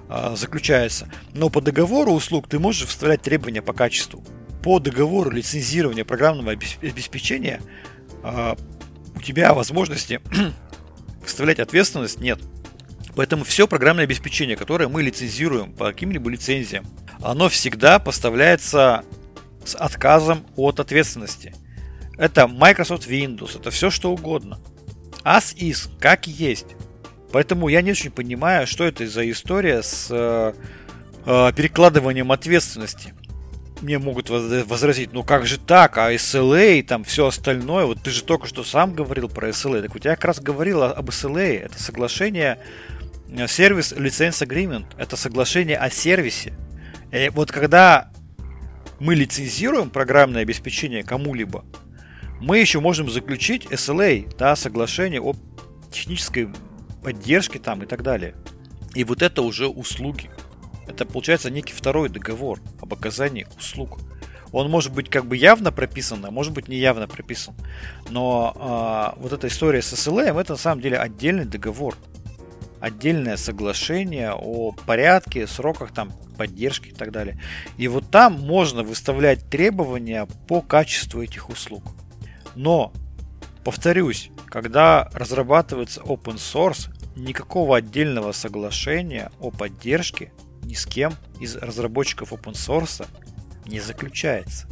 э, 0.09 0.37
заключается. 0.37 1.09
Но 1.35 1.51
по 1.51 1.61
договору 1.61 2.13
услуг 2.13 2.49
ты 2.49 2.59
можешь 2.59 2.87
вставлять 2.87 3.23
требования 3.23 3.63
по 3.63 3.73
качеству 3.73 4.25
по 4.63 4.79
договору 4.79 5.31
лицензирования 5.31 6.05
программного 6.05 6.53
обеспечения 6.53 7.61
а, 8.23 8.57
у 9.15 9.21
тебя 9.21 9.55
возможности 9.55 10.21
выставлять 11.23 11.59
ответственность 11.59 12.21
нет. 12.21 12.39
Поэтому 13.17 13.45
все 13.45 13.67
программное 13.67 14.05
обеспечение, 14.05 14.57
которое 14.57 14.89
мы 14.89 15.03
лицензируем 15.03 15.73
по 15.73 15.87
каким-либо 15.87 16.31
лицензиям, 16.31 16.87
оно 17.21 17.49
всегда 17.49 17.99
поставляется 17.99 19.05
с 19.65 19.75
отказом 19.75 20.47
от 20.57 20.81
ответственности. 20.81 21.55
Это 22.17 22.47
Microsoft 22.47 23.09
Windows, 23.09 23.59
это 23.59 23.71
все 23.71 23.91
что 23.91 24.13
угодно. 24.13 24.61
As 25.25 25.55
is, 25.57 25.91
как 25.99 26.27
есть. 26.27 26.77
Поэтому 27.33 27.69
я 27.69 27.83
не 27.83 27.91
очень 27.91 28.11
понимаю, 28.11 28.67
что 28.67 28.85
это 28.85 29.07
за 29.07 29.29
история 29.31 29.83
с 29.83 30.09
э, 30.11 30.53
э 31.27 31.53
перекладыванием 31.55 32.33
ответственности 32.33 33.15
мне 33.81 33.99
могут 33.99 34.31
возразить, 34.31 35.13
ну 35.13 35.23
как 35.23 35.47
же 35.47 35.59
так, 35.59 35.99
а 35.99 36.13
SLA, 36.13 36.83
там 36.83 37.05
все 37.05 37.27
остальное, 37.27 37.87
вот 37.87 38.03
ты 38.03 38.11
же 38.11 38.23
только 38.23 38.47
что 38.47 38.65
сам 38.65 38.95
говорил 38.95 39.29
про 39.29 39.51
SLA, 39.51 39.83
так 39.83 39.95
вот 39.95 40.05
я 40.05 40.17
как 40.17 40.25
раз 40.25 40.41
говорил 40.41 40.83
об 40.83 41.09
SLA, 41.11 41.61
это 41.61 41.83
соглашение, 41.83 42.59
сервис 43.47 43.93
License 43.93 44.47
Agreement, 44.47 44.87
это 44.99 45.17
соглашение 45.17 45.77
о 45.77 45.91
сервисе. 45.91 46.55
И 47.13 47.31
вот 47.31 47.53
когда 47.53 48.11
мы 48.99 49.15
лицензируем 49.15 49.91
программное 49.91 50.43
обеспечение 50.43 51.03
кому-либо, 51.03 51.65
мы 52.41 52.59
еще 52.59 52.81
можем 52.81 53.09
заключить 53.11 53.67
SLA, 53.67 54.35
да, 54.37 54.57
соглашение 54.57 55.21
о 55.21 55.35
технической 55.93 56.49
поддержке 57.03 57.59
там 57.59 57.83
и 57.83 57.87
так 57.87 58.03
далее. 58.03 58.35
И 58.95 59.05
вот 59.05 59.23
это 59.23 59.43
уже 59.43 59.69
услуги. 59.69 60.31
Это 60.89 61.05
получается 61.05 61.51
некий 61.51 61.75
второй 61.75 62.09
договор 62.09 62.61
об 62.81 62.93
оказании 62.93 63.47
услуг. 63.57 63.99
Он 64.53 64.71
может 64.71 64.93
быть 64.93 65.11
как 65.11 65.27
бы 65.27 65.37
явно 65.37 65.73
прописан, 65.73 66.25
а 66.25 66.31
может 66.31 66.53
быть 66.53 66.69
не 66.69 66.77
явно 66.77 67.07
прописан. 67.07 67.55
Но 68.09 69.15
э, 69.17 69.21
вот 69.21 69.33
эта 69.33 69.49
история 69.49 69.83
с 69.83 69.93
SLM 69.93 70.41
это 70.41 70.53
на 70.53 70.59
самом 70.59 70.81
деле 70.81 70.99
отдельный 70.99 71.45
договор. 71.45 71.97
Отдельное 72.81 73.37
соглашение 73.37 74.33
о 74.33 74.73
порядке, 74.87 75.47
сроках 75.47 75.93
там 75.93 76.13
поддержки 76.39 76.89
и 76.89 76.93
так 76.93 77.11
далее. 77.11 77.39
И 77.77 77.89
вот 77.89 78.11
там 78.11 78.35
можно 78.35 78.83
выставлять 78.83 79.51
требования 79.51 80.27
по 80.47 80.63
качеству 80.63 81.21
этих 81.21 81.51
услуг. 81.51 81.83
Но, 82.55 82.93
повторюсь, 83.65 84.31
когда 84.47 85.11
разрабатывается 85.13 86.01
open 86.01 86.37
source, 86.37 86.89
никакого 87.17 87.77
отдельного 87.77 88.33
соглашения 88.33 89.31
о 89.41 89.51
поддержке 89.51 90.33
ни 90.69 90.75
с 90.75 90.87
кем 90.87 91.15
из 91.41 91.57
разработчиков 91.57 92.33
open 92.33 92.53
source 92.53 93.07
не 93.67 93.81
заключается. 93.81 94.69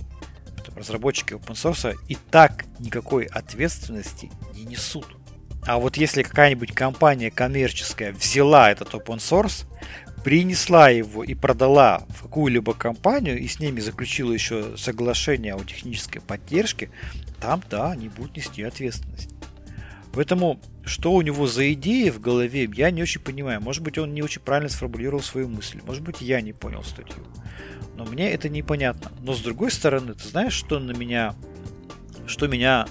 Разработчики 0.76 1.32
open 1.32 1.54
source 1.54 1.96
и 2.06 2.16
так 2.30 2.66
никакой 2.78 3.24
ответственности 3.24 4.30
не 4.54 4.64
несут. 4.64 5.16
А 5.62 5.78
вот 5.78 5.96
если 5.96 6.22
какая-нибудь 6.22 6.72
компания 6.72 7.30
коммерческая 7.30 8.12
взяла 8.12 8.70
этот 8.70 8.92
open 8.92 9.16
source, 9.16 9.64
принесла 10.22 10.90
его 10.90 11.24
и 11.24 11.34
продала 11.34 12.04
в 12.10 12.24
какую-либо 12.24 12.74
компанию 12.74 13.38
и 13.38 13.48
с 13.48 13.58
ними 13.58 13.80
заключила 13.80 14.32
еще 14.32 14.76
соглашение 14.76 15.54
о 15.54 15.64
технической 15.64 16.20
поддержке, 16.20 16.90
там, 17.40 17.62
да, 17.70 17.92
они 17.92 18.08
будут 18.08 18.36
нести 18.36 18.62
ответственность. 18.62 19.30
Поэтому, 20.16 20.58
что 20.82 21.12
у 21.12 21.20
него 21.20 21.46
за 21.46 21.74
идеи 21.74 22.08
в 22.08 22.20
голове, 22.22 22.70
я 22.74 22.90
не 22.90 23.02
очень 23.02 23.20
понимаю. 23.20 23.60
Может 23.60 23.82
быть, 23.82 23.98
он 23.98 24.14
не 24.14 24.22
очень 24.22 24.40
правильно 24.40 24.70
сформулировал 24.70 25.22
свою 25.22 25.46
мысль. 25.46 25.80
Может 25.84 26.02
быть, 26.02 26.22
я 26.22 26.40
не 26.40 26.54
понял 26.54 26.82
статью. 26.84 27.22
Но 27.96 28.06
мне 28.06 28.32
это 28.32 28.48
непонятно. 28.48 29.12
Но 29.20 29.34
с 29.34 29.40
другой 29.40 29.70
стороны, 29.70 30.14
ты 30.14 30.26
знаешь, 30.26 30.54
что 30.54 30.78
на 30.78 30.92
меня, 30.92 31.34
что 32.26 32.48
меня, 32.48 32.86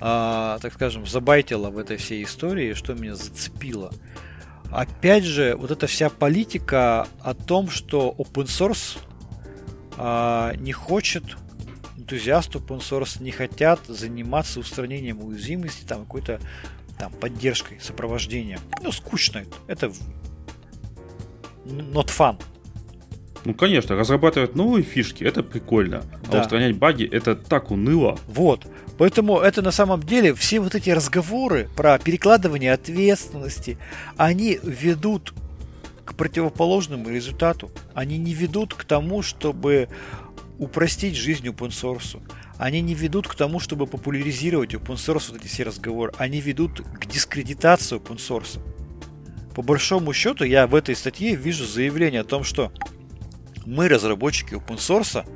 э, 0.00 0.58
так 0.60 0.74
скажем, 0.74 1.06
забайтило 1.06 1.70
в 1.70 1.78
этой 1.78 1.98
всей 1.98 2.24
истории, 2.24 2.74
что 2.74 2.94
меня 2.94 3.14
зацепило? 3.14 3.92
Опять 4.72 5.22
же, 5.22 5.54
вот 5.54 5.70
эта 5.70 5.86
вся 5.86 6.10
политика 6.10 7.06
о 7.22 7.34
том, 7.34 7.70
что 7.70 8.12
open 8.18 8.46
source 8.46 8.98
э, 9.96 10.56
не 10.56 10.72
хочет 10.72 11.22
энтузиасты 12.06 12.58
open 12.58 12.78
source 12.78 13.20
не 13.20 13.32
хотят 13.32 13.80
заниматься 13.88 14.60
устранением 14.60 15.22
уязвимости, 15.22 15.84
там 15.84 16.04
какой-то 16.04 16.40
там 16.98 17.12
поддержкой, 17.12 17.80
сопровождением. 17.80 18.60
Ну, 18.82 18.92
скучно 18.92 19.44
это. 19.66 19.86
Это 19.88 19.92
not 21.66 22.06
fun. 22.06 22.40
Ну, 23.44 23.54
конечно, 23.54 23.96
разрабатывать 23.96 24.54
новые 24.54 24.82
фишки 24.82 25.22
это 25.24 25.42
прикольно. 25.42 26.04
А 26.12 26.30
да. 26.30 26.38
А 26.38 26.42
устранять 26.42 26.76
баги 26.76 27.04
это 27.04 27.34
так 27.34 27.70
уныло. 27.70 28.18
Вот. 28.28 28.66
Поэтому 28.98 29.38
это 29.38 29.62
на 29.62 29.72
самом 29.72 30.02
деле 30.02 30.32
все 30.34 30.60
вот 30.60 30.74
эти 30.74 30.90
разговоры 30.90 31.68
про 31.76 31.98
перекладывание 31.98 32.72
ответственности, 32.72 33.78
они 34.16 34.58
ведут 34.62 35.34
к 36.04 36.14
противоположному 36.14 37.08
результату. 37.08 37.70
Они 37.94 38.16
не 38.16 38.32
ведут 38.32 38.74
к 38.74 38.84
тому, 38.84 39.22
чтобы 39.22 39.88
упростить 40.58 41.16
жизнь 41.16 41.46
open 41.48 41.68
source. 41.68 42.20
Они 42.58 42.80
не 42.80 42.94
ведут 42.94 43.28
к 43.28 43.34
тому, 43.34 43.60
чтобы 43.60 43.86
популяризировать 43.86 44.74
open 44.74 44.94
source 44.96 45.30
вот 45.30 45.40
эти 45.40 45.48
все 45.48 45.64
разговоры. 45.64 46.12
Они 46.18 46.40
ведут 46.40 46.80
к 46.80 47.06
дискредитации 47.06 47.98
open 47.98 48.16
source. 48.16 48.60
По 49.54 49.62
большому 49.62 50.12
счету, 50.12 50.44
я 50.44 50.66
в 50.66 50.74
этой 50.74 50.94
статье 50.94 51.34
вижу 51.34 51.66
заявление 51.66 52.20
о 52.20 52.24
том, 52.24 52.44
что 52.44 52.72
мы, 53.64 53.88
разработчики 53.88 54.54
open 54.54 54.76
source, 54.76 55.26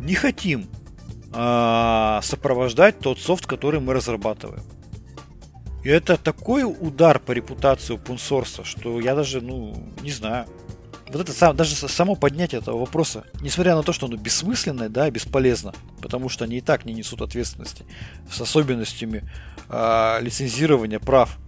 не 0.00 0.14
хотим 0.14 0.68
э, 1.32 2.20
сопровождать 2.22 2.98
тот 3.00 3.18
софт, 3.18 3.46
который 3.46 3.80
мы 3.80 3.94
разрабатываем. 3.94 4.62
И 5.82 5.88
это 5.90 6.16
такой 6.16 6.64
удар 6.64 7.18
по 7.18 7.32
репутации 7.32 7.96
open 7.96 8.16
source, 8.16 8.64
что 8.64 9.00
я 9.00 9.14
даже, 9.14 9.40
ну, 9.42 9.74
не 10.00 10.10
знаю. 10.10 10.46
Вот 11.14 11.20
это 11.20 11.32
сам, 11.32 11.56
даже 11.56 11.76
само 11.76 12.16
поднятие 12.16 12.60
этого 12.60 12.78
вопроса, 12.78 13.24
несмотря 13.40 13.76
на 13.76 13.82
то, 13.82 13.92
что 13.92 14.06
оно 14.06 14.16
бессмысленное, 14.16 14.88
да, 14.88 15.08
бесполезно, 15.10 15.72
потому 16.02 16.28
что 16.28 16.44
они 16.44 16.58
и 16.58 16.60
так 16.60 16.84
не 16.84 16.92
несут 16.92 17.22
ответственности 17.22 17.84
с 18.30 18.40
особенностями 18.40 19.22
э, 19.68 20.18
лицензирования 20.20 20.98
прав. 20.98 21.38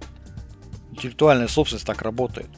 Интеллектуальная 0.93 1.49
собственность 1.49 1.85
так 1.85 2.01
работает. 2.03 2.49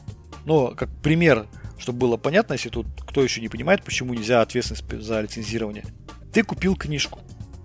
Но 0.45 0.75
как 0.75 0.89
пример 1.01 1.47
чтобы 1.79 1.99
было 1.99 2.17
понятно, 2.17 2.53
если 2.53 2.69
тут 2.69 2.85
кто 3.07 3.23
еще 3.23 3.41
не 3.41 3.49
понимает, 3.49 3.83
почему 3.83 4.13
нельзя 4.13 4.41
ответственность 4.41 5.03
за 5.03 5.21
лицензирование. 5.21 5.85
Ты 6.31 6.43
купил 6.43 6.75
книжку, 6.75 7.21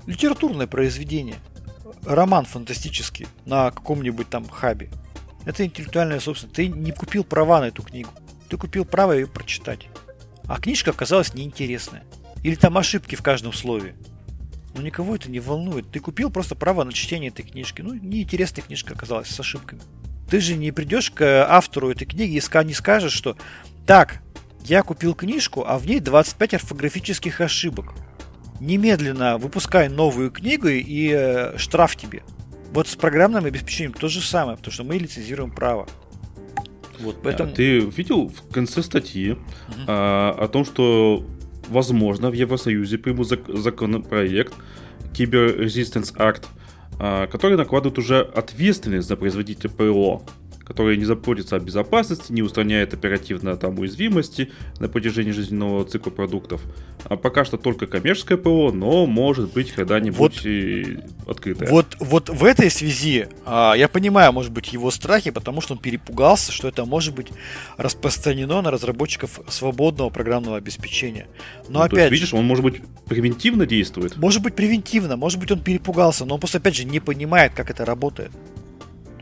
литературное 0.07 0.67
произведение, 0.67 1.37
роман 2.05 2.47
фантастический 2.47 3.27
на 3.45 3.71
каком-нибудь 3.71 4.31
там 4.31 4.49
хабе. 4.49 4.89
Это 5.45 5.67
интеллектуальная 5.67 6.21
собственность. 6.21 6.57
Ты 6.57 6.69
не 6.69 6.93
купил 6.93 7.25
права 7.25 7.61
на 7.61 7.65
эту 7.65 7.83
книгу. 7.83 8.11
Ты 8.49 8.57
купил 8.57 8.85
право 8.85 9.13
ее 9.13 9.27
прочитать. 9.27 9.89
А 10.47 10.61
книжка 10.61 10.91
оказалась 10.91 11.35
неинтересная. 11.35 12.05
Или 12.43 12.55
там 12.55 12.77
ошибки 12.77 13.15
в 13.15 13.23
каждом 13.23 13.53
слове. 13.53 13.95
Но 14.75 14.83
никого 14.83 15.17
это 15.17 15.31
не 15.31 15.41
волнует. 15.41 15.91
Ты 15.91 16.01
купил 16.01 16.31
просто 16.31 16.55
право 16.55 16.85
на 16.85 16.93
чтение 16.93 17.31
этой 17.31 17.45
книжки. 17.45 17.81
Ну, 17.81 17.95
неинтересная 17.95 18.65
книжка 18.65 18.95
оказалась 18.95 19.29
с 19.29 19.41
ошибками. 19.41 19.81
Ты 20.29 20.41
же 20.41 20.57
не 20.57 20.73
придешь 20.73 21.11
к 21.11 21.47
автору 21.49 21.91
этой 21.91 22.07
книги 22.07 22.37
и 22.37 22.65
не 22.65 22.75
скажешь, 22.75 23.13
что 23.13 23.37
так, 23.87 24.21
я 24.65 24.83
купил 24.83 25.15
книжку, 25.15 25.65
а 25.67 25.79
в 25.79 25.87
ней 25.87 26.01
25 26.01 26.55
орфографических 26.55 27.41
ошибок. 27.41 27.95
Немедленно 28.61 29.37
выпускай 29.37 29.89
новую 29.89 30.31
книгу 30.31 30.69
и 30.69 31.11
э, 31.13 31.59
штраф 31.59 31.97
тебе. 31.97 32.23
Вот 32.73 32.89
с 32.89 32.97
программным 32.97 33.45
обеспечением 33.45 33.93
то 33.93 34.09
же 34.09 34.21
самое, 34.23 34.57
потому 34.57 34.73
что 34.73 34.85
мы 34.85 34.97
лицензируем 34.97 35.51
право. 35.51 35.87
Вот, 37.05 37.17
поэтому... 37.23 37.51
А 37.51 37.55
ты 37.55 37.81
видел 37.81 38.29
в 38.29 38.53
конце 38.53 38.83
статьи 38.83 39.33
угу. 39.33 39.41
а, 39.87 40.35
о 40.39 40.49
том, 40.49 40.65
что 40.65 41.25
возможно 41.69 42.31
в 42.31 42.33
Евросоюзе 42.33 42.99
примут 42.99 43.29
законопроект 43.29 44.55
Cyber 45.13 45.59
Resistance 45.65 46.17
Act, 46.17 46.45
а, 46.99 47.27
который 47.27 47.57
накладывает 47.57 47.99
уже 47.99 48.21
ответственность 48.21 49.09
за 49.09 49.17
производителя 49.17 49.71
ПО 49.71 50.23
который 50.65 50.97
не 50.97 51.05
заботится 51.05 51.57
о 51.57 51.61
безопасности, 51.61 52.33
не 52.33 52.43
устраняет 52.43 52.95
оперативно 52.95 53.57
там 53.57 53.79
уязвимости 53.79 54.51
на 54.81 54.89
протяжении 54.89 55.31
жизненного 55.31 55.85
цикла 55.85 56.11
продуктов. 56.11 56.63
А 57.05 57.17
пока 57.17 57.45
что 57.45 57.59
только 57.59 57.87
коммерческое 57.87 58.39
ПО, 58.39 58.73
но 58.73 59.07
может 59.07 59.53
быть 59.53 59.73
когда-нибудь 59.73 60.19
вот, 60.19 60.47
и 60.47 60.99
открытое. 61.27 61.69
Вот, 61.69 61.97
вот 62.01 62.29
в 62.31 62.45
этой 62.45 62.71
связи 62.71 63.29
а, 63.45 63.75
я 63.75 63.89
понимаю, 63.89 64.33
может 64.33 64.53
быть, 64.53 64.73
его 64.73 64.91
страхи, 64.91 65.31
потому 65.31 65.61
что 65.61 65.75
он 65.75 65.79
перепугался, 65.79 66.51
что 66.51 66.69
это 66.69 66.85
может 66.85 67.15
быть 67.15 67.29
распространено 67.77 68.63
на 68.63 68.71
разработчиков 68.71 69.41
свободного 69.49 70.09
программного 70.11 70.57
обеспечения. 70.57 71.27
Но 71.69 71.81
ну, 71.81 71.85
опять 71.85 72.11
есть, 72.11 72.13
видишь, 72.13 72.35
он 72.35 72.47
может 72.47 72.65
быть 72.65 72.81
превентивно 73.07 73.67
действует. 73.67 74.17
Может 74.17 74.43
быть 74.43 74.55
превентивно, 74.55 75.17
может 75.17 75.39
быть 75.39 75.51
он 75.51 75.61
перепугался, 75.61 76.25
но 76.25 76.35
он 76.35 76.41
просто 76.41 76.59
опять 76.59 76.75
же 76.75 76.85
не 76.85 77.01
понимает, 77.01 77.53
как 77.55 77.71
это 77.71 77.85
работает. 77.85 78.31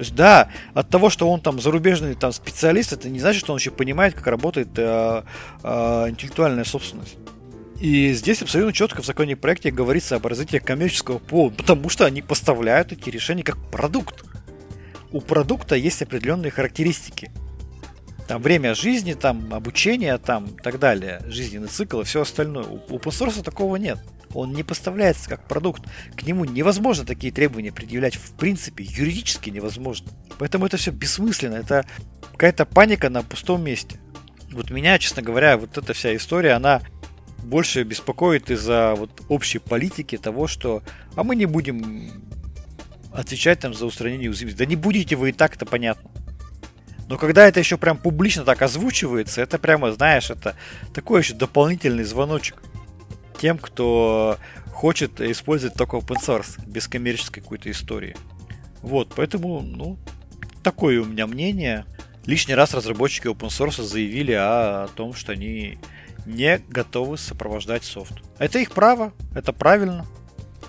То 0.02 0.04
есть, 0.04 0.16
да, 0.16 0.48
от 0.74 0.88
того, 0.88 1.10
что 1.10 1.30
он 1.30 1.40
там 1.40 1.60
зарубежный 1.60 2.16
там, 2.16 2.32
специалист, 2.32 2.92
это 2.92 3.08
не 3.08 3.20
значит, 3.20 3.44
что 3.44 3.52
он 3.52 3.60
еще 3.60 3.70
понимает, 3.70 4.14
как 4.14 4.26
работает 4.26 4.70
э, 4.76 5.22
э, 5.62 6.06
интеллектуальная 6.08 6.64
собственность. 6.64 7.18
И 7.78 8.12
здесь 8.14 8.42
абсолютно 8.42 8.72
четко 8.72 9.00
в 9.00 9.06
законе 9.06 9.36
проекте 9.36 9.70
говорится 9.70 10.16
об 10.16 10.26
развитии 10.26 10.56
коммерческого 10.56 11.18
ПО, 11.18 11.50
потому 11.50 11.88
что 11.88 12.04
они 12.04 12.20
поставляют 12.20 12.90
эти 12.90 13.10
решения 13.10 13.44
как 13.44 13.58
продукт. 13.70 14.24
У 15.12 15.20
продукта 15.20 15.76
есть 15.76 16.02
определенные 16.02 16.50
характеристики. 16.50 17.30
Там 18.26 18.42
время 18.42 18.74
жизни, 18.74 19.12
там 19.12 19.54
обучение, 19.54 20.18
там 20.18 20.48
так 20.64 20.80
далее, 20.80 21.22
жизненный 21.26 21.68
цикл 21.68 22.00
и 22.00 22.04
все 22.04 22.22
остальное. 22.22 22.64
У 22.64 22.78
open 22.96 23.12
source 23.12 23.40
такого 23.44 23.76
нет. 23.76 24.00
Он 24.34 24.52
не 24.52 24.62
поставляется 24.62 25.28
как 25.28 25.46
продукт. 25.46 25.82
К 26.16 26.22
нему 26.22 26.44
невозможно 26.44 27.04
такие 27.04 27.32
требования 27.32 27.72
предъявлять 27.72 28.16
в 28.16 28.32
принципе, 28.34 28.84
юридически 28.84 29.50
невозможно. 29.50 30.10
Поэтому 30.38 30.66
это 30.66 30.76
все 30.76 30.90
бессмысленно. 30.90 31.56
Это 31.56 31.86
какая-то 32.32 32.64
паника 32.64 33.10
на 33.10 33.22
пустом 33.22 33.62
месте. 33.62 34.00
Вот 34.52 34.70
меня, 34.70 34.98
честно 34.98 35.22
говоря, 35.22 35.56
вот 35.56 35.78
эта 35.78 35.92
вся 35.92 36.14
история, 36.16 36.52
она 36.52 36.82
больше 37.42 37.82
беспокоит 37.82 38.50
из-за 38.50 38.94
вот 38.96 39.22
общей 39.28 39.58
политики 39.58 40.16
того, 40.16 40.46
что 40.46 40.82
а 41.16 41.24
мы 41.24 41.36
не 41.36 41.46
будем 41.46 42.10
отвечать 43.12 43.60
там 43.60 43.74
за 43.74 43.86
устранение 43.86 44.30
уязвимости. 44.30 44.58
Да 44.58 44.66
не 44.66 44.76
будете 44.76 45.16
вы 45.16 45.30
и 45.30 45.32
так, 45.32 45.56
это 45.56 45.66
понятно. 45.66 46.10
Но 47.08 47.18
когда 47.18 47.46
это 47.46 47.60
еще 47.60 47.76
прям 47.76 47.98
публично 47.98 48.44
так 48.44 48.62
озвучивается, 48.62 49.42
это 49.42 49.58
прямо, 49.58 49.92
знаешь, 49.92 50.30
это 50.30 50.56
такой 50.94 51.20
еще 51.20 51.34
дополнительный 51.34 52.04
звоночек 52.04 52.62
тем, 53.42 53.58
кто 53.58 54.38
хочет 54.72 55.20
использовать 55.20 55.76
только 55.76 55.96
open 55.96 56.16
source, 56.24 56.60
без 56.64 56.86
коммерческой 56.86 57.40
какой-то 57.40 57.72
истории. 57.72 58.14
Вот, 58.82 59.14
поэтому, 59.16 59.60
ну, 59.62 59.98
такое 60.62 61.02
у 61.02 61.04
меня 61.04 61.26
мнение. 61.26 61.84
Лишний 62.24 62.54
раз 62.54 62.72
разработчики 62.72 63.26
open 63.26 63.48
source 63.48 63.82
заявили 63.82 64.30
о, 64.30 64.84
о 64.84 64.88
том, 64.94 65.12
что 65.12 65.32
они 65.32 65.80
не 66.24 66.58
готовы 66.68 67.18
сопровождать 67.18 67.82
софт. 67.82 68.12
Это 68.38 68.60
их 68.60 68.70
право, 68.70 69.12
это 69.34 69.52
правильно. 69.52 70.06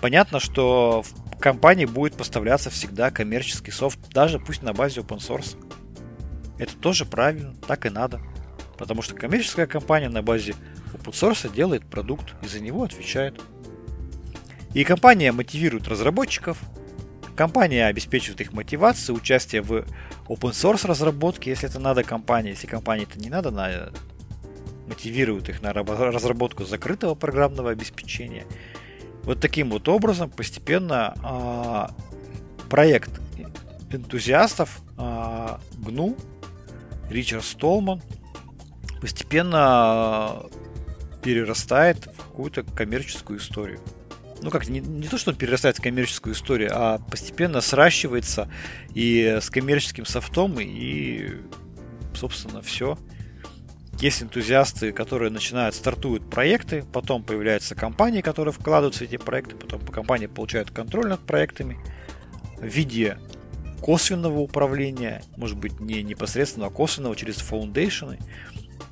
Понятно, 0.00 0.40
что 0.40 1.02
в 1.02 1.38
компании 1.38 1.84
будет 1.84 2.14
поставляться 2.14 2.70
всегда 2.70 3.12
коммерческий 3.12 3.70
софт, 3.70 4.00
даже 4.12 4.40
пусть 4.40 4.62
на 4.62 4.72
базе 4.72 5.02
open 5.02 5.18
source. 5.18 5.56
Это 6.58 6.76
тоже 6.76 7.04
правильно, 7.04 7.54
так 7.68 7.86
и 7.86 7.88
надо. 7.88 8.20
Потому 8.76 9.00
что 9.00 9.14
коммерческая 9.14 9.68
компания 9.68 10.08
на 10.08 10.22
базе 10.22 10.56
OpenSource 10.94 11.52
делает 11.54 11.84
продукт 11.84 12.34
и 12.42 12.46
за 12.46 12.60
него 12.60 12.84
отвечает. 12.84 13.40
И 14.72 14.84
компания 14.84 15.30
мотивирует 15.32 15.88
разработчиков, 15.88 16.58
компания 17.36 17.86
обеспечивает 17.86 18.40
их 18.40 18.52
мотивацию, 18.52 19.16
участие 19.16 19.62
в 19.62 19.84
open 20.28 20.50
source 20.50 20.86
разработке, 20.86 21.50
если 21.50 21.68
это 21.68 21.78
надо 21.78 22.02
компании, 22.02 22.50
если 22.50 22.66
компании 22.66 23.06
это 23.08 23.18
не 23.18 23.30
надо, 23.30 23.50
она 23.50 23.90
мотивирует 24.88 25.48
их 25.48 25.62
на 25.62 25.72
разработку 25.72 26.64
закрытого 26.64 27.14
программного 27.14 27.70
обеспечения. 27.70 28.46
Вот 29.22 29.40
таким 29.40 29.70
вот 29.70 29.88
образом 29.88 30.28
постепенно 30.30 31.14
а, 31.22 31.90
проект 32.68 33.10
энтузиастов 33.90 34.80
а, 34.98 35.60
GNU, 35.78 36.18
Ричард 37.10 37.44
Столман 37.44 38.02
постепенно 39.00 40.42
перерастает 41.24 42.06
в 42.06 42.18
какую-то 42.18 42.62
коммерческую 42.62 43.38
историю. 43.38 43.80
Ну 44.42 44.50
как, 44.50 44.68
не, 44.68 44.80
не 44.80 45.08
то, 45.08 45.16
что 45.16 45.30
он 45.30 45.36
перерастает 45.36 45.78
в 45.78 45.82
коммерческую 45.82 46.34
историю, 46.34 46.70
а 46.74 46.98
постепенно 46.98 47.62
сращивается 47.62 48.50
и 48.92 49.38
с 49.40 49.48
коммерческим 49.48 50.04
софтом, 50.04 50.60
и, 50.60 51.30
собственно, 52.14 52.60
все. 52.60 52.98
Есть 54.00 54.22
энтузиасты, 54.22 54.92
которые 54.92 55.30
начинают, 55.30 55.74
стартуют 55.74 56.28
проекты, 56.28 56.84
потом 56.92 57.22
появляются 57.22 57.74
компании, 57.74 58.20
которые 58.20 58.52
вкладываются 58.52 59.04
в 59.04 59.08
эти 59.08 59.16
проекты, 59.16 59.56
потом 59.56 59.80
компании 59.80 60.26
получают 60.26 60.70
контроль 60.70 61.08
над 61.08 61.20
проектами 61.20 61.78
в 62.58 62.66
виде 62.66 63.16
косвенного 63.80 64.40
управления, 64.40 65.22
может 65.36 65.56
быть, 65.56 65.80
не 65.80 66.02
непосредственного, 66.02 66.70
а 66.70 66.74
косвенного 66.74 67.16
через 67.16 67.36
foundation 67.36 68.04
ы. 68.04 68.18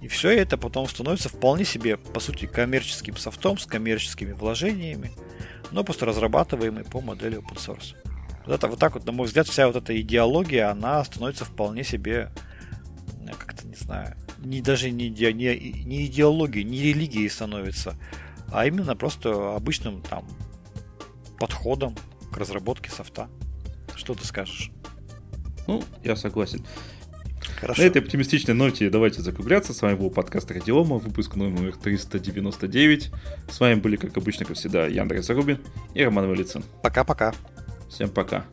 И 0.00 0.08
все 0.08 0.30
это 0.30 0.58
потом 0.58 0.88
становится 0.88 1.28
вполне 1.28 1.64
себе, 1.64 1.96
по 1.96 2.20
сути, 2.20 2.46
коммерческим 2.46 3.16
софтом 3.16 3.58
с 3.58 3.66
коммерческими 3.66 4.32
вложениями, 4.32 5.12
но 5.70 5.84
просто 5.84 6.06
разрабатываемый 6.06 6.84
по 6.84 7.00
модели 7.00 7.38
open 7.38 7.56
source. 7.56 7.94
Вот, 8.44 8.54
это, 8.54 8.66
вот 8.66 8.78
так 8.78 8.94
вот, 8.94 9.06
на 9.06 9.12
мой 9.12 9.26
взгляд, 9.26 9.46
вся 9.46 9.66
вот 9.66 9.76
эта 9.76 9.98
идеология, 10.00 10.70
она 10.70 11.04
становится 11.04 11.44
вполне 11.44 11.84
себе, 11.84 12.30
как-то, 13.38 13.66
не 13.66 13.76
знаю, 13.76 14.16
не, 14.38 14.60
даже 14.60 14.90
не, 14.90 15.08
не, 15.08 15.32
не 15.32 16.06
идеологией, 16.06 16.64
не 16.64 16.82
религией 16.82 17.28
становится, 17.28 17.96
а 18.52 18.66
именно 18.66 18.96
просто 18.96 19.54
обычным 19.54 20.02
там 20.02 20.26
подходом 21.38 21.96
к 22.32 22.36
разработке 22.36 22.90
софта. 22.90 23.28
Что 23.94 24.14
ты 24.14 24.26
скажешь? 24.26 24.70
Ну, 25.66 25.82
я 26.02 26.16
согласен. 26.16 26.66
Хорошо. 27.60 27.82
На 27.82 27.86
этой 27.86 28.02
оптимистичной 28.02 28.54
ноте 28.54 28.90
давайте 28.90 29.22
закругляться. 29.22 29.72
С 29.72 29.82
вами 29.82 29.96
был 29.96 30.10
подкаст 30.10 30.50
Радиома, 30.50 30.98
выпуск 30.98 31.36
номер 31.36 31.76
399. 31.76 33.10
С 33.48 33.60
вами 33.60 33.74
были, 33.74 33.96
как 33.96 34.16
обычно, 34.16 34.44
как 34.44 34.56
всегда, 34.56 34.86
Яндра 34.86 35.22
Зарубин 35.22 35.58
и 35.94 36.02
Роман 36.04 36.28
Валицын. 36.28 36.64
Пока-пока. 36.82 37.34
Всем 37.88 38.10
пока. 38.10 38.46